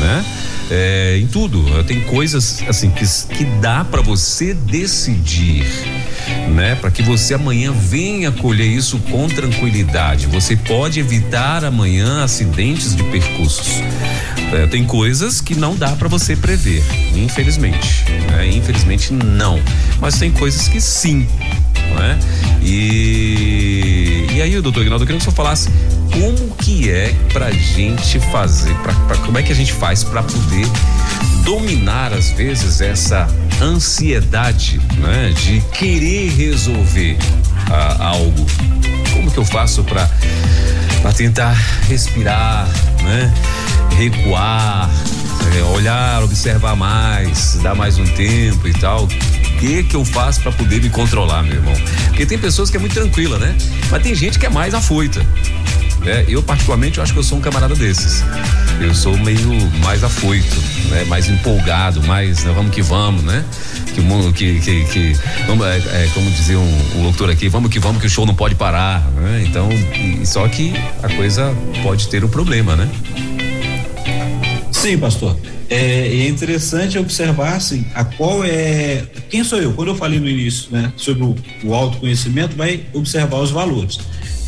né? 0.00 0.24
É, 0.70 1.18
em 1.20 1.26
tudo, 1.26 1.62
tem 1.84 2.00
coisas 2.00 2.64
assim 2.66 2.90
que, 2.90 3.04
que 3.34 3.44
dá 3.60 3.84
para 3.84 4.00
você 4.00 4.54
decidir 4.54 5.66
né? 6.48 6.74
Para 6.74 6.90
que 6.90 7.02
você 7.02 7.34
amanhã 7.34 7.72
venha 7.72 8.30
colher 8.30 8.66
isso 8.66 8.98
com 9.10 9.28
tranquilidade. 9.28 10.26
Você 10.26 10.56
pode 10.56 11.00
evitar 11.00 11.64
amanhã 11.64 12.22
acidentes 12.22 12.94
de 12.94 13.02
percursos. 13.04 13.82
É, 14.54 14.66
tem 14.68 14.84
coisas 14.84 15.40
que 15.40 15.54
não 15.54 15.74
dá 15.74 15.90
para 15.96 16.06
você 16.06 16.36
prever, 16.36 16.82
infelizmente. 17.14 18.04
Né? 18.30 18.50
Infelizmente 18.52 19.12
não. 19.12 19.60
Mas 20.00 20.18
tem 20.18 20.30
coisas 20.30 20.68
que 20.68 20.80
sim. 20.80 21.26
É? 22.00 22.18
E, 22.62 24.26
e 24.32 24.42
aí, 24.42 24.60
doutor 24.60 24.82
Ignaldo, 24.82 25.02
eu 25.02 25.06
queria 25.06 25.20
que 25.20 25.28
o 25.28 25.30
senhor 25.30 25.36
falasse 25.36 25.70
como 26.12 26.54
que 26.56 26.90
é 26.90 27.14
pra 27.32 27.50
gente 27.50 28.18
fazer, 28.30 28.74
pra, 28.76 28.92
pra 28.92 29.16
como 29.18 29.38
é 29.38 29.42
que 29.42 29.52
a 29.52 29.54
gente 29.54 29.72
faz 29.72 30.02
para 30.02 30.22
poder 30.22 30.66
dominar 31.44 32.12
às 32.12 32.30
vezes 32.30 32.80
essa 32.80 33.28
ansiedade, 33.60 34.80
né, 34.98 35.32
de 35.36 35.60
querer 35.72 36.30
resolver 36.30 37.16
ah, 37.70 38.08
algo. 38.08 38.46
Como 39.12 39.30
que 39.30 39.38
eu 39.38 39.44
faço 39.44 39.84
para 39.84 40.08
para 41.04 41.12
tentar 41.12 41.52
respirar, 41.86 42.66
né? 43.02 43.30
Recuar, 43.98 44.88
é, 45.54 45.62
olhar, 45.64 46.22
observar 46.22 46.74
mais, 46.74 47.58
dar 47.62 47.74
mais 47.74 47.98
um 47.98 48.04
tempo 48.04 48.66
e 48.66 48.72
tal. 48.72 49.06
O 49.64 49.66
que 49.66 49.82
que 49.82 49.96
eu 49.96 50.04
faço 50.04 50.42
para 50.42 50.52
poder 50.52 50.82
me 50.82 50.90
controlar, 50.90 51.42
meu 51.42 51.54
irmão? 51.54 51.72
Porque 52.08 52.26
tem 52.26 52.36
pessoas 52.36 52.68
que 52.68 52.76
é 52.76 52.80
muito 52.80 52.92
tranquila, 52.92 53.38
né? 53.38 53.56
Mas 53.90 54.02
tem 54.02 54.14
gente 54.14 54.38
que 54.38 54.44
é 54.44 54.50
mais 54.50 54.74
afoita. 54.74 55.24
Né? 56.00 56.26
Eu, 56.28 56.42
particularmente, 56.42 56.98
eu 56.98 57.02
acho 57.02 57.14
que 57.14 57.18
eu 57.18 57.22
sou 57.22 57.38
um 57.38 57.40
camarada 57.40 57.74
desses. 57.74 58.22
Eu 58.78 58.94
sou 58.94 59.16
meio 59.16 59.48
mais 59.82 60.04
afoito, 60.04 60.54
né? 60.90 61.04
Mais 61.04 61.30
empolgado, 61.30 62.02
mais 62.02 62.44
né? 62.44 62.52
vamos 62.54 62.74
que 62.74 62.82
vamos, 62.82 63.22
né? 63.22 63.42
Que 63.94 64.02
que, 64.34 64.60
que, 64.60 64.84
que 64.84 65.16
vamos, 65.46 65.66
é, 65.66 65.78
é, 65.78 66.10
como 66.12 66.30
dizia 66.30 66.58
um, 66.58 66.98
um 66.98 67.04
locutor 67.04 67.30
aqui, 67.30 67.48
vamos 67.48 67.70
que 67.70 67.78
vamos 67.78 68.02
que 68.02 68.06
o 68.06 68.10
show 68.10 68.26
não 68.26 68.34
pode 68.34 68.56
parar, 68.56 69.00
né? 69.16 69.44
Então, 69.48 69.70
e, 69.72 70.26
só 70.26 70.46
que 70.46 70.74
a 71.02 71.08
coisa 71.08 71.56
pode 71.82 72.08
ter 72.08 72.22
um 72.22 72.28
problema, 72.28 72.76
né? 72.76 72.86
Sim, 74.84 74.98
pastor. 74.98 75.34
É, 75.70 76.08
é, 76.08 76.28
interessante 76.28 76.98
observar 76.98 77.54
assim, 77.54 77.86
a 77.94 78.04
qual 78.04 78.44
é. 78.44 79.02
Quem 79.30 79.42
sou 79.42 79.58
eu? 79.58 79.72
Quando 79.72 79.88
eu 79.88 79.94
falei 79.94 80.20
no 80.20 80.28
início 80.28 80.70
né, 80.70 80.92
sobre 80.94 81.24
o, 81.24 81.34
o 81.64 81.74
autoconhecimento, 81.74 82.54
vai 82.54 82.84
observar 82.92 83.38
os 83.38 83.50
valores. 83.50 83.98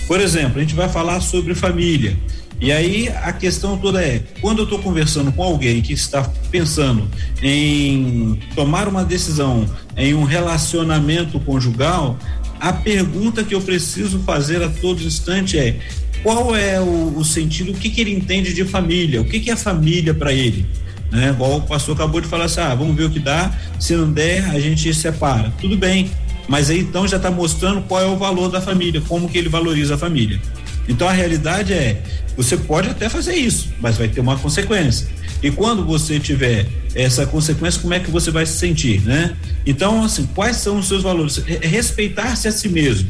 Por 0.06 0.20
exemplo, 0.20 0.58
a 0.58 0.60
gente 0.60 0.74
vai 0.74 0.90
falar 0.90 1.22
sobre 1.22 1.54
família. 1.54 2.18
E 2.60 2.70
aí 2.70 3.08
a 3.08 3.32
questão 3.32 3.78
toda 3.78 4.02
é, 4.02 4.22
quando 4.42 4.58
eu 4.58 4.64
estou 4.64 4.78
conversando 4.78 5.32
com 5.32 5.42
alguém 5.42 5.80
que 5.80 5.94
está 5.94 6.22
pensando 6.50 7.08
em 7.42 8.38
tomar 8.54 8.88
uma 8.88 9.06
decisão 9.06 9.64
em 9.96 10.12
um 10.12 10.24
relacionamento 10.24 11.40
conjugal, 11.40 12.18
a 12.60 12.74
pergunta 12.74 13.42
que 13.42 13.54
eu 13.54 13.62
preciso 13.62 14.18
fazer 14.18 14.62
a 14.62 14.68
todo 14.68 15.02
instante 15.02 15.58
é 15.58 15.78
qual 16.26 16.56
é 16.56 16.80
o, 16.80 17.18
o 17.18 17.24
sentido, 17.24 17.70
o 17.70 17.74
que, 17.76 17.88
que 17.88 18.00
ele 18.00 18.10
entende 18.10 18.52
de 18.52 18.64
família, 18.64 19.20
o 19.20 19.24
que, 19.24 19.38
que 19.38 19.48
é 19.48 19.54
família 19.54 20.12
para 20.12 20.32
ele? 20.32 20.66
Né? 21.08 21.28
Igual 21.28 21.58
o 21.58 21.62
pastor 21.62 21.94
acabou 21.94 22.20
de 22.20 22.26
falar 22.26 22.46
assim: 22.46 22.58
ah, 22.58 22.74
vamos 22.74 22.96
ver 22.96 23.04
o 23.04 23.10
que 23.10 23.20
dá, 23.20 23.56
se 23.78 23.94
não 23.94 24.10
der, 24.10 24.44
a 24.50 24.58
gente 24.58 24.92
separa. 24.92 25.54
Tudo 25.60 25.76
bem, 25.76 26.10
mas 26.48 26.68
aí 26.68 26.80
então 26.80 27.06
já 27.06 27.18
está 27.18 27.30
mostrando 27.30 27.80
qual 27.82 28.02
é 28.02 28.06
o 28.06 28.16
valor 28.16 28.48
da 28.48 28.60
família, 28.60 29.00
como 29.06 29.28
que 29.28 29.38
ele 29.38 29.48
valoriza 29.48 29.94
a 29.94 29.98
família. 29.98 30.40
Então 30.88 31.08
a 31.08 31.12
realidade 31.12 31.72
é, 31.72 32.02
você 32.36 32.56
pode 32.56 32.88
até 32.88 33.08
fazer 33.08 33.36
isso, 33.36 33.68
mas 33.80 33.96
vai 33.96 34.08
ter 34.08 34.20
uma 34.20 34.36
consequência. 34.36 35.06
E 35.40 35.52
quando 35.52 35.84
você 35.84 36.18
tiver 36.18 36.66
essa 36.92 37.24
consequência, 37.24 37.80
como 37.80 37.94
é 37.94 38.00
que 38.00 38.10
você 38.10 38.32
vai 38.32 38.44
se 38.44 38.58
sentir, 38.58 39.00
né? 39.02 39.36
Então, 39.64 40.02
assim, 40.02 40.28
quais 40.34 40.56
são 40.56 40.78
os 40.78 40.88
seus 40.88 41.04
valores? 41.04 41.36
Respeitar-se 41.36 42.48
a 42.48 42.50
si 42.50 42.68
mesmo. 42.68 43.08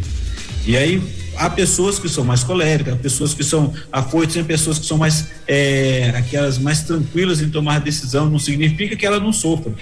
E 0.67 0.77
aí 0.77 1.01
há 1.39 1.51
pessoas 1.51 1.99
que 1.99 2.09
são 2.09 2.25
mais 2.25 2.43
coléricas, 2.43 2.95
há 2.95 2.97
pessoas 2.97 3.35
que 3.35 3.45
são 3.45 3.73
afoitas, 3.93 4.35
tem 4.35 4.45
pessoas 4.45 4.79
que 4.79 4.87
são 4.87 4.99
mais 4.99 5.29
é, 5.47 6.13
aquelas 6.17 6.59
mais 6.59 6.83
tranquilas 6.83 7.41
em 7.41 7.49
tomar 7.49 7.81
decisão. 7.81 8.29
Não 8.29 8.39
significa 8.39 8.97
que 8.97 9.07
ela 9.07 9.21
não 9.21 9.33
sofra, 9.33 9.73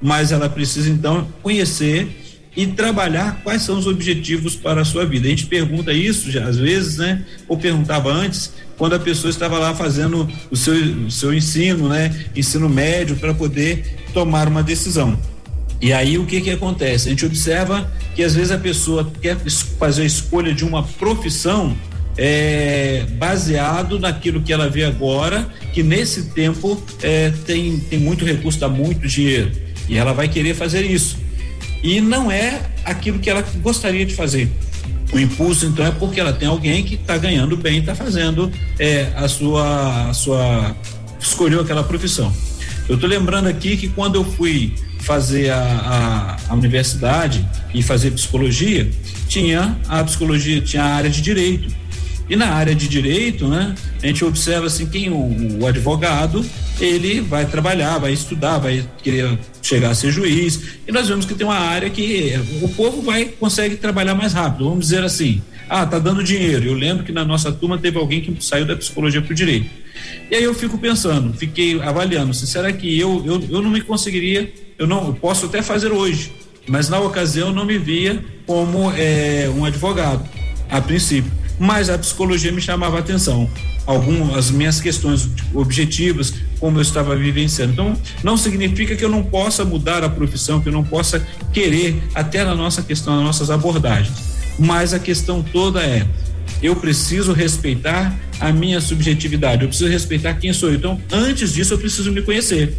mas 0.00 0.32
ela 0.32 0.48
precisa 0.48 0.90
então 0.90 1.26
conhecer 1.42 2.08
e 2.56 2.66
trabalhar 2.66 3.40
quais 3.42 3.62
são 3.62 3.78
os 3.78 3.86
objetivos 3.86 4.54
para 4.54 4.82
a 4.82 4.84
sua 4.84 5.04
vida. 5.04 5.26
A 5.26 5.30
gente 5.30 5.46
pergunta 5.46 5.92
isso 5.92 6.30
já 6.30 6.44
às 6.46 6.56
vezes, 6.56 6.98
né? 6.98 7.24
Ou 7.48 7.56
perguntava 7.56 8.12
antes, 8.12 8.52
quando 8.76 8.94
a 8.94 8.98
pessoa 8.98 9.30
estava 9.30 9.58
lá 9.58 9.74
fazendo 9.74 10.28
o 10.50 10.56
seu, 10.56 10.74
o 10.74 11.10
seu 11.10 11.34
ensino, 11.34 11.88
né? 11.88 12.14
Ensino 12.34 12.68
médio 12.68 13.16
para 13.16 13.34
poder 13.34 14.06
tomar 14.12 14.46
uma 14.46 14.62
decisão. 14.62 15.18
E 15.84 15.92
aí 15.92 16.16
o 16.16 16.24
que 16.24 16.40
que 16.40 16.48
acontece? 16.48 17.08
A 17.08 17.10
gente 17.10 17.26
observa 17.26 17.92
que 18.14 18.22
às 18.22 18.34
vezes 18.34 18.50
a 18.50 18.56
pessoa 18.56 19.12
quer 19.20 19.36
fazer 19.78 20.00
a 20.00 20.06
escolha 20.06 20.54
de 20.54 20.64
uma 20.64 20.82
profissão 20.82 21.76
é, 22.16 23.04
baseado 23.18 24.00
naquilo 24.00 24.40
que 24.40 24.50
ela 24.50 24.66
vê 24.66 24.82
agora, 24.82 25.46
que 25.74 25.82
nesse 25.82 26.30
tempo 26.30 26.82
é, 27.02 27.30
tem, 27.44 27.78
tem 27.80 27.98
muito 27.98 28.24
recurso, 28.24 28.58
dá 28.58 28.66
muito 28.66 29.06
dinheiro. 29.06 29.52
E 29.86 29.98
ela 29.98 30.14
vai 30.14 30.26
querer 30.26 30.54
fazer 30.54 30.86
isso 30.86 31.18
e 31.82 32.00
não 32.00 32.32
é 32.32 32.62
aquilo 32.82 33.18
que 33.18 33.28
ela 33.28 33.44
gostaria 33.60 34.06
de 34.06 34.14
fazer. 34.14 34.50
O 35.12 35.18
impulso, 35.18 35.66
então, 35.66 35.84
é 35.84 35.90
porque 35.90 36.18
ela 36.18 36.32
tem 36.32 36.48
alguém 36.48 36.82
que 36.82 36.94
está 36.94 37.18
ganhando 37.18 37.58
bem, 37.58 37.80
está 37.80 37.94
fazendo 37.94 38.50
é, 38.78 39.12
a 39.14 39.28
sua, 39.28 40.08
a 40.08 40.14
sua. 40.14 40.74
escolheu 41.20 41.60
aquela 41.60 41.84
profissão. 41.84 42.34
Eu 42.88 42.94
estou 42.94 43.06
lembrando 43.06 43.48
aqui 43.48 43.76
que 43.76 43.88
quando 43.88 44.14
eu 44.14 44.24
fui 44.24 44.72
fazer 45.04 45.50
a, 45.50 45.58
a, 45.58 46.36
a, 46.48 46.54
universidade 46.54 47.46
e 47.72 47.82
fazer 47.82 48.10
psicologia, 48.12 48.90
tinha 49.28 49.78
a 49.86 50.02
psicologia, 50.02 50.60
tinha 50.60 50.82
a 50.82 50.94
área 50.94 51.10
de 51.10 51.20
direito. 51.20 51.72
E 52.28 52.36
na 52.36 52.48
área 52.48 52.74
de 52.74 52.88
direito, 52.88 53.46
né, 53.46 53.74
a 54.02 54.06
gente 54.06 54.24
observa 54.24 54.66
assim 54.66 54.86
quem 54.86 55.10
o, 55.10 55.60
o 55.60 55.66
advogado 55.66 56.44
ele 56.80 57.20
vai 57.20 57.44
trabalhar, 57.44 57.98
vai 57.98 58.12
estudar, 58.12 58.58
vai 58.58 58.84
querer 59.02 59.38
chegar 59.60 59.90
a 59.90 59.94
ser 59.94 60.10
juiz. 60.10 60.78
E 60.88 60.90
nós 60.90 61.06
vemos 61.06 61.26
que 61.26 61.34
tem 61.34 61.46
uma 61.46 61.58
área 61.58 61.90
que 61.90 62.32
o 62.62 62.68
povo 62.70 63.02
vai 63.02 63.26
consegue 63.26 63.76
trabalhar 63.76 64.14
mais 64.14 64.32
rápido. 64.32 64.64
Vamos 64.64 64.86
dizer 64.86 65.04
assim, 65.04 65.42
ah, 65.68 65.84
tá 65.84 65.98
dando 65.98 66.24
dinheiro. 66.24 66.64
Eu 66.64 66.74
lembro 66.74 67.04
que 67.04 67.12
na 67.12 67.26
nossa 67.26 67.52
turma 67.52 67.76
teve 67.76 67.98
alguém 67.98 68.22
que 68.22 68.42
saiu 68.42 68.64
da 68.64 68.74
psicologia 68.74 69.20
para 69.20 69.32
o 69.32 69.34
direito. 69.34 69.68
E 70.30 70.34
aí 70.34 70.44
eu 70.44 70.54
fico 70.54 70.78
pensando, 70.78 71.32
fiquei 71.34 71.80
avaliando, 71.80 72.32
se 72.32 72.46
será 72.46 72.72
que 72.72 72.98
eu, 72.98 73.22
eu 73.26 73.42
eu 73.50 73.62
não 73.62 73.70
me 73.70 73.80
conseguiria, 73.80 74.52
eu 74.78 74.86
não 74.86 75.08
eu 75.08 75.14
posso 75.14 75.46
até 75.46 75.62
fazer 75.62 75.92
hoje, 75.92 76.32
mas 76.66 76.88
na 76.88 76.98
ocasião 76.98 77.52
não 77.52 77.64
me 77.64 77.78
via 77.78 78.24
como 78.46 78.90
é, 78.92 79.50
um 79.54 79.64
advogado 79.64 80.28
a 80.70 80.80
princípio 80.80 81.30
mas 81.58 81.88
a 81.88 81.98
psicologia 81.98 82.50
me 82.52 82.60
chamava 82.60 82.96
a 82.96 83.00
atenção. 83.00 83.48
Algumas 83.86 84.50
minhas 84.50 84.80
questões 84.80 85.28
objetivas, 85.52 86.34
como 86.58 86.78
eu 86.78 86.82
estava 86.82 87.14
vivenciando. 87.14 87.72
Então, 87.72 87.96
não 88.22 88.36
significa 88.36 88.96
que 88.96 89.04
eu 89.04 89.10
não 89.10 89.22
possa 89.22 89.64
mudar 89.64 90.02
a 90.02 90.08
profissão, 90.08 90.60
que 90.60 90.68
eu 90.68 90.72
não 90.72 90.82
possa 90.82 91.24
querer, 91.52 92.02
até 92.14 92.44
na 92.44 92.54
nossa 92.54 92.82
questão, 92.82 93.16
nas 93.16 93.24
nossas 93.24 93.50
abordagens. 93.50 94.14
Mas 94.58 94.94
a 94.94 94.98
questão 94.98 95.42
toda 95.42 95.82
é: 95.82 96.06
eu 96.62 96.74
preciso 96.74 97.32
respeitar 97.32 98.16
a 98.40 98.50
minha 98.50 98.80
subjetividade, 98.80 99.62
eu 99.62 99.68
preciso 99.68 99.90
respeitar 99.90 100.34
quem 100.34 100.52
sou 100.52 100.70
eu. 100.70 100.76
Então, 100.76 101.00
antes 101.12 101.52
disso, 101.52 101.74
eu 101.74 101.78
preciso 101.78 102.10
me 102.10 102.22
conhecer 102.22 102.74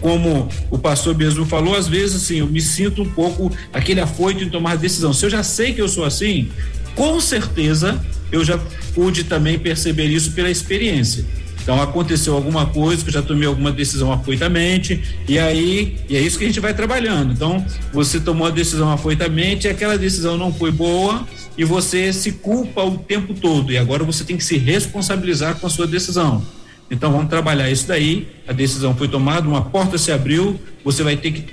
como 0.00 0.48
o 0.70 0.78
pastor 0.78 1.16
mesmo 1.16 1.44
falou, 1.44 1.74
às 1.74 1.88
vezes 1.88 2.16
assim, 2.16 2.38
eu 2.38 2.46
me 2.46 2.60
sinto 2.60 3.02
um 3.02 3.08
pouco 3.08 3.50
aquele 3.72 4.00
afoito 4.00 4.42
em 4.44 4.48
tomar 4.48 4.76
decisão. 4.76 5.12
Se 5.12 5.26
eu 5.26 5.30
já 5.30 5.42
sei 5.42 5.72
que 5.72 5.80
eu 5.80 5.88
sou 5.88 6.04
assim, 6.04 6.48
com 6.94 7.20
certeza 7.20 8.00
eu 8.30 8.44
já 8.44 8.58
pude 8.94 9.24
também 9.24 9.58
perceber 9.58 10.06
isso 10.06 10.32
pela 10.32 10.50
experiência. 10.50 11.24
Então 11.62 11.82
aconteceu 11.82 12.34
alguma 12.34 12.64
coisa 12.64 13.02
que 13.02 13.10
eu 13.10 13.12
já 13.12 13.20
tomei 13.20 13.46
alguma 13.46 13.70
decisão 13.70 14.10
afoitamente 14.10 15.02
e 15.28 15.38
aí 15.38 15.98
e 16.08 16.16
é 16.16 16.20
isso 16.20 16.38
que 16.38 16.44
a 16.44 16.46
gente 16.46 16.60
vai 16.60 16.72
trabalhando. 16.72 17.32
Então 17.32 17.64
você 17.92 18.18
tomou 18.18 18.46
a 18.46 18.50
decisão 18.50 18.90
afoitamente, 18.90 19.66
e 19.66 19.70
aquela 19.70 19.98
decisão 19.98 20.36
não 20.38 20.52
foi 20.52 20.70
boa 20.70 21.26
e 21.58 21.64
você 21.64 22.12
se 22.12 22.32
culpa 22.32 22.82
o 22.82 22.96
tempo 22.96 23.34
todo 23.34 23.70
e 23.70 23.76
agora 23.76 24.02
você 24.02 24.24
tem 24.24 24.36
que 24.36 24.44
se 24.44 24.56
responsabilizar 24.56 25.56
com 25.56 25.66
a 25.66 25.70
sua 25.70 25.86
decisão. 25.86 26.42
Então 26.90 27.12
vamos 27.12 27.28
trabalhar 27.28 27.70
isso 27.70 27.86
daí. 27.86 28.28
A 28.46 28.52
decisão 28.52 28.94
foi 28.94 29.08
tomada, 29.08 29.48
uma 29.48 29.62
porta 29.62 29.98
se 29.98 30.10
abriu, 30.10 30.58
você 30.84 31.02
vai 31.02 31.16
ter 31.16 31.32
que 31.32 31.44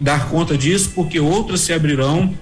dar 0.00 0.28
conta 0.28 0.56
disso 0.56 0.92
porque 0.94 1.20
outras 1.20 1.60
se 1.60 1.72
abrirão 1.72 2.34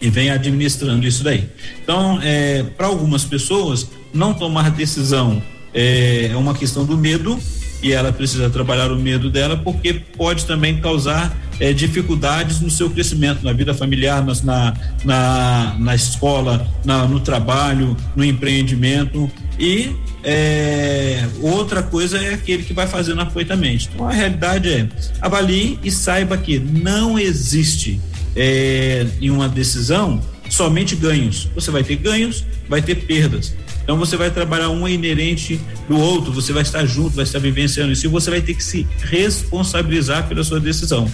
e 0.00 0.10
vem 0.10 0.30
administrando 0.30 1.06
isso 1.06 1.22
daí. 1.22 1.48
Então, 1.82 2.20
é, 2.22 2.62
para 2.62 2.86
algumas 2.86 3.24
pessoas, 3.24 3.88
não 4.12 4.34
tomar 4.34 4.70
decisão 4.70 5.42
é, 5.72 6.30
é 6.32 6.36
uma 6.36 6.54
questão 6.54 6.84
do 6.84 6.96
medo 6.96 7.38
e 7.82 7.92
ela 7.92 8.12
precisa 8.12 8.48
trabalhar 8.48 8.90
o 8.90 8.96
medo 8.96 9.30
dela 9.30 9.56
porque 9.56 9.92
pode 9.92 10.46
também 10.46 10.80
causar 10.80 11.36
é, 11.60 11.72
dificuldades 11.72 12.60
no 12.60 12.70
seu 12.70 12.90
crescimento, 12.90 13.44
na 13.44 13.52
vida 13.52 13.74
familiar, 13.74 14.24
na, 14.42 14.74
na, 15.04 15.76
na 15.78 15.94
escola, 15.94 16.66
na, 16.84 17.06
no 17.06 17.20
trabalho, 17.20 17.96
no 18.16 18.24
empreendimento. 18.24 19.30
E 19.58 19.94
é, 20.22 21.26
outra 21.40 21.82
coisa 21.82 22.18
é 22.18 22.34
aquele 22.34 22.62
que 22.62 22.72
vai 22.72 22.86
fazendo 22.86 23.20
afoitamente. 23.20 23.90
Então 23.92 24.08
a 24.08 24.12
realidade 24.12 24.68
é 24.68 24.88
avalie 25.20 25.78
e 25.82 25.90
saiba 25.90 26.36
que 26.36 26.58
não 26.58 27.18
existe 27.18 28.00
é, 28.34 29.06
em 29.20 29.30
uma 29.30 29.48
decisão 29.48 30.20
somente 30.48 30.96
ganhos. 30.96 31.48
Você 31.54 31.70
vai 31.70 31.84
ter 31.84 31.96
ganhos, 31.96 32.44
vai 32.68 32.82
ter 32.82 32.94
perdas. 32.94 33.54
Então 33.82 33.98
você 33.98 34.16
vai 34.16 34.30
trabalhar 34.30 34.70
um 34.70 34.88
inerente 34.88 35.60
do 35.88 35.98
outro, 35.98 36.32
você 36.32 36.52
vai 36.52 36.62
estar 36.62 36.86
junto, 36.86 37.16
vai 37.16 37.24
estar 37.24 37.38
vivenciando 37.38 37.92
isso 37.92 38.06
e 38.06 38.08
você 38.08 38.30
vai 38.30 38.40
ter 38.40 38.54
que 38.54 38.64
se 38.64 38.86
responsabilizar 38.98 40.26
pela 40.26 40.42
sua 40.42 40.58
decisão. 40.58 41.10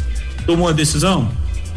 Tomou 0.47 0.69
a 0.69 0.73
decisão? 0.73 1.31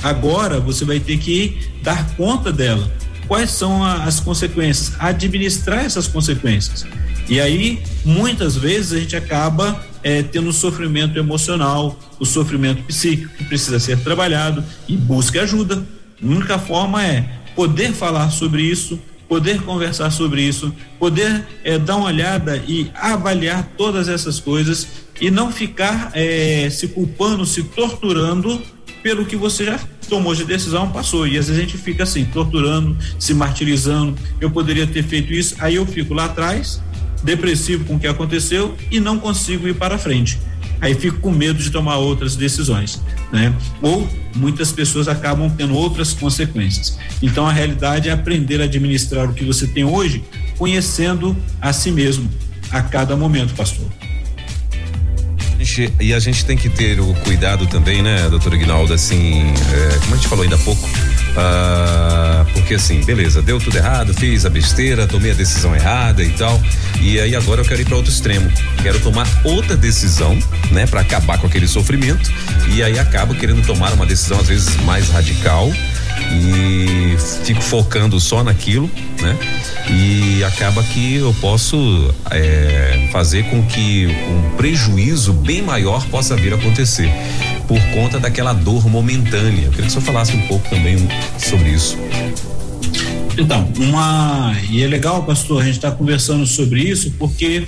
Agora 0.03 0.59
você 0.59 0.85
vai 0.85 0.99
ter 0.99 1.17
que 1.17 1.57
dar 1.81 2.15
conta 2.15 2.51
dela. 2.51 2.91
Quais 3.27 3.51
são 3.51 3.83
a, 3.83 4.03
as 4.03 4.19
consequências, 4.19 4.93
administrar 4.99 5.85
essas 5.85 6.07
consequências. 6.07 6.85
E 7.29 7.39
aí, 7.39 7.81
muitas 8.03 8.55
vezes, 8.55 8.93
a 8.93 8.99
gente 8.99 9.15
acaba 9.15 9.81
é, 10.03 10.21
tendo 10.21 10.51
sofrimento 10.51 11.17
emocional, 11.17 11.97
o 12.19 12.25
sofrimento 12.25 12.83
psíquico 12.83 13.33
que 13.37 13.45
precisa 13.45 13.79
ser 13.79 13.99
trabalhado 13.99 14.63
e 14.87 14.95
busque 14.97 15.39
ajuda. 15.39 15.83
A 16.21 16.25
única 16.25 16.59
forma 16.59 17.03
é 17.05 17.29
poder 17.55 17.93
falar 17.93 18.29
sobre 18.29 18.61
isso, 18.61 18.99
poder 19.27 19.61
conversar 19.61 20.11
sobre 20.11 20.41
isso, 20.41 20.73
poder 20.99 21.45
é, 21.63 21.79
dar 21.79 21.95
uma 21.95 22.07
olhada 22.07 22.57
e 22.67 22.91
avaliar 22.93 23.71
todas 23.77 24.09
essas 24.09 24.39
coisas 24.39 24.87
e 25.19 25.31
não 25.31 25.51
ficar 25.51 26.11
é, 26.13 26.69
se 26.69 26.89
culpando, 26.89 27.45
se 27.45 27.63
torturando 27.63 28.61
pelo 29.03 29.25
que 29.25 29.35
você 29.35 29.65
já 29.65 29.79
tomou 30.07 30.33
de 30.33 30.45
decisão, 30.45 30.89
passou. 30.89 31.27
E 31.27 31.37
às 31.37 31.47
vezes 31.47 31.57
a 31.57 31.61
gente 31.61 31.77
fica 31.77 32.03
assim, 32.03 32.23
torturando, 32.23 32.97
se 33.19 33.33
martirizando. 33.33 34.17
Eu 34.39 34.49
poderia 34.49 34.87
ter 34.87 35.03
feito 35.03 35.33
isso, 35.33 35.55
aí 35.59 35.75
eu 35.75 35.85
fico 35.85 36.13
lá 36.13 36.25
atrás, 36.25 36.81
depressivo 37.21 37.83
com 37.83 37.95
o 37.95 37.99
que 37.99 38.07
aconteceu 38.07 38.75
e 38.89 38.99
não 38.99 39.19
consigo 39.19 39.67
ir 39.67 39.75
para 39.75 39.97
frente. 39.97 40.39
Aí 40.79 40.95
fico 40.95 41.19
com 41.19 41.31
medo 41.31 41.61
de 41.61 41.69
tomar 41.69 41.97
outras 41.97 42.35
decisões, 42.35 43.01
né? 43.31 43.53
Ou 43.81 44.07
muitas 44.35 44.71
pessoas 44.71 45.07
acabam 45.07 45.49
tendo 45.49 45.75
outras 45.75 46.13
consequências. 46.13 46.97
Então 47.21 47.45
a 47.47 47.51
realidade 47.51 48.09
é 48.09 48.11
aprender 48.11 48.59
a 48.61 48.65
administrar 48.65 49.29
o 49.29 49.33
que 49.33 49.45
você 49.45 49.67
tem 49.67 49.83
hoje, 49.83 50.23
conhecendo 50.57 51.37
a 51.61 51.71
si 51.71 51.91
mesmo 51.91 52.29
a 52.69 52.81
cada 52.81 53.15
momento, 53.15 53.53
pastor 53.53 54.02
gente, 55.63 55.93
e 55.99 56.13
a 56.13 56.19
gente 56.19 56.45
tem 56.45 56.57
que 56.57 56.69
ter 56.69 56.99
o 56.99 57.13
cuidado 57.23 57.65
também, 57.67 58.01
né, 58.01 58.27
doutor 58.29 58.53
Ignaldo, 58.53 58.93
assim, 58.93 59.41
é, 59.41 59.97
como 59.99 60.13
a 60.13 60.17
gente 60.17 60.27
falou 60.27 60.43
ainda 60.43 60.55
há 60.55 60.59
pouco, 60.59 60.87
ah, 61.37 62.45
porque 62.53 62.75
assim, 62.75 63.01
beleza, 63.03 63.41
deu 63.41 63.59
tudo 63.59 63.77
errado, 63.77 64.13
fiz 64.13 64.45
a 64.45 64.49
besteira, 64.49 65.07
tomei 65.07 65.31
a 65.31 65.33
decisão 65.33 65.73
errada 65.75 66.21
e 66.21 66.29
tal, 66.31 66.61
e 67.01 67.19
aí 67.19 67.35
agora 67.35 67.61
eu 67.61 67.65
quero 67.65 67.81
ir 67.81 67.85
para 67.85 67.95
outro 67.95 68.11
extremo, 68.11 68.51
quero 68.81 68.99
tomar 68.99 69.27
outra 69.43 69.75
decisão, 69.75 70.37
né, 70.71 70.85
para 70.85 71.01
acabar 71.01 71.37
com 71.37 71.47
aquele 71.47 71.67
sofrimento, 71.67 72.31
e 72.67 72.83
aí 72.83 72.99
acabo 72.99 73.33
querendo 73.33 73.65
tomar 73.65 73.93
uma 73.93 74.05
decisão 74.05 74.39
às 74.39 74.47
vezes 74.47 74.75
mais 74.83 75.09
radical 75.09 75.71
e 76.31 77.17
fico 77.45 77.61
focando 77.61 78.19
só 78.19 78.43
naquilo, 78.43 78.89
né? 79.21 79.37
E 79.89 80.43
acaba 80.43 80.83
que 80.83 81.15
eu 81.15 81.33
posso 81.41 82.13
é, 82.31 83.09
fazer 83.11 83.43
com 83.49 83.63
que 83.65 84.07
um 84.07 84.55
prejuízo 84.55 85.33
bem 85.33 85.61
maior 85.61 86.05
possa 86.07 86.35
vir 86.35 86.53
a 86.53 86.55
acontecer 86.55 87.11
por 87.67 87.79
conta 87.93 88.19
daquela 88.19 88.53
dor 88.53 88.87
momentânea. 88.89 89.65
Eu 89.65 89.71
queria 89.71 89.85
que 89.85 89.87
o 89.87 89.89
senhor 89.89 90.03
falasse 90.03 90.35
um 90.35 90.47
pouco 90.47 90.69
também 90.69 90.97
sobre 91.37 91.69
isso. 91.69 91.97
Então, 93.37 93.67
uma. 93.77 94.55
E 94.69 94.83
é 94.83 94.87
legal, 94.87 95.23
pastor, 95.23 95.61
a 95.61 95.65
gente 95.65 95.75
está 95.75 95.89
conversando 95.89 96.45
sobre 96.45 96.81
isso, 96.81 97.11
porque 97.17 97.63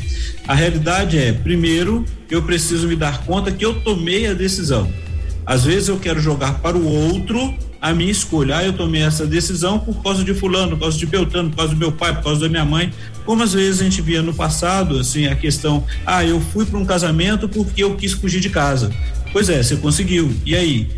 a 0.47 0.53
realidade 0.53 1.17
é, 1.17 1.33
primeiro, 1.33 2.05
eu 2.29 2.43
preciso 2.43 2.87
me 2.87 2.95
dar 2.95 3.25
conta 3.25 3.51
que 3.51 3.65
eu 3.65 3.81
tomei 3.81 4.27
a 4.27 4.33
decisão. 4.33 4.91
Às 5.45 5.63
vezes 5.63 5.89
eu 5.89 5.97
quero 5.97 6.19
jogar 6.19 6.59
para 6.59 6.77
o 6.77 6.85
outro 6.87 7.53
a 7.85 7.93
minha 7.93 8.11
escolha. 8.11 8.57
Ah, 8.57 8.63
eu 8.63 8.73
tomei 8.73 9.03
essa 9.03 9.27
decisão 9.27 9.77
por 9.77 10.01
causa 10.01 10.23
de 10.23 10.33
fulano, 10.33 10.71
por 10.71 10.79
causa 10.79 10.97
de 10.97 11.05
Beltrano, 11.05 11.51
por 11.51 11.57
causa 11.57 11.73
do 11.73 11.77
meu 11.77 11.91
pai, 11.91 12.15
por 12.15 12.23
causa 12.23 12.41
da 12.41 12.49
minha 12.49 12.65
mãe. 12.65 12.91
Como 13.23 13.43
às 13.43 13.53
vezes 13.53 13.79
a 13.79 13.83
gente 13.83 14.01
via 14.01 14.23
no 14.23 14.33
passado, 14.33 14.97
assim, 14.97 15.27
a 15.27 15.35
questão, 15.35 15.83
ah, 16.03 16.25
eu 16.25 16.41
fui 16.41 16.65
para 16.65 16.79
um 16.79 16.85
casamento 16.85 17.47
porque 17.47 17.83
eu 17.83 17.95
quis 17.95 18.13
fugir 18.13 18.39
de 18.39 18.49
casa. 18.49 18.91
Pois 19.31 19.49
é, 19.49 19.61
você 19.61 19.75
conseguiu. 19.75 20.33
E 20.43 20.55
aí, 20.55 20.89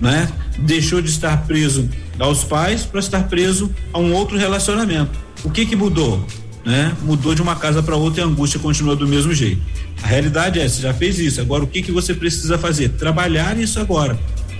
né? 0.00 0.28
Deixou 0.56 1.02
de 1.02 1.10
estar 1.10 1.36
preso 1.48 1.88
aos 2.16 2.44
pais 2.44 2.84
para 2.84 3.00
estar 3.00 3.24
preso 3.24 3.68
a 3.92 3.98
um 3.98 4.14
outro 4.14 4.38
relacionamento. 4.38 5.18
O 5.42 5.50
que 5.50 5.66
que 5.66 5.74
mudou? 5.74 6.24
Né? 6.64 6.96
Mudou 7.02 7.34
de 7.34 7.42
uma 7.42 7.56
casa 7.56 7.82
para 7.82 7.96
outra 7.96 8.20
e 8.20 8.24
a 8.24 8.26
angústia 8.26 8.60
continua 8.60 8.94
do 8.94 9.06
mesmo 9.06 9.34
jeito. 9.34 9.60
A 10.00 10.06
realidade 10.06 10.60
é, 10.60 10.68
você 10.68 10.80
já 10.80 10.94
fez 10.94 11.18
isso. 11.18 11.40
Agora 11.40 11.64
o 11.64 11.66
que 11.66 11.82
que 11.82 11.90
você 11.90 12.14
precisa 12.14 12.56
fazer? 12.56 12.90
Trabalhar 12.90 13.58
isso 13.58 13.80
agora 13.80 14.16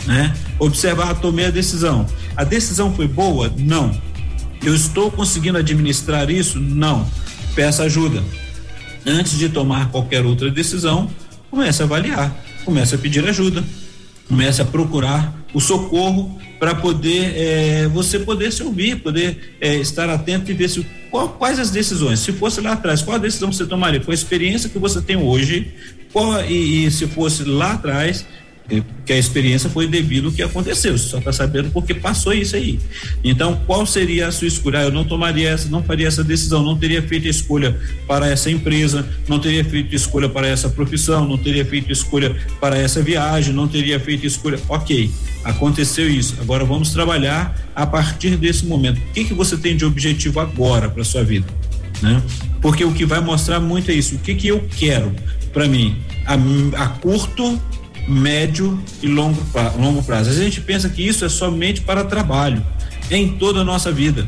né? 0.07 0.35
Observar, 0.59 1.15
tomei 1.21 1.47
a 1.47 1.51
decisão. 1.51 2.07
A 2.37 2.45
decisão 2.45 2.95
foi 2.95 3.09
boa? 3.09 3.53
Não. 3.57 3.95
Eu 4.65 4.75
estou 4.75 5.11
conseguindo 5.11 5.59
administrar 5.59 6.31
isso? 6.31 6.59
Não. 6.59 7.09
Peça 7.55 7.83
ajuda. 7.83 8.23
Antes 9.05 9.39
de 9.39 9.49
tomar 9.49 9.91
qualquer 9.91 10.25
outra 10.25 10.51
decisão, 10.51 11.11
comece 11.51 11.83
a 11.83 11.85
avaliar, 11.85 12.35
comece 12.65 12.95
a 12.95 12.99
pedir 12.99 13.27
ajuda, 13.29 13.63
comece 14.29 14.61
a 14.61 14.65
procurar 14.65 15.33
o 15.55 15.61
socorro 15.61 16.39
para 16.59 16.75
poder 16.75 17.33
é, 17.37 17.89
você 17.89 18.19
poder 18.19 18.53
se 18.53 18.63
ouvir, 18.63 18.97
poder 18.97 19.57
é, 19.61 19.77
estar 19.77 20.09
atento 20.11 20.51
e 20.51 20.55
ver 20.55 20.69
se 20.69 20.85
qual, 21.11 21.29
quais 21.31 21.59
as 21.59 21.71
decisões. 21.71 22.21
Se 22.21 22.33
fosse 22.33 22.61
lá 22.61 22.73
atrás, 22.73 23.03
qual 23.03 23.17
a 23.17 23.21
decisão 23.21 23.53
você 23.53 23.65
tomaria? 23.65 24.01
Com 24.01 24.11
a 24.11 24.15
experiência 24.15 24.69
que 24.69 24.79
você 24.79 25.01
tem 25.01 25.17
hoje, 25.17 25.73
qual, 26.13 26.45
e, 26.45 26.87
e 26.87 26.91
se 26.91 27.07
fosse 27.07 27.45
lá 27.45 27.73
atrás, 27.73 28.27
que 29.05 29.13
a 29.13 29.17
experiência 29.17 29.71
foi 29.71 29.87
devido 29.87 30.27
ao 30.27 30.33
que 30.33 30.43
aconteceu, 30.43 30.99
você 30.99 31.09
só 31.09 31.19
está 31.19 31.33
sabendo 31.33 31.71
porque 31.71 31.95
passou 31.95 32.33
isso 32.33 32.57
aí. 32.57 32.81
Então, 33.23 33.61
qual 33.65 33.87
seria 33.87 34.27
a 34.27 34.33
sua 34.33 34.49
escolha? 34.49 34.81
Ah, 34.81 34.83
eu 34.85 34.93
não 34.93 35.05
tomaria 35.05 35.51
essa, 35.51 35.69
não 35.69 35.83
faria 35.85 36.09
essa 36.09 36.25
decisão, 36.25 36.63
não 36.63 36.77
teria 36.77 37.01
feito 37.01 37.29
escolha 37.29 37.79
para 38.09 38.29
essa 38.29 38.51
empresa, 38.51 39.09
não 39.29 39.39
teria 39.39 39.65
feito 39.65 39.95
escolha 39.95 40.29
para 40.29 40.49
essa 40.49 40.69
profissão, 40.69 41.27
não 41.29 41.39
teria 41.39 41.65
feito 41.65 41.93
escolha 41.93 42.37
para 42.61 42.77
essa 42.77 43.01
viagem, 43.01 43.55
não 43.55 43.69
teria 43.69 44.01
feito 44.01 44.27
escolha. 44.27 44.59
Ok, 44.69 45.11
aconteceu 45.45 46.11
isso. 46.11 46.35
Agora 46.41 46.65
vamos 46.65 46.91
trabalhar 46.91 47.57
a 47.75 47.87
partir 47.87 48.37
desse 48.37 48.67
momento. 48.67 48.99
O 48.99 49.13
que, 49.13 49.25
que 49.25 49.35
você 49.35 49.57
tem 49.57 49.77
de 49.77 49.85
objetivo 49.85 50.41
agora 50.41 50.89
para 50.89 51.05
sua 51.05 51.23
vida? 51.23 51.47
Né? 52.03 52.21
Porque 52.61 52.85
o 52.85 52.93
que 52.93 53.07
vai 53.07 53.21
mostrar 53.21 53.61
muito 53.61 53.93
é 53.93 53.95
isso. 53.95 54.17
O 54.17 54.19
que, 54.19 54.35
que 54.35 54.49
eu 54.49 54.67
quero 54.77 55.15
para 55.53 55.69
mim? 55.69 55.97
A, 56.27 56.35
a 56.83 56.89
curto 56.89 57.61
médio 58.07 58.83
e 59.03 59.07
longo, 59.07 59.41
longo 59.79 60.03
prazo. 60.03 60.31
A 60.31 60.33
gente 60.33 60.61
pensa 60.61 60.89
que 60.89 61.07
isso 61.07 61.25
é 61.25 61.29
somente 61.29 61.81
para 61.81 62.05
trabalho, 62.05 62.65
em 63.11 63.29
toda 63.33 63.61
a 63.61 63.65
nossa 63.65 63.91
vida. 63.91 64.27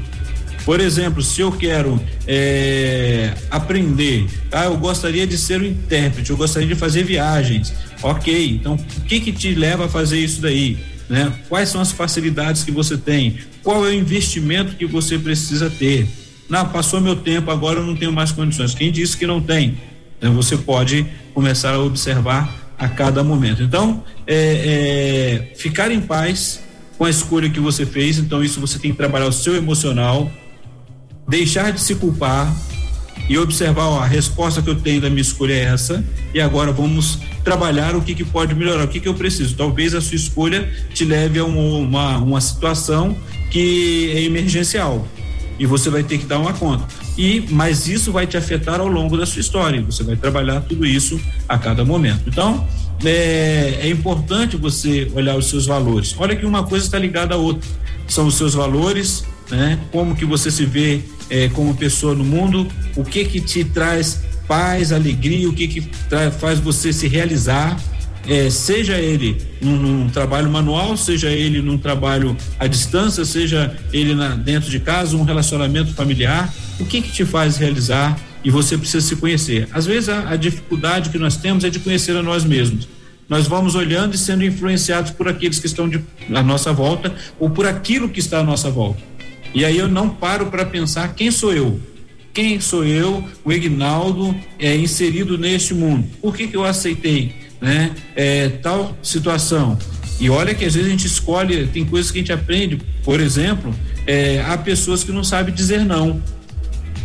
Por 0.64 0.81
exemplo, 0.81 1.22
se 1.22 1.41
eu 1.41 1.51
quero 1.51 1.99
é, 2.26 3.33
aprender, 3.51 4.26
ah, 4.53 4.66
eu 4.66 4.76
gostaria 4.76 5.26
de 5.26 5.39
ser 5.39 5.62
um 5.62 5.64
intérprete, 5.64 6.29
eu 6.29 6.37
gostaria 6.37 6.68
de 6.68 6.74
fazer 6.74 7.05
viagens. 7.05 7.72
Ok, 8.03 8.51
então 8.61 8.74
o 8.74 9.01
que 9.03 9.18
que 9.18 9.33
te 9.33 9.55
leva 9.55 9.87
a 9.87 9.89
fazer 9.89 10.18
isso 10.18 10.43
daí? 10.43 10.76
Né? 11.09 11.33
Quais 11.49 11.70
são 11.70 11.81
as 11.81 11.91
facilidades 11.91 12.64
que 12.64 12.70
você 12.70 12.99
tem? 12.99 13.39
Qual 13.62 13.87
é 13.87 13.89
o 13.89 13.95
investimento 13.95 14.76
que 14.76 14.85
você 14.85 15.18
precisa 15.18 15.70
ter? 15.70 16.07
Não, 16.51 16.68
passou 16.68 17.01
meu 17.01 17.16
tempo, 17.16 17.51
agora 17.51 17.81
eu 17.81 17.87
não 17.87 17.97
tenho 17.97 18.12
mais 18.12 18.31
condições. 18.31 18.74
Quem 18.74 18.93
disse 18.93 19.16
que 19.16 19.26
não 19.26 19.41
tem? 19.41 19.79
Então 20.18 20.35
você 20.35 20.57
pode 20.57 21.07
começar 21.33 21.74
a 21.74 21.79
observar 21.79 22.67
a 22.79 22.89
cada 22.89 23.24
momento. 23.24 23.62
Então, 23.62 24.05
é, 24.26 25.51
é, 25.53 25.55
ficar 25.57 25.91
em 25.91 26.01
paz 26.01 26.62
com 26.97 27.05
a 27.05 27.11
escolha 27.11 27.51
que 27.51 27.61
você 27.61 27.85
fez, 27.85 28.18
então 28.18 28.43
isso 28.43 28.61
você 28.61 28.79
tem 28.79 28.93
que 28.93 28.97
trabalhar 28.97 29.26
o 29.26 29.33
seu 29.33 29.57
emocional, 29.57 30.31
deixar 31.29 31.72
de 31.72 31.81
se 31.81 31.95
culpar 31.95 32.55
e 33.29 33.37
observar 33.37 33.85
ó, 33.85 34.01
a 34.01 34.07
resposta 34.07 34.62
que 34.62 34.70
eu 34.70 34.76
tenho 34.76 35.01
da 35.01 35.11
minha 35.11 35.20
escolha 35.22 35.53
é 35.53 35.64
essa 35.64 36.05
e 36.33 36.41
agora 36.41 36.72
vamos 36.72 37.18
trabalhar 37.45 37.95
o 37.95 38.01
que, 38.01 38.14
que 38.14 38.24
pode 38.24 38.55
melhorar, 38.55 38.85
o 38.85 38.89
que, 38.89 39.01
que 39.01 39.09
eu 39.09 39.14
preciso. 39.14 39.57
Talvez 39.57 39.95
a 39.95 40.01
sua 40.01 40.16
escolha 40.16 40.72
te 40.95 41.05
leve 41.05 41.39
a 41.39 41.45
uma, 41.45 41.79
uma, 41.79 42.18
uma 42.18 42.41
situação 42.41 43.16
que 43.51 44.12
é 44.14 44.22
emergencial 44.22 45.07
e 45.59 45.66
você 45.66 45.90
vai 45.90 46.02
ter 46.02 46.18
que 46.18 46.26
dar 46.26 46.38
uma 46.38 46.52
conta. 46.52 46.86
E 47.16 47.46
mas 47.50 47.88
isso 47.88 48.12
vai 48.12 48.26
te 48.26 48.36
afetar 48.36 48.80
ao 48.80 48.88
longo 48.88 49.16
da 49.16 49.26
sua 49.26 49.40
história. 49.40 49.82
Você 49.82 50.02
vai 50.02 50.16
trabalhar 50.16 50.61
tudo 50.62 50.86
isso 50.86 51.20
a 51.48 51.59
cada 51.59 51.84
momento. 51.84 52.22
Então 52.26 52.66
é, 53.04 53.80
é 53.82 53.88
importante 53.88 54.56
você 54.56 55.11
olhar 55.14 55.36
os 55.36 55.46
seus 55.46 55.66
valores. 55.66 56.14
Olha 56.18 56.36
que 56.36 56.46
uma 56.46 56.64
coisa 56.64 56.84
está 56.84 56.98
ligada 56.98 57.34
à 57.34 57.38
outra. 57.38 57.68
São 58.06 58.26
os 58.26 58.34
seus 58.34 58.54
valores, 58.54 59.24
né? 59.50 59.78
Como 59.90 60.16
que 60.16 60.24
você 60.24 60.50
se 60.50 60.64
vê 60.64 61.02
é, 61.28 61.48
como 61.48 61.74
pessoa 61.74 62.14
no 62.14 62.24
mundo, 62.24 62.66
o 62.96 63.04
que 63.04 63.24
que 63.24 63.40
te 63.40 63.64
traz 63.64 64.22
paz, 64.46 64.92
alegria, 64.92 65.48
o 65.48 65.52
que 65.52 65.68
que 65.68 65.90
faz 66.38 66.59
você 66.59 66.90
se 66.92 67.06
realizar 67.06 67.78
é, 68.29 68.51
seja 68.51 68.99
ele 68.99 69.41
num, 69.61 69.76
num, 69.76 70.09
trabalho 70.11 70.51
manual, 70.51 70.97
seja 70.97 71.31
ele 71.31 71.62
num 71.62 71.79
trabalho 71.79 72.37
à 72.59 72.66
distância, 72.66 73.24
seja 73.24 73.74
ele 73.93 74.14
na, 74.14 74.35
dentro 74.35 74.70
de 74.70 74.79
casa, 74.79 75.16
um 75.16 75.24
relacionamento 75.24 75.95
familiar, 75.95 76.53
o 76.79 76.85
que 76.85 77.01
que 77.01 77.11
te 77.11 77.24
faz 77.24 77.57
realizar 77.57 78.18
e 78.45 78.51
você 78.51 78.76
precisa 78.76 79.07
se 79.07 79.16
conhecer. 79.16 79.66
Às 79.72 79.87
vezes 79.87 80.11
a, 80.11 80.31
a 80.31 80.37
dificuldade 80.37 81.09
que 81.09 81.18
nós 81.18 81.37
temos 81.37 81.64
é 81.64 81.70
de 81.70 81.79
conhecer 81.79 82.14
a 82.16 82.22
nós 82.22 82.45
mesmos. 82.45 82.87
Nós 83.29 83.47
vamos 83.47 83.74
olhando 83.74 84.14
e 84.14 84.18
sendo 84.18 84.45
influenciados 84.45 85.11
por 85.11 85.26
aqueles 85.26 85.59
que 85.59 85.66
estão 85.66 85.89
de, 85.89 86.03
à 86.35 86.43
nossa 86.43 86.72
volta 86.72 87.14
ou 87.39 87.51
por 87.51 87.66
aquilo 87.66 88.09
que 88.09 88.20
está 88.20 88.41
à 88.41 88.43
nossa 88.43 88.70
volta. 88.70 89.03
E 89.55 89.64
aí 89.64 89.79
eu 89.79 89.89
não 89.89 90.09
paro 90.09 90.47
para 90.47 90.64
pensar 90.64 91.14
quem 91.14 91.31
sou 91.31 91.53
eu, 91.53 91.81
quem 92.33 92.61
sou 92.61 92.85
eu, 92.85 93.24
o 93.45 93.53
Ignaldo, 93.53 94.35
é 94.59 94.76
inserido 94.76 95.37
neste 95.37 95.74
mundo. 95.74 96.07
Por 96.20 96.37
que, 96.37 96.47
que 96.47 96.57
eu 96.57 96.64
aceitei? 96.64 97.47
Né? 97.61 97.92
É, 98.14 98.48
tal 98.48 98.96
situação. 99.02 99.78
E 100.20 100.28
olha 100.28 100.54
que 100.54 100.64
às 100.64 100.74
vezes 100.74 100.88
a 100.88 100.90
gente 100.90 101.06
escolhe, 101.06 101.66
tem 101.68 101.84
coisas 101.84 102.11
que 102.11 102.18
a 102.18 102.20
gente 102.20 102.32
aprende, 102.32 102.80
por 103.04 103.20
exemplo, 103.20 103.72
é, 104.06 104.42
há 104.46 104.59
pessoas 104.59 105.04
que 105.04 105.12
não 105.12 105.22
sabem 105.22 105.54
dizer 105.54 105.84
não. 105.84 106.20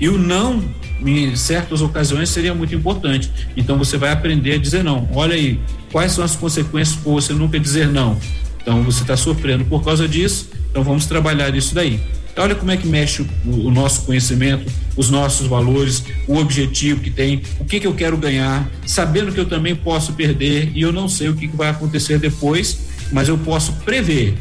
E 0.02 0.10
o 0.10 0.18
não, 0.18 0.64
em 1.06 1.36
certas 1.36 1.82
ocasiões, 1.82 2.30
seria 2.30 2.56
muito 2.56 2.74
importante. 2.74 3.32
Então 3.56 3.78
você 3.78 3.98
vai 3.98 4.12
aprender 4.12 4.54
a 4.54 4.58
dizer 4.58 4.84
não. 4.84 5.08
Olha 5.14 5.36
aí, 5.36 5.60
quais 5.92 6.14
são 6.14 6.24
as 6.24 6.36
consequências 6.36 6.98
por 6.98 7.14
você 7.14 7.34
nunca 7.34 7.60
dizer 7.60 7.88
não? 7.88 8.18
Então 8.62 8.82
você 8.82 9.02
está 9.02 9.16
sofrendo 9.16 9.66
por 9.66 9.84
causa 9.84 10.08
disso, 10.08 10.50
então 10.72 10.84
vamos 10.84 11.06
trabalhar 11.06 11.54
isso 11.56 11.76
daí. 11.76 12.02
Olha 12.36 12.56
como 12.56 12.72
é 12.72 12.78
que 12.78 12.88
mexe 12.88 13.22
o, 13.22 13.68
o, 13.68 13.72
nosso 13.72 14.04
conhecimento, 14.06 14.72
os 14.96 15.10
nossos 15.10 15.46
valores, 15.48 16.04
o 16.28 16.38
objetivo 16.38 17.00
que 17.00 17.12
tem, 17.12 17.44
o 17.60 17.66
que, 17.66 17.80
que 17.80 17.86
eu 17.86 17.94
quero 17.94 18.18
ganhar, 18.18 18.68
sabendo 18.86 19.32
que 19.32 19.40
eu 19.40 19.46
também 19.46 19.76
posso 19.76 20.14
perder 20.14 20.72
e 20.74 20.82
eu 20.82 20.92
não 20.92 21.08
sei 21.08 21.30
o 21.30 21.36
que, 21.36 21.48
que 21.48 21.56
vai 21.56 21.70
acontecer 21.70 22.18
depois, 22.18 22.80
mas 23.12 23.30
eu 23.30 23.38
posso 23.38 23.74
prever, 23.86 24.36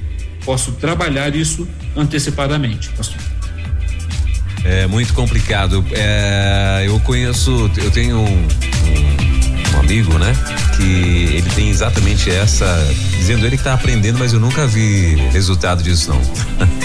posso 0.45 0.73
trabalhar 0.73 1.37
isso 1.37 1.69
antecipadamente, 1.95 2.89
pastor. 2.91 3.21
É 4.65 4.87
muito 4.87 5.13
complicado. 5.13 5.85
É, 5.91 6.85
eu 6.87 6.99
conheço, 7.01 7.71
eu 7.77 7.91
tenho 7.91 8.19
um, 8.19 8.25
um, 8.25 9.22
amigo, 9.93 10.19
né? 10.19 10.35
Que 10.75 11.37
ele 11.37 11.51
tem 11.51 11.69
exatamente 11.69 12.31
essa, 12.31 12.67
dizendo 13.19 13.45
ele 13.45 13.57
que 13.57 13.61
está 13.61 13.75
aprendendo, 13.75 14.19
mas 14.19 14.33
eu 14.33 14.41
nunca 14.41 14.67
vi 14.67 15.17
resultado 15.33 15.83
disso 15.83 16.09
não. 16.09 16.21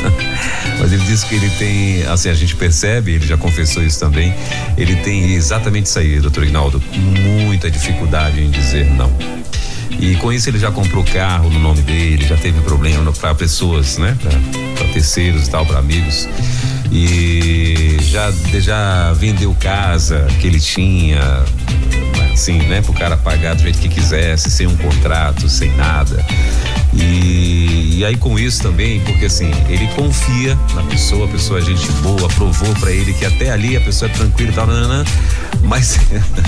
mas 0.77 0.91
ele 0.91 1.03
disse 1.05 1.25
que 1.25 1.35
ele 1.35 1.49
tem, 1.51 2.03
assim, 2.03 2.27
a 2.27 2.33
gente 2.33 2.53
percebe, 2.57 3.13
ele 3.13 3.25
já 3.25 3.37
confessou 3.37 3.81
isso 3.81 3.97
também, 3.97 4.35
ele 4.77 4.97
tem 4.97 5.35
exatamente 5.35 5.85
isso 5.85 5.97
aí, 5.97 6.19
doutor 6.19 6.43
Ignaldo, 6.43 6.83
muita 6.93 7.71
dificuldade 7.71 8.41
em 8.41 8.49
dizer 8.49 8.85
não. 8.93 9.09
E 10.01 10.15
com 10.17 10.31
isso 10.33 10.49
ele 10.49 10.59
já 10.59 10.69
comprou 10.69 11.01
carro 11.05 11.49
no 11.49 11.59
nome 11.59 11.81
dele, 11.83 12.25
já 12.27 12.35
teve 12.35 12.59
problema 12.59 13.13
para 13.13 13.33
pessoas, 13.33 13.97
né? 13.97 14.17
Para 14.75 14.87
terceiros 14.89 15.47
e 15.47 15.49
tal, 15.49 15.65
para 15.65 15.79
amigos. 15.79 16.27
E 16.91 17.97
já, 18.01 18.33
já 18.59 19.13
vendeu 19.13 19.55
casa 19.59 20.27
que 20.41 20.47
ele 20.47 20.59
tinha, 20.59 21.45
assim, 22.37 22.59
né? 22.59 22.81
Pro 22.81 22.93
cara 22.93 23.17
pagar 23.17 23.55
do 23.55 23.63
jeito 23.63 23.79
que 23.79 23.89
quisesse, 23.89 24.51
sem 24.51 24.67
um 24.67 24.77
contrato, 24.77 25.49
sem 25.49 25.75
nada. 25.75 26.23
E, 26.93 27.97
e, 27.97 28.05
aí 28.05 28.15
com 28.15 28.37
isso 28.39 28.61
também, 28.61 29.01
porque 29.01 29.25
assim, 29.25 29.51
ele 29.67 29.87
confia 29.95 30.57
na 30.73 30.83
pessoa, 30.83 31.25
a 31.25 31.27
pessoa 31.27 31.59
é 31.59 31.61
gente 31.63 31.91
boa, 32.03 32.27
provou 32.29 32.73
para 32.75 32.91
ele 32.91 33.11
que 33.13 33.25
até 33.25 33.51
ali 33.51 33.75
a 33.75 33.81
pessoa 33.81 34.09
é 34.09 34.13
tranquila 34.13 34.51
e 34.51 34.53
tal, 34.53 34.67
nanana, 34.67 35.03
mas 35.63 35.99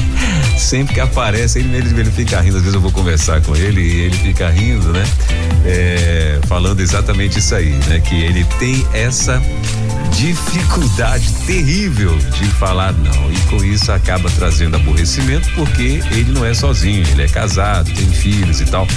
sempre 0.57 0.93
que 0.93 0.99
aparece, 0.99 1.59
ele, 1.59 1.75
ele, 1.75 1.99
ele 1.99 2.11
fica 2.11 2.39
rindo, 2.41 2.57
às 2.57 2.63
vezes 2.63 2.75
eu 2.75 2.81
vou 2.81 2.91
conversar 2.91 3.41
com 3.41 3.55
ele 3.55 3.81
e 3.81 3.99
ele 4.01 4.17
fica 4.17 4.49
rindo, 4.49 4.91
né? 4.91 5.03
É, 5.65 6.39
falando 6.47 6.79
exatamente 6.79 7.39
isso 7.39 7.53
aí, 7.55 7.71
né? 7.87 7.99
Que 7.99 8.15
ele 8.23 8.43
tem 8.59 8.85
essa 8.93 9.41
dificuldade 10.19 11.31
terrível 11.45 12.17
de 12.17 12.45
falar 12.51 12.93
não. 12.93 13.31
E 13.31 13.37
com 13.49 13.63
isso 13.63 13.91
acaba 13.91 14.29
trazendo 14.31 14.75
aborrecimento 14.75 15.49
porque 15.55 16.01
ele 16.11 16.31
não 16.31 16.45
é 16.45 16.53
sozinho, 16.53 17.07
ele 17.09 17.23
é 17.23 17.27
casado, 17.27 17.91
tem 17.91 18.07
filhos 18.07 18.59
e 18.59 18.65
tal. 18.65 18.87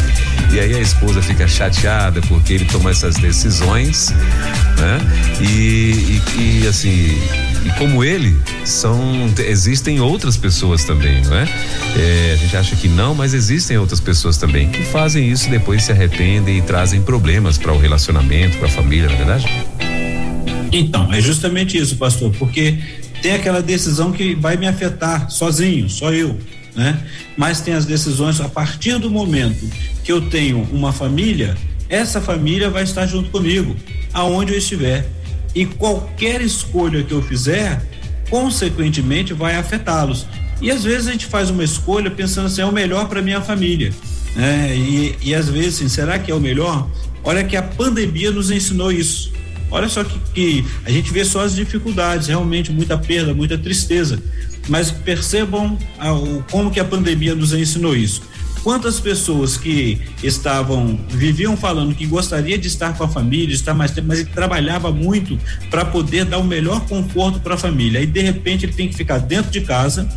E 0.50 0.58
aí 0.58 0.74
a 0.74 0.80
esposa 0.80 1.22
fica 1.22 1.46
chateada 1.46 2.20
porque 2.22 2.54
ele 2.54 2.64
toma 2.64 2.90
essas 2.90 3.16
decisões, 3.16 4.10
né? 4.78 5.00
E, 5.40 6.20
e, 6.36 6.62
e 6.62 6.68
assim, 6.68 7.20
e 7.64 7.70
como 7.78 8.02
ele, 8.02 8.36
são 8.64 9.32
existem 9.38 10.00
outras 10.00 10.36
pessoas 10.36 10.84
também, 10.84 11.22
não 11.22 11.36
é? 11.36 11.48
é? 11.96 12.32
A 12.32 12.36
gente 12.36 12.56
acha 12.56 12.76
que 12.76 12.88
não, 12.88 13.14
mas 13.14 13.34
existem 13.34 13.78
outras 13.78 14.00
pessoas 14.00 14.36
também 14.36 14.68
que 14.68 14.82
fazem 14.82 15.30
isso, 15.30 15.48
depois 15.48 15.84
se 15.84 15.92
arrependem 15.92 16.58
e 16.58 16.62
trazem 16.62 17.02
problemas 17.02 17.58
para 17.58 17.72
o 17.72 17.78
relacionamento, 17.78 18.58
para 18.58 18.68
a 18.68 18.70
família, 18.70 19.06
não 19.06 19.14
é 19.14 19.18
verdade? 19.18 19.46
Então, 20.72 21.12
é 21.12 21.20
justamente 21.20 21.76
isso, 21.76 21.96
pastor, 21.96 22.32
porque 22.38 22.78
tem 23.20 23.32
aquela 23.32 23.62
decisão 23.62 24.10
que 24.10 24.34
vai 24.34 24.56
me 24.56 24.66
afetar 24.66 25.30
sozinho, 25.30 25.88
só 25.88 26.12
eu, 26.12 26.38
né? 26.74 26.98
Mas 27.36 27.60
tem 27.60 27.74
as 27.74 27.84
decisões 27.84 28.40
a 28.40 28.48
partir 28.48 28.98
do 28.98 29.10
momento 29.10 29.70
que 30.02 30.10
eu 30.10 30.22
tenho 30.22 30.66
uma 30.72 30.92
família, 30.92 31.56
essa 31.88 32.20
família 32.20 32.70
vai 32.70 32.82
estar 32.82 33.06
junto 33.06 33.30
comigo, 33.30 33.76
aonde 34.12 34.52
eu 34.52 34.58
estiver. 34.58 35.06
E 35.54 35.66
qualquer 35.66 36.40
escolha 36.40 37.02
que 37.02 37.12
eu 37.12 37.22
fizer, 37.22 37.82
consequentemente, 38.30 39.34
vai 39.34 39.56
afetá-los. 39.56 40.26
E 40.60 40.70
às 40.70 40.84
vezes 40.84 41.08
a 41.08 41.12
gente 41.12 41.26
faz 41.26 41.50
uma 41.50 41.64
escolha 41.64 42.10
pensando 42.10 42.46
assim, 42.46 42.62
é 42.62 42.64
o 42.64 42.72
melhor 42.72 43.08
para 43.08 43.20
minha 43.20 43.40
família. 43.40 43.92
Né? 44.34 44.76
E, 44.76 45.16
e 45.22 45.34
às 45.34 45.48
vezes, 45.48 45.76
assim, 45.76 45.88
será 45.88 46.18
que 46.18 46.30
é 46.30 46.34
o 46.34 46.40
melhor? 46.40 46.88
Olha 47.24 47.44
que 47.44 47.56
a 47.56 47.62
pandemia 47.62 48.30
nos 48.30 48.50
ensinou 48.50 48.90
isso. 48.90 49.32
Olha 49.70 49.88
só 49.88 50.04
que, 50.04 50.18
que 50.34 50.64
a 50.84 50.90
gente 50.90 51.12
vê 51.12 51.24
só 51.24 51.44
as 51.44 51.54
dificuldades, 51.54 52.28
realmente 52.28 52.70
muita 52.70 52.96
perda, 52.96 53.32
muita 53.32 53.56
tristeza. 53.56 54.22
Mas 54.68 54.90
percebam 54.90 55.78
o, 55.98 56.42
como 56.50 56.70
que 56.70 56.78
a 56.78 56.84
pandemia 56.84 57.34
nos 57.34 57.52
ensinou 57.52 57.96
isso. 57.96 58.22
Quantas 58.62 59.00
pessoas 59.00 59.56
que 59.56 60.00
estavam, 60.22 60.98
viviam 61.08 61.56
falando 61.56 61.94
que 61.94 62.06
gostaria 62.06 62.56
de 62.56 62.68
estar 62.68 62.96
com 62.96 63.02
a 63.02 63.08
família, 63.08 63.52
estar 63.52 63.74
mais 63.74 63.90
tempo, 63.90 64.06
mas 64.08 64.20
ele 64.20 64.30
trabalhava 64.30 64.92
muito 64.92 65.38
para 65.68 65.84
poder 65.84 66.24
dar 66.24 66.38
o 66.38 66.44
melhor 66.44 66.80
conforto 66.86 67.40
para 67.40 67.54
a 67.54 67.58
família. 67.58 67.98
Aí, 67.98 68.06
de 68.06 68.20
repente, 68.20 68.64
ele 68.64 68.72
tem 68.72 68.88
que 68.88 68.94
ficar 68.94 69.18
dentro 69.18 69.50
de 69.50 69.62
casa, 69.62 70.08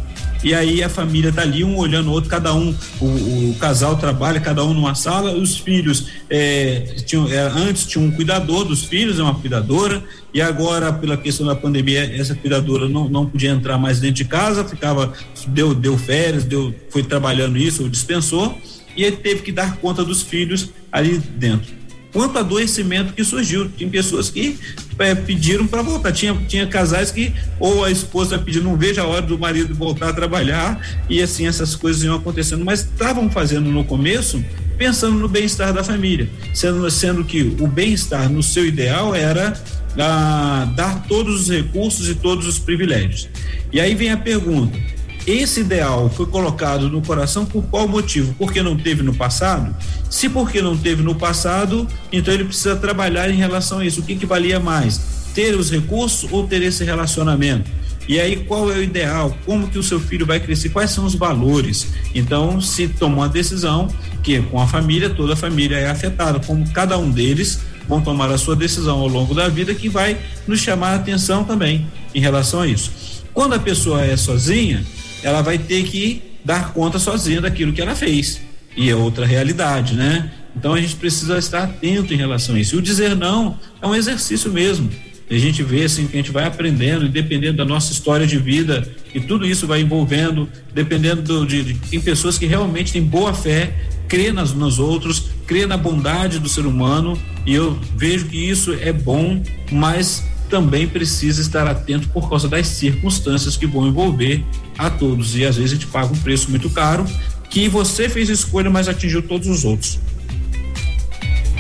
e 0.46 0.54
aí 0.54 0.84
a 0.84 0.88
família 0.88 1.34
tá 1.34 1.42
ali, 1.42 1.64
um 1.64 1.76
olhando 1.76 2.08
o 2.08 2.12
outro, 2.12 2.30
cada 2.30 2.54
um, 2.54 2.70
o, 3.02 3.50
o 3.50 3.56
casal 3.60 3.98
trabalha, 3.98 4.40
cada 4.40 4.64
um 4.64 4.76
numa 4.76 4.94
sala, 4.94 5.34
os 5.34 5.58
filhos, 5.58 6.08
é, 6.30 6.82
tinham, 7.04 7.28
é, 7.28 7.40
antes 7.40 7.88
tinha 7.88 8.06
um 8.06 8.12
cuidador 8.12 8.64
dos 8.64 8.84
filhos, 8.84 9.18
é 9.18 9.24
uma 9.24 9.34
cuidadora, 9.34 10.04
e 10.32 10.40
agora, 10.40 10.94
pela 10.94 11.18
questão 11.18 11.48
da 11.48 11.56
pandemia, 11.56 12.16
essa 12.16 12.36
cuidadora 12.36 12.88
não, 12.88 13.10
não 13.10 13.26
podia 13.26 13.50
entrar 13.50 13.80
mais 13.80 14.00
dentro 14.00 14.18
de 14.18 14.26
casa, 14.26 14.64
ficava, 14.64 15.12
deu, 15.48 15.74
deu 15.74 15.98
férias, 15.98 16.44
deu, 16.44 16.76
foi 16.92 17.02
trabalhando 17.02 17.58
isso, 17.58 17.82
ou 17.82 17.90
dispensou, 17.90 18.56
e 18.96 19.04
ele 19.04 19.18
teve 19.18 19.42
que 19.42 19.52
dar 19.52 19.78
conta 19.78 20.04
dos 20.06 20.22
filhos 20.22 20.70
ali 20.92 21.18
dentro 21.18 21.85
quanto 22.16 22.40
adoecimento 22.40 23.12
que 23.12 23.26
surgiu. 23.26 23.70
Tem 23.78 23.90
pessoas 23.90 24.30
que 24.30 24.58
é, 24.98 25.14
pediram 25.14 25.68
para 25.68 25.82
voltar. 25.82 26.14
Tinha, 26.14 26.34
tinha 26.48 26.66
casais 26.66 27.12
que, 27.12 27.34
ou 27.60 27.84
a 27.84 27.92
esposa 27.92 28.40
pedindo, 28.40 28.64
não 28.64 28.78
veja 28.78 29.02
a 29.02 29.06
hora 29.06 29.22
do 29.22 29.38
marido 29.38 29.76
voltar 29.76 30.10
a 30.10 30.14
trabalhar, 30.14 30.80
e 31.10 31.22
assim 31.22 31.46
essas 31.46 31.76
coisas 31.76 32.04
iam 32.04 32.16
acontecendo, 32.16 32.64
mas 32.64 32.80
estavam 32.80 33.30
fazendo 33.30 33.70
no 33.70 33.84
começo 33.84 34.42
pensando 34.78 35.18
no 35.18 35.28
bem-estar 35.28 35.74
da 35.74 35.84
família, 35.84 36.30
sendo, 36.54 36.90
sendo 36.90 37.24
que 37.24 37.42
o 37.60 37.68
bem-estar 37.68 38.30
no 38.30 38.44
seu 38.44 38.66
ideal 38.66 39.14
era 39.14 39.54
ah, 39.98 40.72
dar 40.76 41.04
todos 41.08 41.42
os 41.42 41.50
recursos 41.50 42.10
e 42.10 42.16
todos 42.16 42.48
os 42.48 42.60
privilégios. 42.60 43.30
E 43.74 43.80
aí 43.80 43.94
vem 43.94 44.12
a 44.12 44.18
pergunta: 44.18 44.78
esse 45.26 45.62
ideal 45.62 46.10
foi 46.10 46.28
colocado 46.28 46.90
no 46.90 47.02
coração 47.02 47.46
por 47.46 47.64
qual 47.64 47.88
motivo? 47.88 48.36
Porque 48.38 48.62
não 48.62 48.78
teve 48.78 49.02
no 49.02 49.14
passado? 49.14 49.76
Se 50.10 50.30
porque 50.30 50.62
não 50.62 50.78
teve 50.78 51.02
no 51.02 51.16
passado, 51.16 51.88
então 52.12 52.34
ele 52.34 52.46
precisa 52.46 52.76
trabalhar 52.76 53.30
em 53.30 53.36
relação 53.36 53.80
a 53.80 53.86
isso. 53.86 54.02
O 54.02 54.04
que, 54.04 54.16
que 54.16 54.26
valia 54.26 54.60
mais? 54.60 55.00
Ter 55.34 55.56
os 55.56 55.72
recursos 55.72 56.32
ou 56.32 56.46
ter 56.46 56.62
esse 56.62 56.84
relacionamento? 56.84 57.70
E 58.08 58.20
aí, 58.20 58.36
qual 58.36 58.72
é 58.72 58.76
o 58.76 58.84
ideal? 58.84 59.36
Como 59.46 59.68
que 59.68 59.80
o 59.80 59.84
seu 59.84 60.00
filho 60.00 60.28
vai 60.28 60.40
crescer? 60.40 60.70
Quais 60.70 60.92
são 60.92 61.06
os 61.06 61.16
valores? 61.16 61.88
Então, 62.14 62.62
se 62.62 62.88
tomou 62.88 63.22
uma 63.22 63.30
decisão 63.30 63.88
que 64.22 64.40
com 64.44 64.62
a 64.62 64.68
família, 64.68 65.10
toda 65.10 65.34
a 65.34 65.36
família 65.36 65.78
é 65.78 65.90
afetada, 65.90 66.40
como 66.40 66.70
cada 66.70 66.98
um 67.00 67.10
deles 67.10 67.62
vão 67.88 68.02
tomar 68.02 68.30
a 68.30 68.38
sua 68.38 68.56
decisão 68.56 69.00
ao 69.00 69.08
longo 69.08 69.34
da 69.34 69.48
vida, 69.48 69.74
que 69.74 69.90
vai 69.90 70.18
nos 70.48 70.60
chamar 70.60 70.90
a 70.92 70.96
atenção 70.96 71.44
também 71.44 71.88
em 72.14 72.20
relação 72.20 72.62
a 72.62 72.68
isso. 72.68 72.92
Quando 73.34 73.54
a 73.54 73.60
pessoa 73.60 74.04
é 74.04 74.16
sozinha, 74.16 74.86
ela 75.26 75.42
vai 75.42 75.58
ter 75.58 75.84
que 75.86 76.22
dar 76.46 76.72
conta 76.72 77.00
sozinha 77.00 77.42
daquilo 77.42 77.74
que 77.74 77.82
ela 77.82 77.96
fez. 77.96 78.40
E 78.78 78.92
é 78.92 78.96
outra 78.96 79.26
realidade, 79.26 79.96
né? 79.96 80.32
Então 80.56 80.76
a 80.76 80.80
gente 80.80 80.96
precisa 80.98 81.40
estar 81.40 81.64
atento 81.64 82.14
em 82.14 82.18
relação 82.18 82.54
a 82.54 82.60
isso. 82.60 82.76
E 82.76 82.78
o 82.78 82.82
dizer 82.82 83.16
não 83.16 83.60
é 83.82 83.88
um 83.88 83.96
exercício 83.96 84.52
mesmo. 84.52 84.88
A 85.28 85.36
gente 85.36 85.64
vê 85.64 85.84
assim 85.84 86.06
que 86.06 86.14
a 86.16 86.22
gente 86.22 86.32
vai 86.32 86.46
aprendendo, 86.46 87.10
dependendo 87.10 87.58
da 87.58 87.66
nossa 87.66 87.92
história 87.92 88.28
de 88.28 88.38
vida, 88.38 88.88
e 89.16 89.20
tudo 89.20 89.48
isso 89.48 89.66
vai 89.66 89.82
envolvendo, 89.82 90.48
dependendo 90.72 91.24
do, 91.24 91.48
de, 91.48 91.64
de 91.64 91.74
tem 91.74 92.00
pessoas 92.00 92.38
que 92.38 92.46
realmente 92.46 92.94
têm 92.94 93.02
boa 93.02 93.34
fé, 93.34 93.74
crê 94.08 94.32
nas, 94.32 94.54
nos 94.54 94.78
outros, 94.78 95.32
crê 95.48 95.66
na 95.66 95.76
bondade 95.76 96.38
do 96.38 96.48
ser 96.48 96.68
humano, 96.68 97.20
e 97.48 97.56
eu 97.56 97.80
vejo 97.98 98.26
que 98.26 98.38
isso 98.38 98.74
é 98.74 98.94
bom, 98.94 99.42
mas 99.72 100.24
também 100.50 100.88
precisa 100.88 101.42
estar 101.42 101.68
atento 101.68 102.08
por 102.10 102.30
causa 102.30 102.48
das 102.48 102.68
circunstâncias 102.68 103.58
que 103.58 103.66
vão 103.66 103.88
envolver 103.88 104.44
a 104.78 104.90
todos. 104.90 105.36
E 105.36 105.46
às 105.46 105.56
vezes 105.56 105.72
a 105.72 105.76
gente 105.76 105.88
paga 105.88 106.14
um 106.14 106.18
preço 106.18 106.50
muito 106.50 106.70
caro 106.70 107.06
que 107.50 107.68
você 107.70 108.10
fez 108.10 108.30
escolha, 108.30 108.70
mas 108.70 108.88
atingiu 108.88 109.22
todos 109.22 109.48
os 109.48 109.64
outros. 109.64 110.00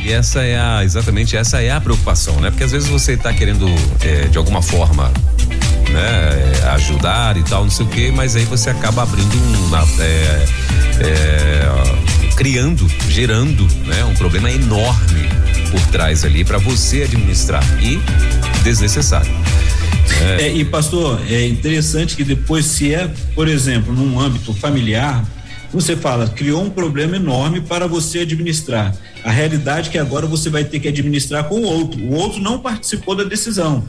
E 0.03 0.11
essa 0.11 0.43
é 0.43 0.59
a, 0.59 0.83
exatamente 0.83 1.35
essa 1.35 1.61
é 1.61 1.71
a 1.71 1.81
preocupação, 1.81 2.39
né? 2.39 2.51
Porque 2.51 2.63
às 2.63 2.71
vezes 2.71 2.87
você 2.87 3.13
está 3.13 3.33
querendo, 3.33 3.65
é, 4.01 4.27
de 4.27 4.37
alguma 4.37 4.61
forma, 4.61 5.11
né, 5.89 6.61
é, 6.63 6.69
ajudar 6.73 7.37
e 7.37 7.43
tal, 7.43 7.63
não 7.63 7.71
sei 7.71 7.85
o 7.85 7.89
quê, 7.89 8.11
mas 8.15 8.35
aí 8.35 8.45
você 8.45 8.69
acaba 8.69 9.03
abrindo 9.03 9.35
um. 9.35 9.75
É, 9.99 10.45
é, 11.01 12.35
criando, 12.35 12.85
gerando, 13.09 13.65
né, 13.85 14.03
um 14.03 14.13
problema 14.13 14.51
enorme 14.51 15.29
por 15.75 15.87
trás 15.87 16.23
ali 16.23 16.45
para 16.45 16.57
você 16.57 17.03
administrar 17.03 17.61
e 17.83 17.99
desnecessário. 18.63 19.31
É. 20.21 20.43
é. 20.43 20.55
e 20.55 20.63
pastor, 20.63 21.19
é 21.29 21.45
interessante 21.45 22.15
que 22.15 22.23
depois, 22.23 22.65
se 22.65 22.93
é, 22.93 23.11
por 23.33 23.49
exemplo, 23.49 23.93
num 23.93 24.17
âmbito 24.17 24.53
familiar, 24.53 25.25
você 25.73 25.97
fala, 25.97 26.29
criou 26.29 26.63
um 26.63 26.69
problema 26.69 27.17
enorme 27.17 27.59
para 27.59 27.87
você 27.87 28.19
administrar. 28.19 28.95
A 29.21 29.31
realidade 29.31 29.89
é 29.89 29.91
que 29.91 29.97
agora 29.97 30.25
você 30.25 30.49
vai 30.49 30.63
ter 30.63 30.79
que 30.79 30.87
administrar 30.87 31.43
com 31.43 31.55
o 31.55 31.63
outro. 31.63 31.99
O 32.01 32.13
outro 32.13 32.39
não 32.39 32.59
participou 32.59 33.13
da 33.13 33.25
decisão. 33.25 33.83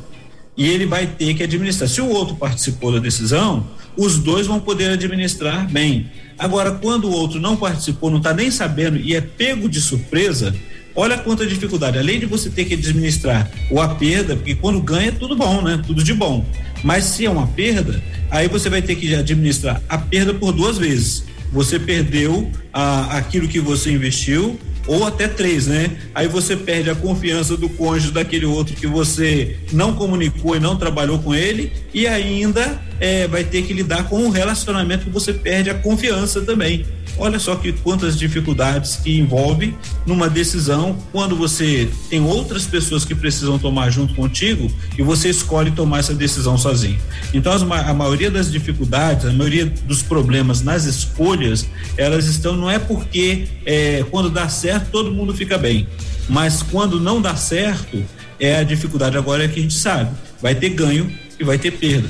E 0.56 0.68
ele 0.68 0.86
vai 0.86 1.06
ter 1.06 1.34
que 1.34 1.44
administrar. 1.44 1.88
Se 1.88 2.00
o 2.00 2.08
outro 2.08 2.34
participou 2.34 2.90
da 2.90 2.98
decisão, 2.98 3.64
os 3.96 4.18
dois 4.18 4.48
vão 4.48 4.58
poder 4.58 4.90
administrar 4.90 5.70
bem. 5.70 6.10
Agora, 6.36 6.72
quando 6.72 7.04
o 7.04 7.12
outro 7.12 7.38
não 7.38 7.56
participou, 7.56 8.10
não 8.10 8.18
está 8.18 8.34
nem 8.34 8.50
sabendo 8.50 8.96
e 8.96 9.14
é 9.14 9.20
pego 9.20 9.68
de 9.68 9.80
surpresa, 9.80 10.52
olha 10.96 11.18
quanta 11.18 11.46
dificuldade. 11.46 11.98
Além 11.98 12.18
de 12.18 12.26
você 12.26 12.50
ter 12.50 12.64
que 12.64 12.74
administrar 12.74 13.48
ou 13.70 13.80
a 13.80 13.94
perda, 13.94 14.34
porque 14.34 14.54
quando 14.54 14.80
ganha, 14.80 15.12
tudo 15.12 15.36
bom, 15.36 15.62
né? 15.62 15.80
Tudo 15.86 16.02
de 16.02 16.14
bom. 16.14 16.44
Mas 16.82 17.04
se 17.04 17.26
é 17.26 17.30
uma 17.30 17.46
perda, 17.46 18.02
aí 18.30 18.48
você 18.48 18.68
vai 18.68 18.82
ter 18.82 18.96
que 18.96 19.14
administrar 19.14 19.80
a 19.88 19.98
perda 19.98 20.34
por 20.34 20.52
duas 20.52 20.78
vezes. 20.78 21.24
Você 21.52 21.78
perdeu 21.78 22.50
a, 22.72 23.18
aquilo 23.18 23.46
que 23.46 23.60
você 23.60 23.92
investiu 23.92 24.58
ou 24.86 25.06
até 25.06 25.28
três, 25.28 25.66
né? 25.66 25.96
Aí 26.14 26.28
você 26.28 26.56
perde 26.56 26.90
a 26.90 26.94
confiança 26.94 27.56
do 27.56 27.68
cônjuge 27.68 28.12
daquele 28.12 28.46
outro 28.46 28.74
que 28.74 28.86
você 28.86 29.56
não 29.72 29.94
comunicou 29.94 30.56
e 30.56 30.60
não 30.60 30.76
trabalhou 30.76 31.18
com 31.18 31.34
ele, 31.34 31.72
e 31.92 32.06
ainda 32.06 32.80
é, 33.00 33.26
vai 33.26 33.44
ter 33.44 33.62
que 33.62 33.72
lidar 33.72 34.04
com 34.04 34.22
um 34.22 34.30
relacionamento 34.30 35.04
que 35.04 35.10
você 35.10 35.32
perde 35.32 35.70
a 35.70 35.74
confiança 35.74 36.40
também. 36.42 36.84
Olha 37.18 37.38
só 37.38 37.56
que 37.56 37.72
quantas 37.72 38.18
dificuldades 38.18 38.96
que 38.96 39.18
envolve 39.18 39.74
numa 40.04 40.28
decisão 40.28 40.98
quando 41.12 41.34
você 41.34 41.88
tem 42.10 42.20
outras 42.20 42.66
pessoas 42.66 43.06
que 43.06 43.14
precisam 43.14 43.58
tomar 43.58 43.88
junto 43.88 44.14
contigo 44.14 44.70
e 44.98 45.02
você 45.02 45.30
escolhe 45.30 45.70
tomar 45.70 46.00
essa 46.00 46.14
decisão 46.14 46.58
sozinho. 46.58 46.98
Então 47.32 47.52
a 47.52 47.94
maioria 47.94 48.30
das 48.30 48.52
dificuldades, 48.52 49.24
a 49.24 49.32
maioria 49.32 49.64
dos 49.64 50.02
problemas 50.02 50.60
nas 50.60 50.84
escolhas, 50.84 51.66
elas 51.96 52.26
estão 52.26 52.54
não 52.54 52.70
é 52.70 52.78
porque 52.78 53.48
é, 53.64 54.04
quando 54.10 54.28
dá 54.28 54.46
certo 54.48 54.75
todo 54.80 55.12
mundo 55.12 55.34
fica 55.34 55.58
bem, 55.58 55.86
mas 56.28 56.62
quando 56.62 57.00
não 57.00 57.20
dá 57.20 57.36
certo 57.36 58.04
é 58.38 58.56
a 58.56 58.62
dificuldade 58.62 59.16
agora 59.16 59.44
é 59.44 59.48
que 59.48 59.58
a 59.58 59.62
gente 59.62 59.74
sabe, 59.74 60.10
vai 60.40 60.54
ter 60.54 60.70
ganho 60.70 61.10
e 61.38 61.44
vai 61.44 61.58
ter 61.58 61.72
perda, 61.72 62.08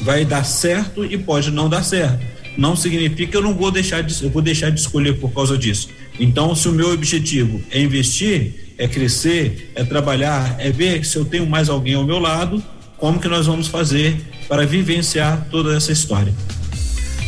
vai 0.00 0.24
dar 0.24 0.44
certo 0.44 1.04
e 1.04 1.16
pode 1.18 1.50
não 1.50 1.68
dar 1.68 1.82
certo 1.82 2.36
não 2.56 2.74
significa 2.74 3.32
que 3.32 3.36
eu 3.36 3.42
não 3.42 3.54
vou 3.54 3.70
deixar 3.70 4.02
de, 4.02 4.24
eu 4.24 4.30
vou 4.30 4.40
deixar 4.40 4.70
de 4.70 4.80
escolher 4.80 5.18
por 5.18 5.32
causa 5.32 5.58
disso. 5.58 5.88
Então, 6.18 6.54
se 6.54 6.68
o 6.68 6.72
meu 6.72 6.92
objetivo 6.92 7.62
é 7.70 7.80
investir, 7.80 8.72
é 8.78 8.88
crescer, 8.88 9.72
é 9.74 9.84
trabalhar, 9.84 10.56
é 10.58 10.70
ver 10.70 11.04
se 11.04 11.16
eu 11.16 11.24
tenho 11.24 11.46
mais 11.46 11.68
alguém 11.68 11.94
ao 11.94 12.04
meu 12.04 12.18
lado, 12.18 12.62
como 12.96 13.20
que 13.20 13.28
nós 13.28 13.46
vamos 13.46 13.68
fazer 13.68 14.16
para 14.48 14.66
vivenciar 14.66 15.46
toda 15.50 15.76
essa 15.76 15.92
história. 15.92 16.32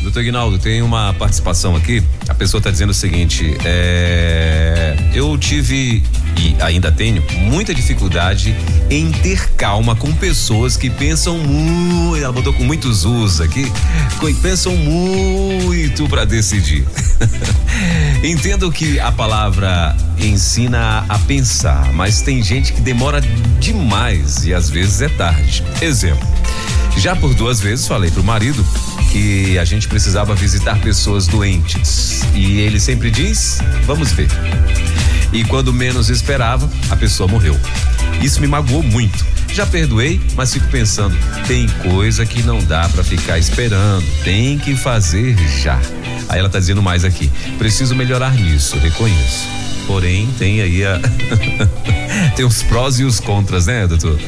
Doutor 0.03 0.23
Guinaldo, 0.23 0.59
tem 0.59 0.81
uma 0.83 1.13
participação 1.15 1.77
aqui. 1.77 2.03
A 2.29 2.35
pessoa 2.35 2.59
está 2.59 2.71
dizendo 2.71 2.91
o 2.91 2.95
seguinte: 2.95 3.57
é, 3.65 4.97
eu 5.13 5.37
tive 5.37 6.03
e 6.39 6.57
ainda 6.61 6.93
tenho 6.93 7.22
muita 7.41 7.74
dificuldade 7.74 8.55
em 8.89 9.11
ter 9.11 9.51
calma 9.57 9.97
com 9.97 10.12
pessoas 10.12 10.76
que 10.76 10.89
pensam 10.89 11.39
muito. 11.39 12.16
Ela 12.16 12.32
botou 12.32 12.53
com 12.53 12.64
muitos 12.64 13.05
us 13.05 13.41
aqui, 13.41 13.70
pensam 14.41 14.76
muito 14.76 16.09
para 16.09 16.24
decidir. 16.24 16.86
Entendo 18.22 18.70
que 18.70 18.99
a 19.01 19.12
palavra 19.12 19.97
ensina 20.18 21.05
a 21.09 21.18
pensar, 21.18 21.93
mas 21.93 22.22
tem 22.22 22.43
gente 22.43 22.72
que 22.72 22.80
demora 22.80 23.20
demais 23.61 24.45
e 24.45 24.55
às 24.55 24.70
vezes 24.70 25.03
é 25.03 25.09
tarde. 25.09 25.62
Exemplo. 25.80 26.26
Já 26.97 27.14
por 27.14 27.32
duas 27.34 27.61
vezes 27.61 27.86
falei 27.86 28.11
pro 28.11 28.24
marido 28.24 28.64
que 29.12 29.59
a 29.59 29.64
gente 29.64 29.86
precisava 29.89 30.34
visitar 30.34 30.78
pessoas 30.80 31.26
doentes. 31.26 32.22
E 32.34 32.61
ele 32.61 32.80
sempre 32.80 33.11
diz: 33.11 33.59
vamos 33.86 34.12
ver. 34.12 34.28
E 35.33 35.45
quando 35.45 35.72
menos 35.72 36.09
esperava, 36.09 36.70
a 36.91 36.97
pessoa 36.97 37.29
morreu. 37.29 37.57
Isso 38.22 38.41
me 38.41 38.47
magoou 38.47 38.83
muito. 38.83 39.24
Já 39.53 39.66
perdoei, 39.66 40.20
mas 40.37 40.53
fico 40.53 40.66
pensando, 40.68 41.16
tem 41.47 41.66
coisa 41.91 42.24
que 42.26 42.43
não 42.43 42.62
dá 42.62 42.89
para 42.89 43.03
ficar 43.03 43.39
esperando, 43.39 44.05
tem 44.22 44.59
que 44.59 44.76
fazer 44.76 45.37
já. 45.62 45.81
Aí 46.29 46.39
ela 46.39 46.49
tá 46.49 46.59
dizendo 46.59 46.83
mais 46.83 47.05
aqui, 47.05 47.31
preciso 47.59 47.95
melhorar 47.95 48.35
nisso, 48.35 48.76
reconheço. 48.79 49.47
Porém, 49.87 50.29
tem 50.39 50.61
aí 50.61 50.85
a 50.85 51.01
tem 52.37 52.45
os 52.45 52.62
prós 52.62 53.01
e 53.01 53.05
os 53.05 53.20
contras, 53.20 53.66
né, 53.66 53.87
doutor? 53.87 54.20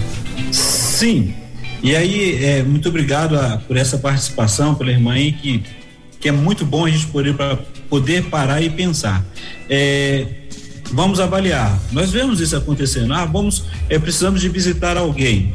Sim, 0.51 1.35
e 1.83 1.97
aí, 1.97 2.45
é, 2.45 2.63
muito 2.63 2.89
obrigado 2.91 3.39
a, 3.39 3.57
por 3.57 3.77
essa 3.77 3.97
participação, 3.97 4.75
pela 4.75 4.91
irmã 4.91 5.13
aí, 5.13 5.33
que, 5.33 5.63
que 6.21 6.29
é 6.29 6.33
muito 6.33 6.65
bom 6.67 6.85
a 6.85 6.91
gente 6.91 7.07
poder, 7.07 7.35
pra, 7.35 7.59
poder 7.89 8.25
parar 8.25 8.61
e 8.61 8.69
pensar. 8.69 9.25
É, 9.69 10.27
vamos 10.93 11.21
avaliar. 11.21 11.79
Nós 11.93 12.11
vemos 12.11 12.41
isso 12.41 12.57
acontecendo. 12.57 13.13
Ah, 13.13 13.25
vamos, 13.25 13.65
é, 13.89 13.99
precisamos 13.99 14.41
de 14.41 14.49
visitar 14.49 14.97
alguém. 14.97 15.55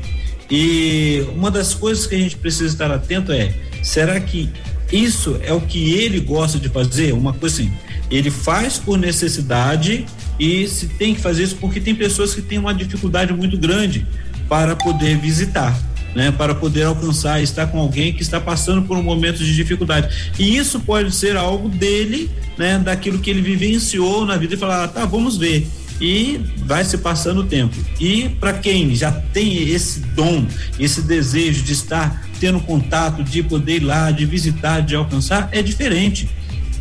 E 0.50 1.26
uma 1.36 1.50
das 1.50 1.74
coisas 1.74 2.06
que 2.06 2.16
a 2.16 2.18
gente 2.18 2.38
precisa 2.38 2.66
estar 2.66 2.92
atento 2.92 3.32
é: 3.32 3.54
será 3.84 4.20
que 4.20 4.50
isso 4.92 5.40
é 5.44 5.54
o 5.54 5.62
que 5.62 5.94
ele 5.94 6.20
gosta 6.20 6.60
de 6.60 6.70
fazer? 6.70 7.14
Uma 7.14 7.34
coisa 7.34 7.56
assim, 7.56 7.72
ele 8.12 8.30
faz 8.30 8.78
por 8.78 8.98
necessidade 8.98 10.06
e 10.40 10.68
se 10.68 10.88
tem 10.88 11.16
que 11.16 11.22
fazer 11.22 11.44
isso 11.44 11.56
porque 11.56 11.80
tem 11.80 11.96
pessoas 11.96 12.36
que 12.36 12.42
têm 12.42 12.60
uma 12.60 12.74
dificuldade 12.74 13.34
muito 13.34 13.58
grande 13.58 14.06
para 14.48 14.76
poder 14.76 15.18
visitar 15.18 15.76
né, 16.16 16.32
para 16.32 16.56
poder 16.56 16.84
alcançar, 16.84 17.44
estar 17.44 17.68
com 17.68 17.78
alguém 17.78 18.14
que 18.14 18.22
está 18.22 18.40
passando 18.40 18.82
por 18.84 18.98
um 18.98 19.04
momento 19.04 19.44
de 19.44 19.54
dificuldade. 19.54 20.32
E 20.40 20.56
isso 20.56 20.80
pode 20.80 21.14
ser 21.14 21.36
algo 21.36 21.68
dele, 21.68 22.32
né, 22.58 22.80
daquilo 22.80 23.20
que 23.20 23.30
ele 23.30 23.42
vivenciou 23.42 24.26
na 24.26 24.38
vida 24.38 24.56
e 24.56 24.58
falar, 24.58 24.86
ah, 24.86 24.88
tá, 24.88 25.06
vamos 25.06 25.38
ver. 25.38 25.68
E 26.00 26.42
vai 26.66 26.84
se 26.84 26.98
passando 26.98 27.42
o 27.42 27.46
tempo. 27.46 27.76
E 28.00 28.30
para 28.40 28.54
quem 28.54 28.96
já 28.96 29.12
tem 29.12 29.70
esse 29.70 30.00
dom, 30.00 30.46
esse 30.80 31.02
desejo 31.02 31.64
de 31.64 31.74
estar 31.74 32.26
tendo 32.40 32.60
contato, 32.60 33.24
de 33.24 33.42
poder 33.44 33.78
ir 33.78 33.84
lá, 33.84 34.12
de 34.12 34.26
visitar, 34.26 34.82
de 34.82 34.96
alcançar, 34.96 35.50
é 35.52 35.62
diferente. 35.62 36.30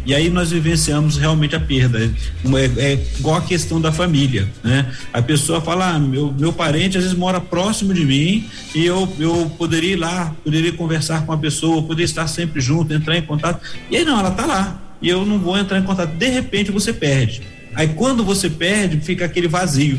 E 0.06 0.14
aí 0.14 0.28
nós 0.28 0.50
vivenciamos 0.50 1.16
realmente 1.16 1.56
a 1.56 1.60
perda. 1.60 1.98
É, 1.98 2.92
é 2.92 3.06
igual 3.18 3.36
a 3.36 3.40
questão 3.40 3.80
da 3.80 3.90
família, 3.90 4.48
né? 4.62 4.92
A 5.12 5.22
pessoa 5.22 5.60
fala, 5.60 5.94
ah, 5.94 5.98
meu, 5.98 6.32
meu 6.32 6.52
parente 6.52 6.98
às 6.98 7.04
vezes 7.04 7.18
mora 7.18 7.40
próximo 7.40 7.94
de 7.94 8.04
mim 8.04 8.48
e 8.74 8.84
eu, 8.84 9.10
eu 9.18 9.50
poderia 9.56 9.92
ir 9.92 9.96
lá, 9.96 10.34
poderia 10.44 10.72
conversar 10.72 11.24
com 11.24 11.32
a 11.32 11.38
pessoa, 11.38 11.82
poderia 11.82 12.04
estar 12.04 12.26
sempre 12.26 12.60
junto, 12.60 12.92
entrar 12.92 13.16
em 13.16 13.22
contato. 13.22 13.60
E 13.90 13.96
aí 13.96 14.04
não, 14.04 14.18
ela 14.18 14.30
está 14.30 14.44
lá. 14.44 14.80
E 15.00 15.08
eu 15.08 15.24
não 15.24 15.38
vou 15.38 15.56
entrar 15.56 15.78
em 15.78 15.82
contato. 15.82 16.10
De 16.16 16.28
repente 16.28 16.70
você 16.70 16.92
perde. 16.92 17.42
Aí 17.74 17.88
quando 17.88 18.24
você 18.24 18.48
perde, 18.48 19.00
fica 19.00 19.24
aquele 19.24 19.48
vazio. 19.48 19.98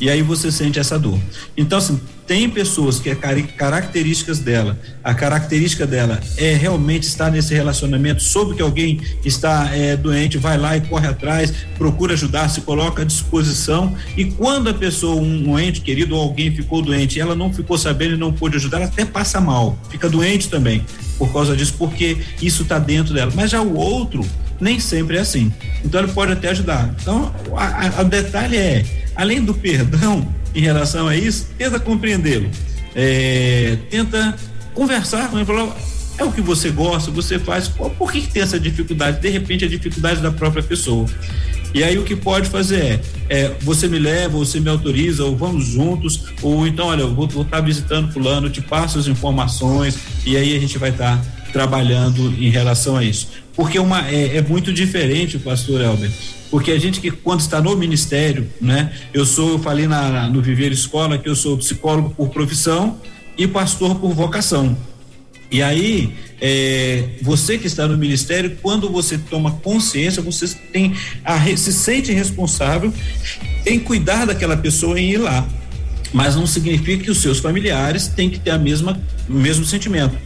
E 0.00 0.08
aí 0.08 0.22
você 0.22 0.50
sente 0.50 0.78
essa 0.78 0.98
dor. 0.98 1.18
Então, 1.56 1.78
assim, 1.78 2.00
tem 2.26 2.48
pessoas 2.48 3.00
que 3.00 3.10
é 3.10 3.14
características 3.14 4.38
dela, 4.38 4.78
a 5.02 5.12
característica 5.12 5.84
dela 5.84 6.20
é 6.36 6.54
realmente 6.54 7.02
estar 7.02 7.28
nesse 7.28 7.52
relacionamento, 7.52 8.22
soube 8.22 8.54
que 8.54 8.62
alguém 8.62 9.00
está 9.24 9.68
é, 9.74 9.96
doente, 9.96 10.38
vai 10.38 10.56
lá 10.56 10.76
e 10.76 10.80
corre 10.80 11.08
atrás, 11.08 11.52
procura 11.76 12.14
ajudar, 12.14 12.48
se 12.48 12.60
coloca 12.60 13.02
à 13.02 13.04
disposição. 13.04 13.96
E 14.16 14.26
quando 14.26 14.70
a 14.70 14.74
pessoa, 14.74 15.20
um, 15.20 15.50
um 15.50 15.58
ente 15.58 15.80
querido 15.80 16.14
ou 16.14 16.22
alguém 16.22 16.54
ficou 16.54 16.80
doente, 16.80 17.18
ela 17.18 17.34
não 17.34 17.52
ficou 17.52 17.76
sabendo 17.76 18.14
e 18.14 18.16
não 18.16 18.32
pôde 18.32 18.56
ajudar, 18.56 18.76
ela 18.76 18.86
até 18.86 19.04
passa 19.04 19.40
mal, 19.40 19.76
fica 19.90 20.08
doente 20.08 20.48
também 20.48 20.84
por 21.18 21.32
causa 21.32 21.54
disso, 21.56 21.74
porque 21.76 22.16
isso 22.40 22.62
está 22.62 22.78
dentro 22.78 23.12
dela. 23.12 23.32
Mas 23.34 23.50
já 23.50 23.60
o 23.60 23.76
outro 23.76 24.24
nem 24.60 24.78
sempre 24.78 25.16
é 25.16 25.20
assim. 25.20 25.52
Então 25.84 26.00
ele 26.02 26.12
pode 26.12 26.32
até 26.32 26.50
ajudar. 26.50 26.94
Então, 27.00 27.34
o 27.98 28.04
detalhe 28.04 28.56
é, 28.56 28.84
além 29.14 29.42
do 29.42 29.54
perdão, 29.54 30.26
em 30.54 30.60
relação 30.60 31.08
a 31.08 31.16
isso, 31.16 31.48
tenta 31.56 31.78
compreendê-lo. 31.78 32.50
É, 32.94 33.78
tenta 33.88 34.36
conversar 34.74 35.30
com 35.30 35.36
ele, 35.36 35.46
falar, 35.46 35.74
é 36.18 36.24
o 36.24 36.32
que 36.32 36.40
você 36.40 36.70
gosta, 36.70 37.10
você 37.10 37.38
faz, 37.38 37.68
por 37.68 38.12
que, 38.12 38.20
que 38.20 38.28
tem 38.28 38.42
essa 38.42 38.58
dificuldade? 38.58 39.20
De 39.20 39.28
repente, 39.30 39.64
a 39.64 39.68
dificuldade 39.68 40.20
da 40.20 40.30
própria 40.30 40.62
pessoa. 40.62 41.06
E 41.72 41.84
aí 41.84 41.96
o 41.98 42.02
que 42.02 42.16
pode 42.16 42.48
fazer 42.48 42.80
é, 42.84 43.00
é, 43.28 43.56
você 43.60 43.86
me 43.86 43.98
leva, 43.98 44.36
você 44.36 44.58
me 44.58 44.68
autoriza, 44.68 45.24
ou 45.24 45.36
vamos 45.36 45.66
juntos, 45.66 46.24
ou 46.42 46.66
então, 46.66 46.86
olha, 46.88 47.02
eu 47.02 47.14
vou 47.14 47.26
estar 47.26 47.44
tá 47.44 47.60
visitando 47.60 48.12
fulano, 48.12 48.50
te 48.50 48.60
passo 48.60 48.98
as 48.98 49.06
informações, 49.06 49.96
e 50.26 50.36
aí 50.36 50.56
a 50.56 50.60
gente 50.60 50.76
vai 50.78 50.90
estar 50.90 51.16
tá 51.16 51.24
trabalhando 51.52 52.34
em 52.38 52.50
relação 52.50 52.96
a 52.96 53.04
isso. 53.04 53.28
Porque 53.54 53.78
uma, 53.78 54.08
é, 54.08 54.36
é 54.36 54.42
muito 54.42 54.72
diferente, 54.72 55.38
pastor 55.38 55.80
Elber, 55.80 56.10
porque 56.50 56.70
a 56.70 56.78
gente 56.78 57.00
que 57.00 57.10
quando 57.10 57.40
está 57.40 57.60
no 57.60 57.76
ministério, 57.76 58.48
né? 58.60 58.92
Eu 59.12 59.24
sou, 59.26 59.52
eu 59.52 59.58
falei 59.58 59.86
na, 59.86 60.28
no 60.28 60.40
Viver 60.40 60.72
Escola 60.72 61.18
que 61.18 61.28
eu 61.28 61.36
sou 61.36 61.56
psicólogo 61.58 62.10
por 62.10 62.30
profissão 62.30 62.98
e 63.36 63.46
pastor 63.46 63.96
por 63.96 64.12
vocação. 64.12 64.76
E 65.50 65.62
aí, 65.62 66.14
é, 66.40 67.08
você 67.22 67.58
que 67.58 67.66
está 67.66 67.88
no 67.88 67.98
ministério, 67.98 68.56
quando 68.62 68.88
você 68.88 69.18
toma 69.18 69.50
consciência, 69.50 70.22
você 70.22 70.46
tem 70.72 70.94
a, 71.24 71.38
se 71.56 71.72
sente 71.72 72.12
responsável 72.12 72.92
em 73.66 73.80
cuidar 73.80 74.26
daquela 74.26 74.56
pessoa 74.56 74.98
e 75.00 75.14
ir 75.14 75.18
lá. 75.18 75.46
Mas 76.12 76.36
não 76.36 76.46
significa 76.46 77.04
que 77.04 77.10
os 77.10 77.18
seus 77.18 77.38
familiares 77.38 78.06
têm 78.08 78.30
que 78.30 78.38
ter 78.38 78.50
a 78.50 78.58
mesma, 78.58 79.00
o 79.28 79.32
mesmo 79.32 79.64
sentimento. 79.64 80.16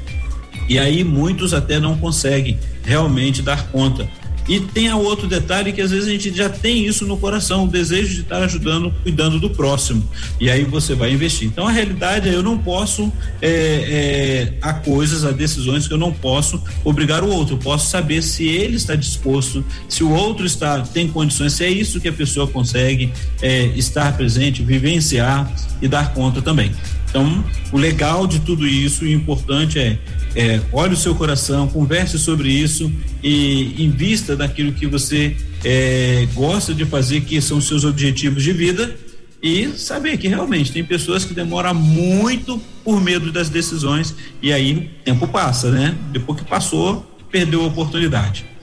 E 0.69 0.79
aí 0.79 1.05
muitos 1.05 1.53
até 1.55 1.79
não 1.79 1.97
conseguem 1.97 2.59
realmente 2.85 3.43
dar 3.43 3.69
conta 3.69 4.09
e 4.47 4.61
tem 4.61 4.89
a 4.89 4.97
outro 4.97 5.27
detalhe 5.27 5.73
que 5.73 5.81
às 5.81 5.91
vezes 5.91 6.07
a 6.07 6.11
gente 6.11 6.35
já 6.35 6.49
tem 6.51 6.85
isso 6.87 7.07
no 7.07 7.17
coração, 7.17 7.65
o 7.65 7.69
desejo 7.69 8.15
de 8.15 8.21
estar 8.21 8.43
ajudando, 8.43 8.93
cuidando 9.03 9.41
do 9.41 9.49
próximo. 9.49 10.07
E 10.39 10.51
aí 10.51 10.65
você 10.65 10.95
vai 10.95 11.13
investir. 11.13 11.49
Então 11.49 11.67
a 11.67 11.71
realidade 11.71 12.29
é 12.29 12.35
eu 12.35 12.43
não 12.43 12.59
posso 12.59 13.11
é, 13.41 13.49
é, 13.49 14.55
há 14.61 14.75
coisas, 14.75 15.25
há 15.25 15.31
decisões 15.31 15.89
que 15.89 15.95
eu 15.95 15.99
não 15.99 16.13
posso 16.13 16.63
obrigar 16.85 17.25
o 17.25 17.31
outro. 17.31 17.55
Eu 17.55 17.59
posso 17.59 17.91
saber 17.91 18.23
se 18.23 18.47
ele 18.47 18.77
está 18.77 18.95
disposto, 18.95 19.65
se 19.89 20.05
o 20.05 20.11
outro 20.11 20.45
está 20.45 20.81
tem 20.81 21.09
condições, 21.09 21.55
se 21.55 21.65
é 21.65 21.71
isso 21.71 21.99
que 21.99 22.09
a 22.09 22.13
pessoa 22.13 22.47
consegue 22.47 23.13
é, 23.41 23.67
estar 23.77 24.15
presente, 24.15 24.63
vivenciar 24.63 25.51
e 25.81 25.89
dar 25.89 26.13
conta 26.13 26.43
também. 26.43 26.71
Então, 27.09 27.45
o 27.73 27.79
legal 27.79 28.27
de 28.27 28.41
tudo 28.41 28.67
isso 28.67 29.07
e 29.07 29.15
o 29.15 29.19
importante 29.19 29.79
é, 29.79 29.99
é 30.35 30.61
olhe 30.73 30.95
o 30.95 30.97
seu 30.97 31.15
coração, 31.15 31.69
converse 31.69 32.19
sobre 32.19 32.49
isso 32.49 32.93
e 33.23 33.83
invista 33.83 34.37
naquilo 34.37 34.73
que 34.73 34.87
você 34.87 35.37
é, 35.65 36.27
gosta 36.35 36.75
de 36.75 36.85
fazer, 36.85 37.23
que 37.23 37.41
são 37.41 37.61
seus 37.61 37.85
objetivos 37.85 38.43
de 38.43 38.53
vida 38.53 38.97
e 39.43 39.69
saber 39.77 40.17
que 40.17 40.27
realmente 40.27 40.73
tem 40.73 40.83
pessoas 40.83 41.25
que 41.25 41.35
demoram 41.35 41.75
muito 41.75 42.59
por 42.83 43.01
medo 43.01 43.31
das 43.31 43.49
decisões 43.49 44.15
e 44.41 44.53
aí 44.53 44.75
o 44.75 45.05
tempo 45.05 45.29
passa, 45.29 45.71
né? 45.71 45.95
Depois 46.11 46.41
que 46.41 46.47
passou, 46.47 47.07
perdeu 47.31 47.63
a 47.63 47.67
oportunidade. 47.67 48.54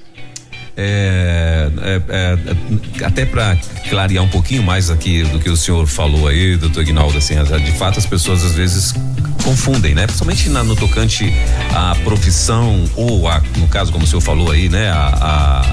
É, 0.77 1.69
é, 1.81 2.01
é, 2.09 3.05
até 3.05 3.25
para 3.25 3.57
clarear 3.89 4.23
um 4.23 4.29
pouquinho 4.29 4.63
mais 4.63 4.89
aqui 4.89 5.23
do 5.23 5.39
que 5.39 5.49
o 5.49 5.57
senhor 5.57 5.85
falou 5.85 6.27
aí, 6.27 6.55
doutor 6.55 6.81
Ignaldo, 6.81 7.17
assim, 7.17 7.35
de 7.43 7.71
fato 7.73 7.99
as 7.99 8.05
pessoas 8.05 8.43
às 8.43 8.53
vezes 8.53 8.93
confundem, 9.43 9.93
né? 9.93 10.05
Principalmente 10.05 10.49
na, 10.49 10.63
no 10.63 10.75
tocante 10.75 11.33
à 11.73 11.95
profissão 12.03 12.85
ou 12.95 13.27
a, 13.27 13.41
no 13.57 13.67
caso 13.67 13.91
como 13.91 14.05
o 14.05 14.07
senhor 14.07 14.21
falou 14.21 14.51
aí, 14.51 14.69
né? 14.69 14.89
A, 14.91 15.65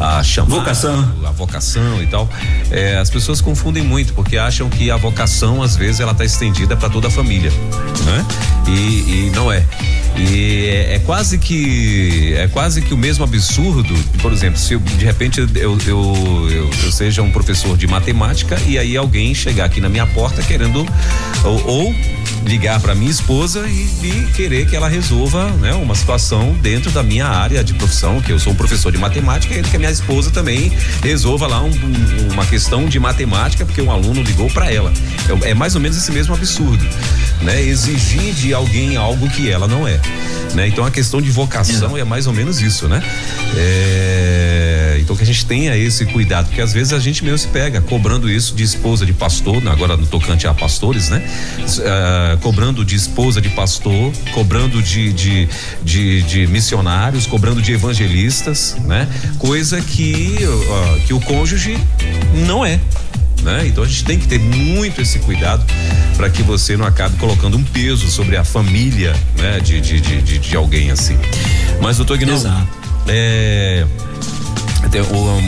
a, 0.00 0.18
a 0.18 0.22
chamada, 0.22 0.54
vocação, 0.54 1.14
a 1.24 1.30
vocação 1.30 2.02
e 2.02 2.06
tal. 2.06 2.28
É, 2.70 2.96
as 2.96 3.10
pessoas 3.10 3.40
confundem 3.40 3.82
muito 3.82 4.14
porque 4.14 4.36
acham 4.36 4.68
que 4.68 4.90
a 4.90 4.96
vocação 4.96 5.62
às 5.62 5.76
vezes 5.76 6.00
ela 6.00 6.12
está 6.12 6.24
estendida 6.24 6.76
para 6.76 6.88
toda 6.88 7.08
a 7.08 7.10
família, 7.10 7.50
né? 8.04 8.26
E, 8.66 9.26
e 9.26 9.32
não 9.34 9.52
é. 9.52 9.64
E 10.16 10.66
é, 10.66 10.94
é, 10.96 10.98
quase 11.00 11.38
que 11.38 12.34
é 12.34 12.48
quase 12.48 12.82
que 12.82 12.92
o 12.92 12.96
mesmo 12.96 13.24
absurdo, 13.24 13.94
por 14.20 14.32
exemplo, 14.32 14.39
se 14.54 14.72
eu, 14.72 14.80
de 14.80 15.04
repente 15.04 15.40
eu, 15.40 15.48
eu, 15.54 15.78
eu, 15.86 16.70
eu, 16.84 16.92
seja 16.92 17.22
um 17.22 17.30
professor 17.30 17.76
de 17.76 17.86
matemática 17.86 18.58
e 18.66 18.78
aí 18.78 18.96
alguém 18.96 19.34
chegar 19.34 19.66
aqui 19.66 19.80
na 19.80 19.88
minha 19.88 20.06
porta 20.06 20.42
querendo 20.42 20.86
ou, 21.44 21.66
ou 21.66 21.94
ligar 22.44 22.80
para 22.80 22.94
minha 22.94 23.10
esposa 23.10 23.66
e, 23.66 23.88
e, 24.02 24.32
querer 24.34 24.66
que 24.66 24.74
ela 24.74 24.88
resolva 24.88 25.46
né, 25.52 25.72
uma 25.74 25.94
situação 25.94 26.52
dentro 26.62 26.90
da 26.90 27.02
minha 27.02 27.26
área 27.26 27.62
de 27.62 27.74
profissão, 27.74 28.20
que 28.20 28.32
eu 28.32 28.38
sou 28.38 28.52
um 28.52 28.56
professor 28.56 28.90
de 28.90 28.98
matemática, 28.98 29.54
e 29.54 29.62
que 29.62 29.76
a 29.76 29.78
minha 29.78 29.90
esposa 29.90 30.30
também 30.30 30.72
resolva 31.02 31.46
lá 31.46 31.62
um, 31.62 31.68
um, 31.68 32.32
uma 32.32 32.46
questão 32.46 32.86
de 32.86 32.98
matemática, 32.98 33.64
porque 33.64 33.82
um 33.82 33.90
aluno 33.90 34.22
ligou 34.22 34.48
para 34.50 34.72
ela. 34.72 34.92
É, 35.44 35.50
é, 35.50 35.54
mais 35.54 35.74
ou 35.74 35.80
menos 35.80 35.96
esse 35.96 36.10
mesmo 36.12 36.34
absurdo, 36.34 36.84
né? 37.42 37.60
Exigir 37.60 38.32
de 38.34 38.54
alguém 38.54 38.96
algo 38.96 39.28
que 39.28 39.50
ela 39.50 39.68
não 39.68 39.86
é. 39.86 40.00
Né? 40.54 40.66
Então 40.66 40.84
a 40.84 40.90
questão 40.90 41.20
de 41.20 41.30
vocação 41.30 41.96
é, 41.96 42.00
é 42.00 42.04
mais 42.04 42.26
ou 42.26 42.32
menos 42.32 42.60
isso, 42.60 42.88
né? 42.88 43.02
É, 43.56 44.29
então 45.00 45.16
que 45.16 45.22
a 45.22 45.26
gente 45.26 45.44
tenha 45.46 45.76
esse 45.76 46.04
cuidado, 46.06 46.46
porque 46.46 46.60
às 46.60 46.72
vezes 46.72 46.92
a 46.92 46.98
gente 46.98 47.24
mesmo 47.24 47.38
se 47.38 47.48
pega 47.48 47.80
cobrando 47.80 48.30
isso 48.30 48.54
de 48.54 48.62
esposa 48.62 49.04
de 49.04 49.12
pastor, 49.12 49.66
agora 49.68 49.96
no 49.96 50.06
tocante 50.06 50.46
a 50.46 50.54
pastores, 50.54 51.08
né? 51.08 51.22
Uh, 51.60 52.38
cobrando 52.38 52.84
de 52.84 52.94
esposa 52.94 53.40
de 53.40 53.48
pastor, 53.50 54.12
cobrando 54.32 54.82
de, 54.82 55.12
de, 55.12 55.48
de, 55.82 56.22
de 56.22 56.46
missionários, 56.46 57.26
cobrando 57.26 57.60
de 57.60 57.72
evangelistas, 57.72 58.76
né? 58.84 59.08
Coisa 59.38 59.80
que, 59.80 60.36
uh, 60.42 61.00
que 61.06 61.12
o 61.12 61.20
cônjuge 61.20 61.76
não 62.46 62.64
é. 62.64 62.78
Né? 63.42 63.66
Então 63.66 63.82
a 63.82 63.86
gente 63.86 64.04
tem 64.04 64.18
que 64.18 64.28
ter 64.28 64.38
muito 64.38 65.00
esse 65.00 65.18
cuidado 65.20 65.64
para 66.14 66.28
que 66.28 66.42
você 66.42 66.76
não 66.76 66.84
acabe 66.84 67.16
colocando 67.16 67.56
um 67.56 67.64
peso 67.64 68.10
sobre 68.10 68.36
a 68.36 68.44
família, 68.44 69.16
né? 69.38 69.60
De, 69.60 69.80
de, 69.80 70.00
de, 70.00 70.38
de, 70.38 70.56
alguém 70.56 70.90
assim. 70.90 71.16
Mas 71.80 71.96
doutor 71.96 72.18
Guinão, 72.18 72.36
é, 73.12 73.84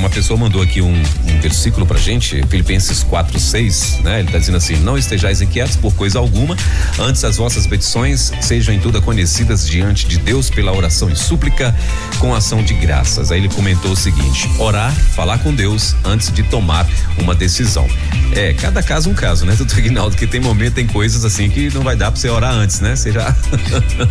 uma 0.02 0.10
pessoa 0.10 0.38
mandou 0.38 0.60
aqui 0.62 0.82
um, 0.82 0.92
um 0.92 1.40
versículo 1.40 1.86
pra 1.86 1.98
gente, 1.98 2.42
Filipenses 2.48 3.02
4, 3.02 3.38
6, 3.38 4.00
né? 4.02 4.20
Ele 4.20 4.30
tá 4.30 4.38
dizendo 4.38 4.56
assim: 4.56 4.76
Não 4.76 4.98
estejais 4.98 5.40
inquietos 5.40 5.76
por 5.76 5.94
coisa 5.94 6.18
alguma, 6.18 6.56
antes 6.98 7.24
as 7.24 7.36
vossas 7.36 7.66
petições 7.66 8.32
sejam 8.40 8.74
em 8.74 8.80
tudo 8.80 9.00
conhecidas 9.00 9.68
diante 9.68 10.06
de 10.06 10.18
Deus 10.18 10.50
pela 10.50 10.72
oração 10.72 11.08
e 11.08 11.16
súplica 11.16 11.74
com 12.18 12.34
ação 12.34 12.62
de 12.62 12.74
graças. 12.74 13.30
Aí 13.30 13.40
ele 13.40 13.48
comentou 13.48 13.92
o 13.92 13.96
seguinte: 13.96 14.50
orar, 14.58 14.92
falar 14.92 15.38
com 15.38 15.54
Deus 15.54 15.94
antes 16.04 16.32
de 16.32 16.42
tomar 16.42 16.86
uma 17.18 17.34
decisão. 17.34 17.88
É, 18.34 18.54
cada 18.54 18.82
caso 18.82 19.10
um 19.10 19.14
caso, 19.14 19.44
né, 19.44 19.54
doutor 19.54 19.80
Guinaldo? 19.80 20.16
Que 20.16 20.26
tem 20.26 20.40
momento, 20.40 20.74
tem 20.74 20.86
coisas 20.86 21.24
assim 21.24 21.50
que 21.50 21.72
não 21.74 21.82
vai 21.82 21.96
dar 21.96 22.10
pra 22.10 22.20
você 22.20 22.28
orar 22.28 22.54
antes, 22.54 22.80
né? 22.80 22.96
Você 22.96 23.12
já. 23.12 23.34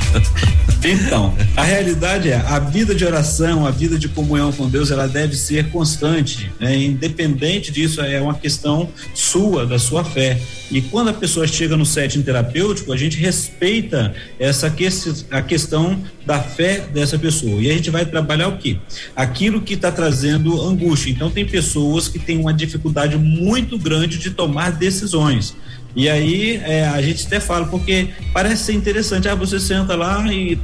então, 0.84 1.34
a 1.58 1.64
realidade 1.64 2.30
é, 2.30 2.36
a 2.48 2.60
vida 2.60 2.94
de 2.94 3.04
oração, 3.04 3.66
a 3.66 3.72
vida 3.72 3.98
de 3.98 4.08
comunhão 4.08 4.52
com 4.52 4.70
Deus, 4.70 4.92
ela 4.92 5.08
deve 5.12 5.36
ser 5.36 5.70
constante, 5.70 6.52
né? 6.60 6.76
independente 6.76 7.72
disso, 7.72 8.02
é 8.02 8.22
uma 8.22 8.34
questão 8.34 8.90
sua, 9.14 9.66
da 9.66 9.78
sua 9.78 10.04
fé. 10.04 10.40
E 10.72 10.82
quando 10.82 11.10
a 11.10 11.14
pessoa 11.14 11.46
chega 11.46 11.76
no 11.76 11.86
setting 11.86 12.22
terapêutico, 12.22 12.94
a 12.94 12.98
gente 12.98 13.18
respeita 13.18 14.14
essa 14.40 14.70
que, 14.70 14.88
a 15.30 15.42
questão 15.42 16.02
da 16.26 16.40
fé 16.40 16.80
dessa 16.80 17.20
pessoa. 17.20 17.62
E 17.62 17.70
a 17.70 17.74
gente 17.74 17.90
vai 17.90 18.06
trabalhar 18.06 18.48
o 18.48 18.58
quê? 18.58 18.78
Aquilo 19.16 19.62
que 19.62 19.74
está 19.74 19.92
trazendo 19.92 20.62
angústia. 20.62 21.12
Então, 21.12 21.30
tem 21.30 21.46
pessoas 21.46 22.08
que 22.08 22.20
têm 22.20 22.40
uma 22.40 22.54
dificuldade 22.54 23.18
muito 23.18 23.78
grande 23.78 24.18
de 24.18 24.32
tomar 24.32 24.72
decisões. 24.72 25.56
E 25.96 26.10
aí 26.10 26.62
é, 26.64 26.88
a 26.88 27.02
gente 27.02 27.26
até 27.28 27.40
fala, 27.40 27.66
porque 27.66 28.10
parece 28.34 28.66
ser 28.66 28.74
interessante, 28.74 29.28
ah, 29.28 29.36
você 29.36 29.60
senta 29.60 29.96
lá 29.96 30.32
e 30.32 30.58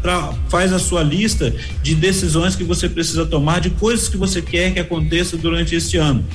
faz 0.49 0.71
a 0.71 0.79
sua 0.79 1.03
lista 1.03 1.53
de 1.83 1.95
decisões 1.95 2.55
que 2.55 2.63
você 2.63 2.87
precisa 2.87 3.25
tomar, 3.25 3.59
de 3.59 3.69
coisas 3.71 4.07
que 4.07 4.17
você 4.17 4.41
quer 4.41 4.73
que 4.73 4.79
aconteça 4.79 5.35
durante 5.37 5.75
este 5.75 5.97
ano. 5.97 6.25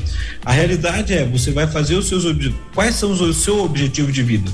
A 0.44 0.52
realidade 0.52 1.12
é, 1.12 1.24
você 1.24 1.50
vai 1.50 1.66
fazer 1.66 1.94
os 1.94 2.06
seus 2.06 2.24
objetivos. 2.24 2.60
Quais 2.74 2.94
são 2.96 3.12
os 3.12 3.36
seus 3.36 3.58
objetivos 3.58 4.12
de 4.12 4.22
vida? 4.22 4.50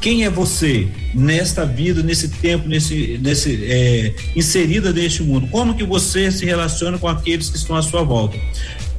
Quem 0.00 0.24
é 0.24 0.30
você 0.30 0.88
nesta 1.14 1.66
vida, 1.66 2.02
nesse 2.02 2.28
tempo, 2.28 2.66
nesse, 2.66 3.18
nesse 3.22 3.64
é, 3.64 4.14
inserida 4.34 4.92
neste 4.92 5.22
mundo? 5.22 5.46
Como 5.48 5.74
que 5.74 5.84
você 5.84 6.32
se 6.32 6.46
relaciona 6.46 6.96
com 6.96 7.06
aqueles 7.06 7.50
que 7.50 7.58
estão 7.58 7.76
à 7.76 7.82
sua 7.82 8.02
volta? 8.02 8.38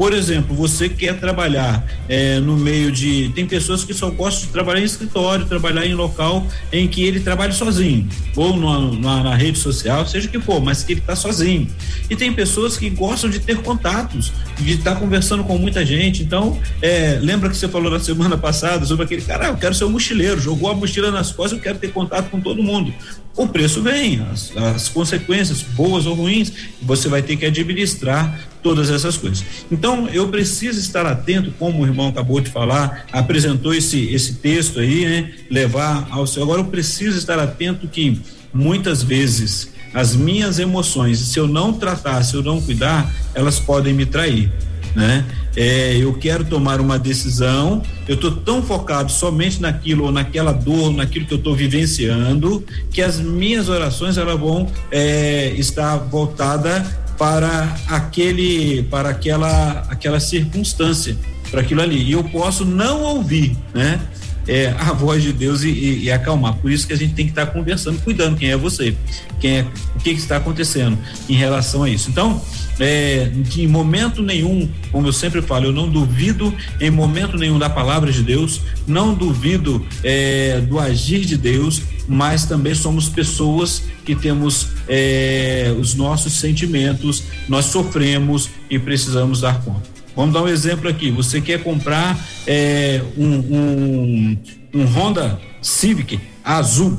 Por 0.01 0.13
exemplo, 0.13 0.55
você 0.55 0.89
quer 0.89 1.19
trabalhar 1.19 1.85
é, 2.09 2.39
no 2.39 2.57
meio 2.57 2.91
de. 2.91 3.31
Tem 3.35 3.45
pessoas 3.45 3.83
que 3.83 3.93
só 3.93 4.09
gostam 4.09 4.47
de 4.47 4.51
trabalhar 4.51 4.81
em 4.81 4.83
escritório, 4.83 5.45
trabalhar 5.45 5.85
em 5.85 5.93
local 5.93 6.43
em 6.73 6.87
que 6.87 7.03
ele 7.03 7.19
trabalha 7.19 7.51
sozinho, 7.51 8.09
ou 8.35 8.57
na, 8.57 9.21
na, 9.21 9.35
rede 9.35 9.59
social, 9.59 10.07
seja 10.07 10.27
o 10.27 10.31
que 10.31 10.39
for, 10.39 10.59
mas 10.59 10.83
que 10.83 10.93
ele 10.93 11.01
está 11.01 11.15
sozinho. 11.15 11.67
E 12.09 12.15
tem 12.15 12.33
pessoas 12.33 12.79
que 12.79 12.89
gostam 12.89 13.29
de 13.29 13.37
ter 13.41 13.61
contatos, 13.61 14.33
de 14.57 14.71
estar 14.73 14.95
tá 14.95 14.99
conversando 14.99 15.43
com 15.43 15.55
muita 15.59 15.85
gente. 15.85 16.23
Então, 16.23 16.59
é, 16.81 17.19
lembra 17.21 17.47
que 17.47 17.55
você 17.55 17.67
falou 17.67 17.91
na 17.91 17.99
semana 17.99 18.35
passada 18.35 18.83
sobre 18.87 19.05
aquele 19.05 19.21
cara, 19.21 19.49
ah, 19.49 19.49
eu 19.49 19.57
quero 19.57 19.75
ser 19.75 19.85
um 19.85 19.91
mochileiro, 19.91 20.41
jogou 20.41 20.71
a 20.71 20.73
mochila 20.73 21.11
nas 21.11 21.31
costas, 21.31 21.59
eu 21.59 21.63
quero 21.63 21.77
ter 21.77 21.91
contato 21.91 22.31
com 22.31 22.41
todo 22.41 22.63
mundo. 22.63 22.91
O 23.35 23.47
preço 23.47 23.81
vem, 23.81 24.21
as, 24.31 24.55
as 24.57 24.89
consequências, 24.89 25.61
boas 25.61 26.05
ou 26.05 26.15
ruins, 26.15 26.51
você 26.81 27.07
vai 27.07 27.21
ter 27.21 27.37
que 27.37 27.45
administrar 27.45 28.47
todas 28.61 28.89
essas 28.89 29.17
coisas. 29.17 29.43
Então, 29.71 30.07
eu 30.09 30.27
preciso 30.27 30.79
estar 30.79 31.05
atento, 31.05 31.51
como 31.57 31.81
o 31.81 31.85
irmão 31.85 32.09
acabou 32.09 32.41
de 32.41 32.49
falar, 32.49 33.05
apresentou 33.11 33.73
esse, 33.73 34.13
esse 34.13 34.35
texto 34.35 34.79
aí, 34.79 35.05
né? 35.05 35.31
Levar 35.49 36.07
ao 36.11 36.27
seu. 36.27 36.43
Agora, 36.43 36.61
eu 36.61 36.65
preciso 36.65 37.17
estar 37.17 37.39
atento 37.39 37.87
que 37.87 38.19
muitas 38.53 39.01
vezes 39.01 39.69
as 39.93 40.15
minhas 40.15 40.59
emoções, 40.59 41.19
se 41.19 41.39
eu 41.39 41.47
não 41.47 41.73
tratar, 41.73 42.23
se 42.23 42.35
eu 42.35 42.43
não 42.43 42.61
cuidar, 42.61 43.13
elas 43.33 43.59
podem 43.59 43.93
me 43.93 44.05
trair. 44.05 44.51
Né? 44.95 45.25
É, 45.55 45.95
eu 45.97 46.13
quero 46.13 46.43
tomar 46.43 46.81
uma 46.81 46.99
decisão, 46.99 47.81
eu 48.07 48.15
estou 48.15 48.31
tão 48.31 48.61
focado 48.61 49.11
somente 49.11 49.61
naquilo 49.61 50.05
ou 50.05 50.11
naquela 50.11 50.51
dor, 50.51 50.91
naquilo 50.91 51.25
que 51.25 51.33
eu 51.33 51.37
estou 51.37 51.55
vivenciando, 51.55 52.63
que 52.91 53.01
as 53.01 53.19
minhas 53.19 53.69
orações 53.69 54.17
elas 54.17 54.39
vão 54.39 54.67
é, 54.91 55.53
estar 55.57 55.97
voltada 55.97 56.85
para 57.17 57.75
aquele, 57.87 58.83
para 58.83 59.09
aquela, 59.09 59.85
aquela 59.89 60.19
circunstância, 60.19 61.15
para 61.49 61.61
aquilo 61.61 61.81
ali. 61.81 62.03
E 62.03 62.11
eu 62.11 62.23
posso 62.23 62.65
não 62.65 63.03
ouvir, 63.03 63.55
né? 63.73 63.99
é, 64.47 64.69
a 64.79 64.93
voz 64.93 65.21
de 65.21 65.31
Deus 65.31 65.63
e, 65.63 65.69
e, 65.69 66.03
e, 66.03 66.11
acalmar. 66.11 66.55
Por 66.55 66.71
isso 66.71 66.87
que 66.87 66.93
a 66.93 66.97
gente 66.97 67.13
tem 67.13 67.25
que 67.25 67.31
estar 67.31 67.45
tá 67.45 67.51
conversando, 67.51 68.01
cuidando 68.01 68.37
quem 68.37 68.51
é 68.51 68.57
você, 68.57 68.95
quem 69.39 69.59
é, 69.59 69.65
o 69.95 69.99
que, 69.99 70.13
que 70.13 70.19
está 70.19 70.37
acontecendo 70.37 70.97
em 71.29 71.33
relação 71.33 71.83
a 71.83 71.89
isso. 71.89 72.09
Então, 72.09 72.41
é, 72.81 73.31
em 73.55 73.67
momento 73.67 74.23
nenhum, 74.23 74.67
como 74.91 75.07
eu 75.07 75.13
sempre 75.13 75.41
falo, 75.41 75.67
eu 75.67 75.71
não 75.71 75.87
duvido 75.87 76.53
em 76.79 76.89
momento 76.89 77.37
nenhum 77.37 77.59
da 77.59 77.69
palavra 77.69 78.11
de 78.11 78.23
Deus, 78.23 78.61
não 78.87 79.13
duvido 79.13 79.85
é, 80.03 80.59
do 80.61 80.79
agir 80.79 81.21
de 81.21 81.37
Deus, 81.37 81.83
mas 82.07 82.45
também 82.45 82.73
somos 82.73 83.07
pessoas 83.07 83.83
que 84.03 84.15
temos 84.15 84.69
é, 84.89 85.73
os 85.79 85.93
nossos 85.93 86.33
sentimentos, 86.33 87.23
nós 87.47 87.65
sofremos 87.65 88.49
e 88.69 88.79
precisamos 88.79 89.41
dar 89.41 89.61
conta. 89.61 89.89
Vamos 90.15 90.33
dar 90.33 90.41
um 90.41 90.47
exemplo 90.47 90.89
aqui. 90.89 91.11
Você 91.11 91.39
quer 91.39 91.63
comprar 91.63 92.19
é, 92.45 93.01
um, 93.17 93.27
um, 93.27 94.37
um 94.73 94.85
Honda 94.85 95.39
Civic 95.61 96.19
azul. 96.43 96.97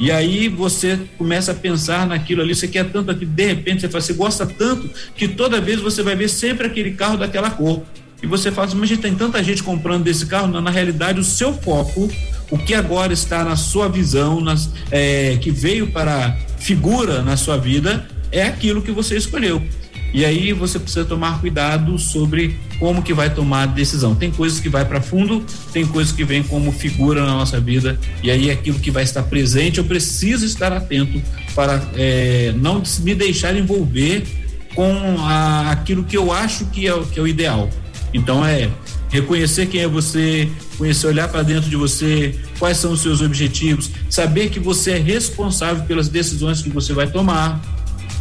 E 0.00 0.10
aí 0.10 0.48
você 0.48 0.98
começa 1.18 1.52
a 1.52 1.54
pensar 1.54 2.06
naquilo 2.06 2.40
ali, 2.40 2.54
você 2.54 2.66
quer 2.66 2.90
tanto 2.90 3.10
aqui, 3.10 3.26
de 3.26 3.46
repente 3.46 3.82
você 3.82 3.88
fala, 3.90 4.00
você 4.00 4.14
gosta 4.14 4.46
tanto 4.46 4.88
que 5.14 5.28
toda 5.28 5.60
vez 5.60 5.78
você 5.78 6.02
vai 6.02 6.16
ver 6.16 6.30
sempre 6.30 6.66
aquele 6.66 6.92
carro 6.92 7.18
daquela 7.18 7.50
cor. 7.50 7.82
E 8.22 8.26
você 8.26 8.50
fala 8.50 8.66
assim, 8.66 8.78
mas 8.78 8.96
tem 8.96 9.14
tanta 9.14 9.44
gente 9.44 9.62
comprando 9.62 10.04
desse 10.04 10.24
carro, 10.24 10.48
na, 10.48 10.58
na 10.62 10.70
realidade 10.70 11.20
o 11.20 11.24
seu 11.24 11.52
foco, 11.52 12.10
o 12.50 12.56
que 12.56 12.72
agora 12.72 13.12
está 13.12 13.44
na 13.44 13.56
sua 13.56 13.90
visão, 13.90 14.40
nas, 14.40 14.70
é, 14.90 15.36
que 15.36 15.50
veio 15.50 15.88
para 15.88 16.34
figura 16.58 17.20
na 17.20 17.36
sua 17.36 17.58
vida, 17.58 18.08
é 18.32 18.42
aquilo 18.42 18.80
que 18.80 18.92
você 18.92 19.18
escolheu. 19.18 19.62
E 20.12 20.24
aí 20.24 20.52
você 20.52 20.78
precisa 20.78 21.04
tomar 21.04 21.40
cuidado 21.40 21.98
sobre 21.98 22.56
como 22.78 23.02
que 23.02 23.14
vai 23.14 23.32
tomar 23.32 23.62
a 23.62 23.66
decisão. 23.66 24.14
Tem 24.14 24.30
coisas 24.30 24.58
que 24.58 24.68
vai 24.68 24.84
para 24.84 25.00
fundo, 25.00 25.44
tem 25.72 25.86
coisas 25.86 26.12
que 26.12 26.24
vêm 26.24 26.42
como 26.42 26.72
figura 26.72 27.24
na 27.24 27.32
nossa 27.32 27.60
vida, 27.60 27.98
e 28.22 28.30
aí 28.30 28.50
aquilo 28.50 28.78
que 28.78 28.90
vai 28.90 29.04
estar 29.04 29.22
presente, 29.22 29.78
eu 29.78 29.84
preciso 29.84 30.44
estar 30.44 30.72
atento 30.72 31.22
para 31.54 31.82
é, 31.94 32.52
não 32.56 32.82
me 33.00 33.14
deixar 33.14 33.56
envolver 33.56 34.24
com 34.74 35.16
a, 35.20 35.70
aquilo 35.70 36.04
que 36.04 36.16
eu 36.16 36.32
acho 36.32 36.66
que 36.66 36.88
é, 36.88 37.02
que 37.12 37.18
é 37.18 37.22
o 37.22 37.28
ideal. 37.28 37.68
Então 38.12 38.44
é 38.44 38.68
reconhecer 39.10 39.66
quem 39.66 39.82
é 39.82 39.88
você, 39.88 40.48
conhecer, 40.78 41.06
olhar 41.06 41.28
para 41.28 41.42
dentro 41.42 41.68
de 41.68 41.76
você, 41.76 42.38
quais 42.58 42.76
são 42.76 42.92
os 42.92 43.00
seus 43.00 43.20
objetivos, 43.20 43.90
saber 44.08 44.50
que 44.50 44.60
você 44.60 44.92
é 44.92 44.98
responsável 44.98 45.84
pelas 45.84 46.08
decisões 46.08 46.62
que 46.62 46.70
você 46.70 46.92
vai 46.92 47.08
tomar 47.08 47.60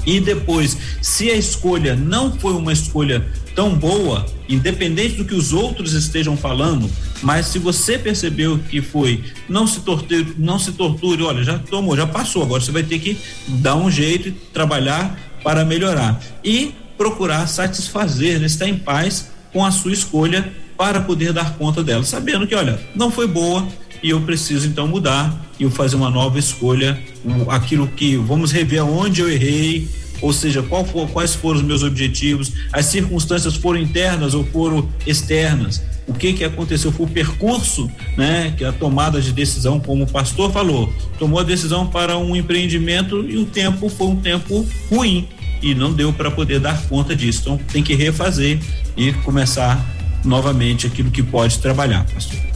e 0.06 0.20
depois, 0.20 0.78
se 1.02 1.30
a 1.30 1.36
escolha 1.36 1.96
não 1.96 2.32
foi 2.38 2.54
uma 2.54 2.74
escolha 2.74 3.26
tão 3.56 3.76
boa, 3.76 4.26
independente 4.48 5.16
do 5.16 5.26
que 5.26 5.36
os 5.36 5.52
outros 5.52 5.94
estejam 5.94 6.38
falando, 6.38 6.90
mas 7.22 7.48
se 7.48 7.60
você 7.60 7.98
percebeu 7.98 8.58
que 8.58 8.82
foi, 8.82 9.24
não 9.50 9.68
se 9.68 9.82
torture, 9.82 10.34
não 10.38 10.58
se 10.58 10.72
torture, 10.72 11.24
olha, 11.24 11.44
já 11.44 11.60
tomou, 11.60 11.96
já 11.96 12.08
passou, 12.08 12.44
agora 12.44 12.62
você 12.62 12.72
vai 12.72 12.84
ter 12.84 13.00
que 13.00 13.18
dar 13.48 13.76
um 13.76 13.92
jeito 13.92 14.30
e 14.30 14.32
trabalhar 14.32 15.20
para 15.44 15.66
melhorar. 15.66 16.22
E 16.44 16.74
procurar 16.98 17.48
satisfazer, 17.48 18.40
né, 18.40 18.46
estar 18.46 18.68
em 18.68 18.78
paz 18.78 19.30
com 19.52 19.66
a 19.66 19.72
sua 19.72 19.92
escolha 19.92 20.52
para 20.78 21.02
poder 21.02 21.34
dar 21.34 21.58
conta 21.58 21.84
dela, 21.84 22.04
sabendo 22.04 22.48
que, 22.48 22.56
olha, 22.56 22.80
não 22.96 23.12
foi 23.12 23.28
boa, 23.28 23.68
e 24.02 24.10
eu 24.10 24.22
preciso 24.22 24.68
então 24.68 24.88
mudar 24.88 25.46
e 25.60 25.70
fazer 25.70 25.96
uma 25.96 26.10
nova 26.10 26.40
escolha, 26.40 27.02
aquilo 27.50 27.88
que 27.88 28.16
vamos 28.16 28.52
rever 28.52 28.84
onde 28.86 29.22
eu 29.22 29.30
errei, 29.30 29.88
ou 30.22 30.34
seja, 30.34 30.62
for, 30.64 31.08
quais 31.10 31.36
foram 31.36 31.60
os 31.60 31.66
meus 31.66 31.84
objetivos, 31.84 32.52
as 32.72 32.86
circunstâncias 32.86 33.56
foram 33.56 33.80
internas 33.80 34.34
ou 34.34 34.44
foram 34.46 34.88
externas, 35.06 35.82
o 36.08 36.14
que 36.14 36.34
que 36.34 36.44
aconteceu 36.44 36.92
foi 36.92 37.06
o 37.06 37.10
percurso, 37.10 37.90
né, 38.18 38.54
que 38.58 38.66
a 38.66 38.72
tomada 38.72 39.22
de 39.22 39.32
decisão, 39.32 39.80
como 39.80 40.04
o 40.04 40.08
pastor 40.08 40.52
falou, 40.52 40.92
tomou 41.18 41.40
a 41.40 41.44
decisão 41.44 41.88
para 41.88 42.18
um 42.18 42.36
empreendimento 42.36 43.24
e 43.30 43.38
o 43.38 43.46
tempo 43.46 43.88
foi 43.90 44.08
um 44.08 44.16
tempo 44.16 44.68
ruim 44.90 45.28
e 45.62 45.76
não 45.76 45.94
deu 45.94 46.12
para 46.12 46.32
poder 46.32 46.60
dar 46.60 46.82
conta 46.88 47.16
disso. 47.16 47.42
Então 47.42 47.58
tem 47.72 47.84
que 47.84 47.94
refazer 47.94 48.60
e 48.98 49.14
começar 49.14 49.86
novamente 50.24 50.88
aquilo 50.88 51.12
que 51.12 51.22
pode 51.22 51.60
trabalhar, 51.60 52.06
pastor. 52.14 52.49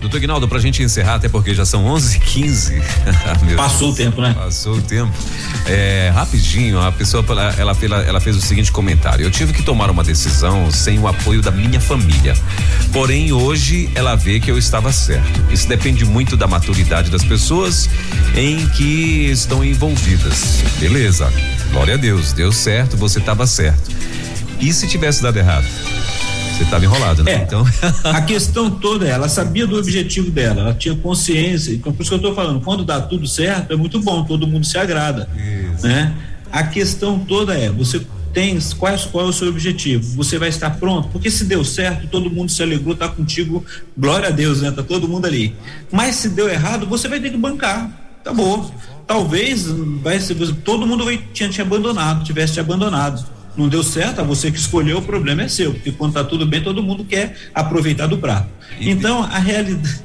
Doutor 0.00 0.20
Guinaldo, 0.20 0.46
pra 0.46 0.58
gente 0.60 0.82
encerrar, 0.82 1.16
até 1.16 1.28
porque 1.28 1.54
já 1.54 1.66
são 1.66 1.84
11 1.86 2.20
15 2.20 2.82
Passou 3.56 3.90
o 3.90 3.94
tempo, 3.94 4.20
né? 4.20 4.32
Passou 4.32 4.76
o 4.76 4.82
tempo. 4.82 5.12
É, 5.66 6.10
rapidinho, 6.14 6.80
a 6.80 6.92
pessoa, 6.92 7.24
ela, 7.28 7.54
ela, 7.58 8.02
ela 8.02 8.20
fez 8.20 8.36
o 8.36 8.40
seguinte 8.40 8.70
comentário: 8.70 9.24
Eu 9.24 9.30
tive 9.30 9.52
que 9.52 9.62
tomar 9.62 9.90
uma 9.90 10.04
decisão 10.04 10.70
sem 10.70 10.98
o 10.98 11.08
apoio 11.08 11.42
da 11.42 11.50
minha 11.50 11.80
família. 11.80 12.34
Porém, 12.92 13.32
hoje 13.32 13.90
ela 13.94 14.14
vê 14.14 14.38
que 14.38 14.50
eu 14.50 14.56
estava 14.56 14.92
certo. 14.92 15.42
Isso 15.50 15.68
depende 15.68 16.04
muito 16.04 16.36
da 16.36 16.46
maturidade 16.46 17.10
das 17.10 17.24
pessoas 17.24 17.90
em 18.36 18.68
que 18.70 19.30
estão 19.30 19.64
envolvidas. 19.64 20.62
Beleza. 20.78 21.32
Glória 21.72 21.94
a 21.94 21.96
Deus. 21.96 22.32
Deu 22.32 22.52
certo, 22.52 22.96
você 22.96 23.18
estava 23.18 23.46
certo. 23.46 23.90
E 24.60 24.72
se 24.72 24.88
tivesse 24.88 25.22
dado 25.22 25.38
errado? 25.38 25.66
Você 26.58 26.64
estava 26.64 26.84
enrolado, 26.84 27.22
né? 27.22 27.34
É, 27.34 27.36
então. 27.36 27.64
a 28.02 28.20
questão 28.20 28.68
toda 28.68 29.06
é, 29.06 29.10
ela 29.10 29.28
sabia 29.28 29.64
do 29.64 29.78
objetivo 29.78 30.28
dela, 30.28 30.62
ela 30.62 30.74
tinha 30.74 30.96
consciência. 30.96 31.72
Então, 31.72 31.92
por 31.92 32.02
isso 32.02 32.10
que 32.10 32.14
eu 32.16 32.18
estou 32.18 32.34
falando, 32.34 32.60
quando 32.60 32.84
dá 32.84 33.00
tudo 33.00 33.28
certo, 33.28 33.72
é 33.72 33.76
muito 33.76 34.00
bom, 34.00 34.24
todo 34.24 34.44
mundo 34.44 34.66
se 34.66 34.76
agrada. 34.76 35.28
Isso. 35.36 35.86
Né? 35.86 36.12
A 36.50 36.64
questão 36.64 37.20
toda 37.20 37.54
é, 37.54 37.70
você 37.70 38.04
tem 38.34 38.58
qual, 38.76 38.92
qual 39.12 39.26
é 39.26 39.28
o 39.28 39.32
seu 39.32 39.48
objetivo? 39.48 40.16
Você 40.16 40.36
vai 40.36 40.48
estar 40.48 40.70
pronto? 40.70 41.08
Porque 41.10 41.30
se 41.30 41.44
deu 41.44 41.64
certo, 41.64 42.08
todo 42.08 42.28
mundo 42.28 42.50
se 42.50 42.60
alegrou, 42.60 42.96
tá 42.96 43.06
contigo, 43.06 43.64
glória 43.96 44.26
a 44.26 44.32
Deus, 44.32 44.60
né? 44.60 44.72
Tá 44.72 44.82
todo 44.82 45.06
mundo 45.06 45.26
ali. 45.26 45.54
Mas 45.92 46.16
se 46.16 46.28
deu 46.28 46.48
errado, 46.48 46.88
você 46.88 47.06
vai 47.06 47.20
ter 47.20 47.30
que 47.30 47.36
bancar. 47.36 47.88
Acabou. 48.20 48.74
Talvez 49.06 49.64
vai 50.02 50.18
ser, 50.18 50.34
todo 50.64 50.88
mundo 50.88 51.04
vai, 51.04 51.22
tinha 51.32 51.48
te 51.48 51.62
abandonado, 51.62 52.24
tivesse 52.24 52.54
te 52.54 52.60
abandonado 52.60 53.37
não 53.58 53.68
deu 53.68 53.82
certo, 53.82 54.20
a 54.20 54.24
você 54.24 54.50
que 54.50 54.58
escolheu, 54.58 54.98
o 54.98 55.02
problema 55.02 55.42
é 55.42 55.48
seu, 55.48 55.74
porque 55.74 55.90
quando 55.90 56.12
tá 56.12 56.22
tudo 56.22 56.46
bem, 56.46 56.62
todo 56.62 56.82
mundo 56.82 57.04
quer 57.04 57.36
aproveitar 57.52 58.06
do 58.06 58.16
prato. 58.18 58.48
Então, 58.80 59.24
a 59.24 59.38
realidade 59.38 60.00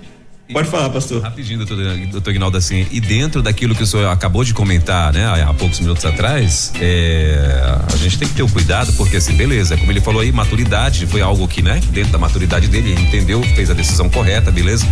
Pode 0.52 0.70
falar, 0.70 0.90
pastor. 0.90 1.22
Rapidinho, 1.22 1.66
doutor, 1.66 1.78
doutor 2.12 2.34
Guinaldo, 2.34 2.58
assim, 2.58 2.86
e 2.92 3.00
dentro 3.00 3.42
daquilo 3.42 3.74
que 3.74 3.84
o 3.84 3.88
senhor 3.88 4.08
acabou 4.08 4.44
de 4.44 4.54
comentar, 4.54 5.14
né, 5.14 5.26
há, 5.42 5.54
poucos 5.54 5.80
minutos 5.80 6.04
atrás, 6.04 6.74
é, 6.82 7.64
a 7.92 7.96
gente 7.96 8.20
tem 8.20 8.28
que 8.28 8.34
ter 8.34 8.44
o 8.44 8.50
cuidado, 8.50 8.92
porque 8.94 9.16
assim, 9.16 9.34
beleza, 9.36 9.78
como 9.78 9.90
ele 9.90 10.02
falou 10.02 10.22
aí, 10.22 10.34
maturidade 10.34 11.08
foi 11.08 11.22
algo 11.22 11.48
que, 11.48 11.62
né, 11.62 11.80
dentro 11.92 12.12
da 12.12 12.18
maturidade 12.18 12.68
dele, 12.68 12.92
ele 12.92 13.02
entendeu, 13.02 13.42
fez 13.56 13.70
a 13.70 13.74
decisão 13.74 14.10
correta, 14.10 14.52
beleza? 14.52 14.86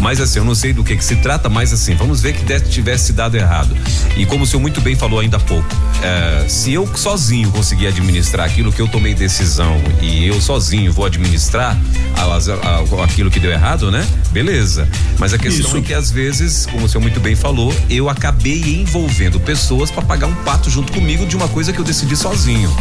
Mas 0.00 0.20
assim, 0.20 0.38
eu 0.38 0.44
não 0.44 0.54
sei 0.54 0.72
do 0.72 0.84
que 0.84 0.96
que 0.96 1.04
se 1.04 1.16
trata, 1.16 1.48
mas 1.48 1.72
assim, 1.72 1.96
vamos 1.96 2.20
ver 2.20 2.34
que 2.34 2.60
tivesse 2.60 3.12
dado 3.12 3.36
errado. 3.36 3.76
E 4.16 4.24
como 4.24 4.44
o 4.44 4.46
senhor 4.46 4.60
muito 4.60 4.80
bem 4.80 4.94
falou 4.94 5.18
ainda 5.18 5.36
há 5.36 5.40
pouco, 5.40 5.68
é, 6.00 6.48
se 6.48 6.72
eu 6.72 6.86
sozinho 6.96 7.50
conseguir 7.50 7.88
administrar 7.88 8.46
aquilo 8.46 8.72
que 8.72 8.80
eu 8.80 8.86
tomei 8.86 9.14
decisão 9.14 9.82
e 10.00 10.26
eu 10.26 10.40
sozinho 10.40 10.92
vou 10.92 11.04
administrar 11.04 11.76
a, 12.16 12.22
a, 12.22 13.00
a, 13.00 13.04
aquilo 13.04 13.30
que 13.30 13.40
deu 13.40 13.50
errado, 13.50 13.90
né? 13.90 14.06
Beleza 14.30 14.75
Mas 15.18 15.32
a 15.32 15.38
questão 15.38 15.66
Isso. 15.66 15.76
é 15.76 15.80
que 15.80 15.94
às 15.94 16.10
vezes, 16.10 16.66
como 16.66 16.86
o 16.86 16.88
senhor 16.88 17.00
muito 17.00 17.20
bem 17.20 17.34
falou, 17.34 17.72
eu 17.88 18.08
acabei 18.08 18.60
envolvendo 18.80 19.38
pessoas 19.40 19.90
para 19.90 20.02
pagar 20.02 20.26
um 20.26 20.34
pato 20.44 20.68
junto 20.68 20.92
comigo 20.92 21.24
de 21.24 21.36
uma 21.36 21.48
coisa 21.48 21.72
que 21.72 21.78
eu 21.78 21.84
decidi 21.84 22.16
sozinho. 22.16 22.74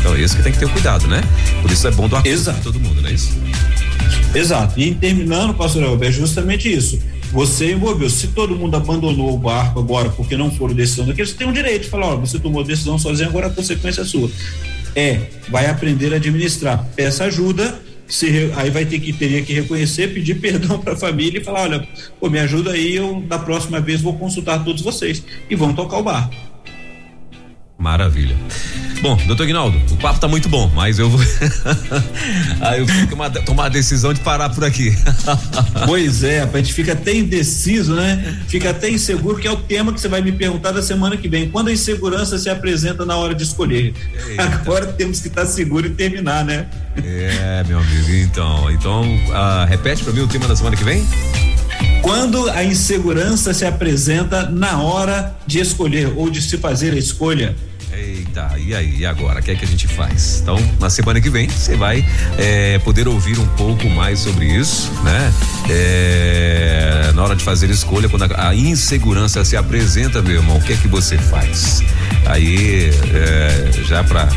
Então 0.00 0.14
é 0.14 0.20
isso 0.20 0.36
que 0.36 0.42
tem 0.42 0.52
que 0.52 0.58
ter 0.58 0.68
cuidado, 0.68 1.06
né? 1.08 1.20
Por 1.60 1.70
isso 1.70 1.86
é 1.86 1.90
bom 1.90 2.08
do 2.08 2.16
acordo 2.16 2.52
de 2.52 2.60
todo 2.60 2.78
mundo, 2.78 3.02
não 3.02 3.08
é 3.08 3.12
isso? 3.12 3.30
Exato. 4.34 4.78
E 4.78 4.94
terminando, 4.94 5.54
pastor 5.54 5.82
Elber, 5.82 6.08
é 6.08 6.12
justamente 6.12 6.72
isso. 6.72 6.98
Você 7.32 7.72
envolveu. 7.72 8.08
Se 8.08 8.28
todo 8.28 8.54
mundo 8.54 8.76
abandonou 8.76 9.34
o 9.34 9.38
barco 9.38 9.80
agora 9.80 10.10
porque 10.10 10.36
não 10.36 10.50
foram 10.50 10.74
decisão 10.74 11.06
daquele, 11.06 11.28
você 11.28 11.34
tem 11.34 11.46
um 11.46 11.52
direito 11.52 11.82
de 11.82 11.88
falar, 11.88 12.06
ó, 12.08 12.16
você 12.16 12.38
tomou 12.38 12.62
decisão 12.62 12.98
sozinho, 12.98 13.28
agora 13.28 13.48
a 13.48 13.50
consequência 13.50 14.02
é 14.02 14.04
sua. 14.04 14.30
É, 14.94 15.20
vai 15.48 15.66
aprender 15.66 16.12
a 16.12 16.16
administrar. 16.16 16.86
Peça 16.94 17.24
ajuda 17.24 17.78
se, 18.08 18.52
aí 18.54 18.70
vai 18.70 18.84
ter 18.84 18.98
que 19.00 19.12
teria 19.12 19.42
que 19.42 19.52
reconhecer, 19.52 20.14
pedir 20.14 20.36
perdão 20.40 20.78
para 20.78 20.94
a 20.94 20.96
família 20.96 21.40
e 21.40 21.44
falar, 21.44 21.62
olha, 21.62 21.88
pô, 22.20 22.30
me 22.30 22.38
ajuda 22.38 22.72
aí, 22.72 22.96
eu 22.96 23.20
da 23.20 23.38
próxima 23.38 23.80
vez 23.80 24.00
vou 24.00 24.16
consultar 24.18 24.64
todos 24.64 24.82
vocês 24.82 25.24
e 25.48 25.54
vão 25.54 25.74
tocar 25.74 25.98
o 25.98 26.02
bar. 26.02 26.30
Maravilha. 27.78 28.36
Bom, 29.00 29.16
doutor 29.26 29.46
Guinaldo, 29.46 29.80
o 29.90 29.96
papo 29.96 30.18
tá 30.18 30.26
muito 30.26 30.48
bom, 30.48 30.70
mas 30.74 30.98
eu 30.98 31.08
vou. 31.08 31.20
Aí 32.60 32.80
eu 32.80 32.86
tenho 32.86 33.06
que 33.06 33.42
tomar 33.44 33.66
a 33.66 33.68
decisão 33.68 34.12
de 34.12 34.20
parar 34.20 34.50
por 34.50 34.64
aqui. 34.64 34.96
pois 35.86 36.22
é, 36.22 36.40
a 36.40 36.56
gente 36.56 36.72
fica 36.72 36.92
até 36.92 37.14
indeciso, 37.14 37.94
né? 37.94 38.38
Fica 38.48 38.70
até 38.70 38.90
inseguro, 38.90 39.38
que 39.38 39.46
é 39.46 39.50
o 39.50 39.56
tema 39.56 39.92
que 39.92 40.00
você 40.00 40.08
vai 40.08 40.20
me 40.20 40.32
perguntar 40.32 40.72
da 40.72 40.82
semana 40.82 41.16
que 41.16 41.28
vem. 41.28 41.48
Quando 41.50 41.68
a 41.68 41.72
insegurança 41.72 42.38
se 42.38 42.48
apresenta 42.48 43.04
na 43.04 43.16
hora 43.16 43.34
de 43.34 43.42
escolher? 43.42 43.94
Eita. 44.28 44.42
Agora 44.42 44.86
temos 44.86 45.20
que 45.20 45.28
estar 45.28 45.46
seguro 45.46 45.86
e 45.86 45.90
terminar, 45.90 46.44
né? 46.44 46.66
É, 46.96 47.62
meu 47.66 47.78
amigo, 47.78 48.10
então. 48.10 48.70
Então, 48.70 49.02
uh, 49.02 49.66
repete 49.68 50.02
para 50.02 50.12
mim 50.12 50.20
o 50.20 50.28
tema 50.28 50.48
da 50.48 50.56
semana 50.56 50.76
que 50.76 50.84
vem? 50.84 51.06
Quando 52.02 52.48
a 52.50 52.64
insegurança 52.64 53.52
se 53.52 53.64
apresenta 53.64 54.48
na 54.48 54.80
hora 54.80 55.36
de 55.46 55.58
escolher 55.58 56.12
ou 56.16 56.30
de 56.30 56.40
se 56.40 56.56
fazer 56.56 56.92
a 56.94 56.96
escolha, 56.96 57.54
Eita, 57.96 58.52
e 58.58 58.74
aí, 58.74 58.98
e 58.98 59.06
agora? 59.06 59.40
O 59.40 59.42
que 59.42 59.50
é 59.50 59.54
que 59.54 59.64
a 59.64 59.68
gente 59.68 59.88
faz? 59.88 60.40
Então, 60.42 60.58
na 60.78 60.90
semana 60.90 61.18
que 61.18 61.30
vem, 61.30 61.48
você 61.48 61.76
vai 61.76 62.04
é, 62.36 62.78
poder 62.80 63.08
ouvir 63.08 63.38
um 63.38 63.46
pouco 63.48 63.88
mais 63.88 64.18
sobre 64.18 64.44
isso, 64.44 64.92
né? 65.02 65.32
É, 65.70 67.10
na 67.14 67.22
hora 67.22 67.34
de 67.34 67.42
fazer 67.42 67.70
escolha, 67.70 68.06
quando 68.06 68.24
a, 68.24 68.48
a, 68.48 68.54
insegurança 68.54 69.42
se 69.46 69.56
apresenta, 69.56 70.20
meu 70.20 70.36
irmão, 70.36 70.58
o 70.58 70.60
que 70.60 70.74
é 70.74 70.76
que 70.76 70.88
você 70.88 71.16
faz? 71.16 71.82
Aí, 72.26 72.90
é, 73.14 73.70
já 73.84 74.04
para 74.04 74.28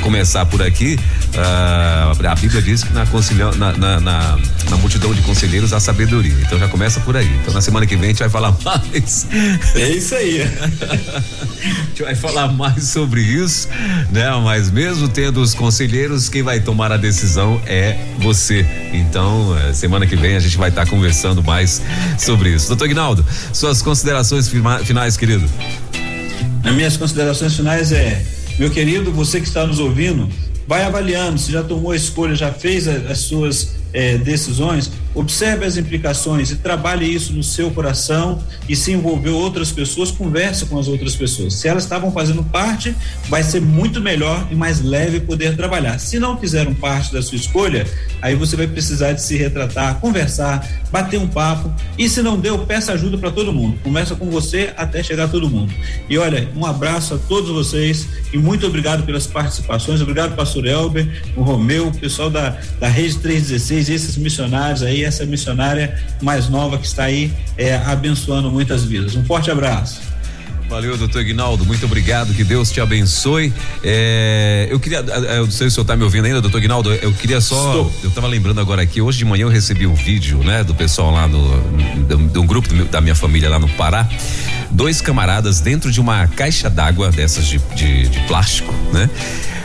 começar 0.00 0.44
por 0.46 0.60
aqui, 0.60 0.98
uh, 1.34 2.26
a 2.26 2.34
Bíblia 2.34 2.62
diz 2.62 2.82
que 2.82 2.92
na, 2.92 3.04
na, 3.04 3.72
na, 3.72 4.00
na, 4.00 4.38
na 4.70 4.76
multidão 4.78 5.14
de 5.14 5.20
conselheiros 5.22 5.72
há 5.72 5.78
sabedoria. 5.78 6.34
Então 6.40 6.58
já 6.58 6.68
começa 6.68 7.00
por 7.00 7.16
aí. 7.16 7.30
Então 7.42 7.52
na 7.52 7.60
semana 7.60 7.86
que 7.86 7.96
vem 7.96 8.06
a 8.06 8.08
gente 8.08 8.18
vai 8.18 8.30
falar 8.30 8.56
mais. 8.64 9.26
É 9.74 9.88
isso 9.90 10.14
aí. 10.14 10.42
a 10.42 11.84
gente 11.88 12.02
vai 12.02 12.14
falar 12.14 12.48
mais 12.48 12.84
sobre 12.84 13.03
isso, 13.12 13.68
né? 14.10 14.30
Mas 14.42 14.70
mesmo 14.70 15.08
tendo 15.08 15.40
os 15.40 15.54
conselheiros, 15.54 16.28
quem 16.28 16.42
vai 16.42 16.60
tomar 16.60 16.92
a 16.92 16.96
decisão 16.96 17.60
é 17.66 17.96
você. 18.18 18.66
Então, 18.92 19.56
eh, 19.58 19.72
semana 19.72 20.06
que 20.06 20.16
vem 20.16 20.36
a 20.36 20.40
gente 20.40 20.56
vai 20.56 20.68
estar 20.68 20.84
tá 20.84 20.90
conversando 20.90 21.42
mais 21.42 21.82
sobre 22.18 22.50
isso. 22.50 22.68
Doutor 22.68 22.86
Ignaldo, 22.86 23.24
suas 23.52 23.82
considerações 23.82 24.50
finais, 24.84 25.16
querido. 25.16 25.48
As 26.62 26.74
minhas 26.74 26.96
considerações 26.96 27.54
finais 27.54 27.92
é, 27.92 28.24
meu 28.58 28.70
querido, 28.70 29.12
você 29.12 29.40
que 29.40 29.46
está 29.46 29.66
nos 29.66 29.78
ouvindo, 29.78 30.28
vai 30.66 30.84
avaliando, 30.84 31.38
se 31.38 31.52
já 31.52 31.62
tomou 31.62 31.90
a 31.90 31.96
escolha, 31.96 32.34
já 32.34 32.52
fez 32.52 32.86
as 32.88 33.18
suas 33.18 33.74
eh, 33.92 34.16
decisões, 34.18 34.90
observe 35.14 35.64
as 35.64 35.76
implicações 35.76 36.50
e 36.50 36.56
trabalhe 36.56 37.06
isso 37.06 37.32
no 37.32 37.42
seu 37.42 37.70
coração 37.70 38.42
e 38.68 38.74
se 38.74 38.92
envolveu 38.92 39.36
outras 39.36 39.70
pessoas, 39.70 40.10
converse 40.10 40.66
com 40.66 40.78
as 40.78 40.88
outras 40.88 41.14
pessoas. 41.14 41.54
Se 41.54 41.68
elas 41.68 41.84
estavam 41.84 42.10
fazendo 42.10 42.42
parte, 42.42 42.94
vai 43.28 43.42
ser 43.42 43.60
muito 43.60 44.00
melhor 44.00 44.46
e 44.50 44.54
mais 44.54 44.80
leve 44.80 45.20
poder 45.20 45.56
trabalhar. 45.56 45.98
Se 45.98 46.18
não 46.18 46.36
fizeram 46.38 46.74
parte 46.74 47.12
da 47.12 47.22
sua 47.22 47.36
escolha, 47.36 47.86
aí 48.20 48.34
você 48.34 48.56
vai 48.56 48.66
precisar 48.66 49.12
de 49.12 49.22
se 49.22 49.36
retratar, 49.36 50.00
conversar, 50.00 50.66
bater 50.90 51.18
um 51.18 51.28
papo 51.28 51.72
e 51.96 52.08
se 52.08 52.22
não 52.22 52.38
deu, 52.38 52.58
peça 52.58 52.92
ajuda 52.92 53.16
para 53.16 53.30
todo 53.30 53.52
mundo. 53.52 53.78
Começa 53.82 54.14
com 54.16 54.30
você 54.30 54.72
até 54.76 55.02
chegar 55.02 55.28
todo 55.28 55.48
mundo. 55.48 55.72
E 56.08 56.18
olha, 56.18 56.48
um 56.56 56.66
abraço 56.66 57.14
a 57.14 57.18
todos 57.18 57.50
vocês 57.50 58.08
e 58.32 58.38
muito 58.38 58.66
obrigado 58.66 59.04
pelas 59.04 59.26
participações. 59.26 60.00
Obrigado, 60.00 60.34
pastor 60.34 60.66
Elber, 60.66 61.22
o 61.36 61.42
Romeu, 61.42 61.88
o 61.88 61.94
pessoal 61.96 62.30
da, 62.30 62.56
da 62.80 62.88
Rede 62.88 63.18
316, 63.18 63.88
esses 63.88 64.16
missionários 64.16 64.82
aí 64.82 65.03
essa 65.04 65.24
missionária 65.24 65.96
mais 66.20 66.48
nova 66.48 66.78
que 66.78 66.86
está 66.86 67.04
aí 67.04 67.32
é, 67.56 67.76
abençoando 67.76 68.50
muitas 68.50 68.84
vidas. 68.84 69.14
Um 69.14 69.24
forte 69.24 69.50
abraço. 69.50 70.14
Valeu, 70.68 70.96
doutor 70.96 71.20
Ignaldo, 71.20 71.64
muito 71.64 71.84
obrigado, 71.84 72.32
que 72.32 72.42
Deus 72.42 72.70
te 72.70 72.80
abençoe. 72.80 73.52
É, 73.82 74.66
eu 74.70 74.80
queria, 74.80 74.98
eu 74.98 75.44
não 75.44 75.50
sei 75.50 75.66
se 75.66 75.66
o 75.66 75.70
senhor 75.70 75.82
está 75.82 75.94
me 75.94 76.02
ouvindo 76.02 76.24
ainda, 76.24 76.40
doutor 76.40 76.58
Ignaldo, 76.58 76.92
eu 76.92 77.12
queria 77.12 77.40
só, 77.40 77.68
Estou. 77.68 77.92
eu 78.02 78.08
estava 78.08 78.26
lembrando 78.26 78.60
agora 78.60 78.82
aqui, 78.82 79.00
hoje 79.00 79.18
de 79.18 79.24
manhã 79.24 79.42
eu 79.42 79.48
recebi 79.48 79.86
um 79.86 79.94
vídeo, 79.94 80.38
né, 80.38 80.64
do 80.64 80.74
pessoal 80.74 81.12
lá 81.12 81.28
no, 81.28 82.28
de 82.28 82.38
um 82.38 82.46
grupo 82.46 82.68
da 82.86 83.00
minha 83.00 83.14
família 83.14 83.48
lá 83.48 83.58
no 83.58 83.68
Pará, 83.68 84.08
dois 84.70 85.00
camaradas 85.00 85.60
dentro 85.60 85.92
de 85.92 86.00
uma 86.00 86.26
caixa 86.28 86.70
d'água 86.70 87.10
dessas 87.10 87.46
de, 87.46 87.58
de, 87.76 88.08
de 88.08 88.20
plástico, 88.20 88.72
né, 88.92 89.08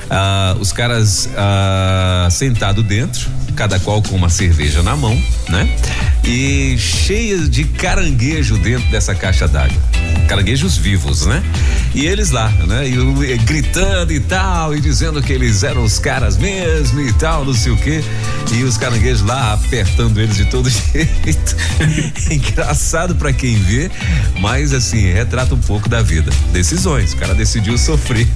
ah, 0.09 0.57
os 0.59 0.71
caras 0.73 1.29
ah, 1.35 2.27
sentado 2.29 2.83
dentro, 2.83 3.29
cada 3.55 3.79
qual 3.79 4.01
com 4.01 4.15
uma 4.15 4.29
cerveja 4.29 4.81
na 4.83 4.95
mão, 4.95 5.21
né? 5.49 5.69
E 6.23 6.75
cheias 6.77 7.49
de 7.49 7.63
caranguejo 7.63 8.57
dentro 8.57 8.89
dessa 8.89 9.15
caixa 9.15 9.47
d'água. 9.47 9.77
Caranguejos 10.27 10.77
vivos, 10.77 11.25
né? 11.25 11.43
E 11.93 12.05
eles 12.05 12.29
lá, 12.29 12.49
né? 12.67 12.87
E, 12.87 13.37
gritando 13.39 14.13
e 14.13 14.19
tal, 14.19 14.75
e 14.75 14.79
dizendo 14.79 15.21
que 15.21 15.33
eles 15.33 15.63
eram 15.63 15.83
os 15.83 15.97
caras 15.97 16.37
mesmo 16.37 17.01
e 17.01 17.11
tal, 17.13 17.43
não 17.43 17.53
sei 17.53 17.71
o 17.71 17.77
quê. 17.77 18.03
E 18.53 18.63
os 18.63 18.77
caranguejos 18.77 19.21
lá 19.21 19.53
apertando 19.53 20.19
eles 20.19 20.35
de 20.35 20.45
todo 20.45 20.69
jeito. 20.69 21.55
Engraçado 22.31 23.15
para 23.15 23.33
quem 23.33 23.55
vê, 23.55 23.89
mas 24.39 24.73
assim, 24.73 25.11
retrata 25.11 25.55
um 25.55 25.59
pouco 25.59 25.89
da 25.89 26.01
vida. 26.01 26.31
Decisões, 26.51 27.13
o 27.13 27.17
cara 27.17 27.33
decidiu 27.33 27.77
sofrer. 27.77 28.27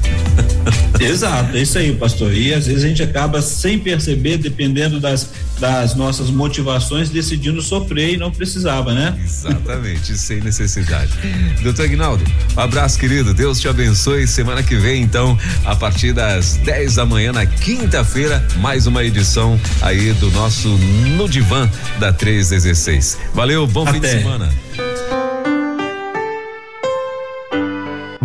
Exato, 0.99 1.55
é 1.55 1.61
isso 1.61 1.77
aí, 1.77 1.93
pastor. 1.95 2.33
E 2.33 2.53
às 2.53 2.65
vezes 2.65 2.83
a 2.83 2.87
gente 2.87 3.03
acaba 3.03 3.41
sem 3.41 3.77
perceber, 3.77 4.37
dependendo 4.37 4.99
das, 5.03 5.29
das 5.59 5.93
nossas 5.95 6.29
motivações, 6.31 7.09
decidindo 7.09 7.61
sofrer 7.61 8.13
e 8.13 8.17
não 8.17 8.31
precisava, 8.31 8.93
né? 8.93 9.15
Exatamente, 9.23 10.15
sem 10.17 10.39
necessidade. 10.41 11.11
Doutor 11.61 11.85
Aguinaldo, 11.85 12.23
um 12.55 12.59
abraço, 12.59 12.97
querido. 12.97 13.33
Deus 13.33 13.59
te 13.59 13.67
abençoe. 13.67 14.25
Semana 14.25 14.63
que 14.63 14.75
vem, 14.75 15.03
então, 15.03 15.37
a 15.65 15.75
partir 15.75 16.13
das 16.13 16.55
10 16.57 16.95
da 16.95 17.05
manhã, 17.05 17.33
na 17.33 17.45
quinta-feira, 17.45 18.45
mais 18.57 18.87
uma 18.87 19.03
edição 19.03 19.59
aí 19.81 20.13
do 20.13 20.31
nosso 20.31 20.69
No 21.17 21.27
Divã 21.27 21.69
da 21.99 22.13
316. 22.13 23.17
Valeu, 23.33 23.67
bom 23.67 23.83
Até. 23.83 23.93
fim 23.93 23.99
de 23.99 24.07
semana. 24.07 24.49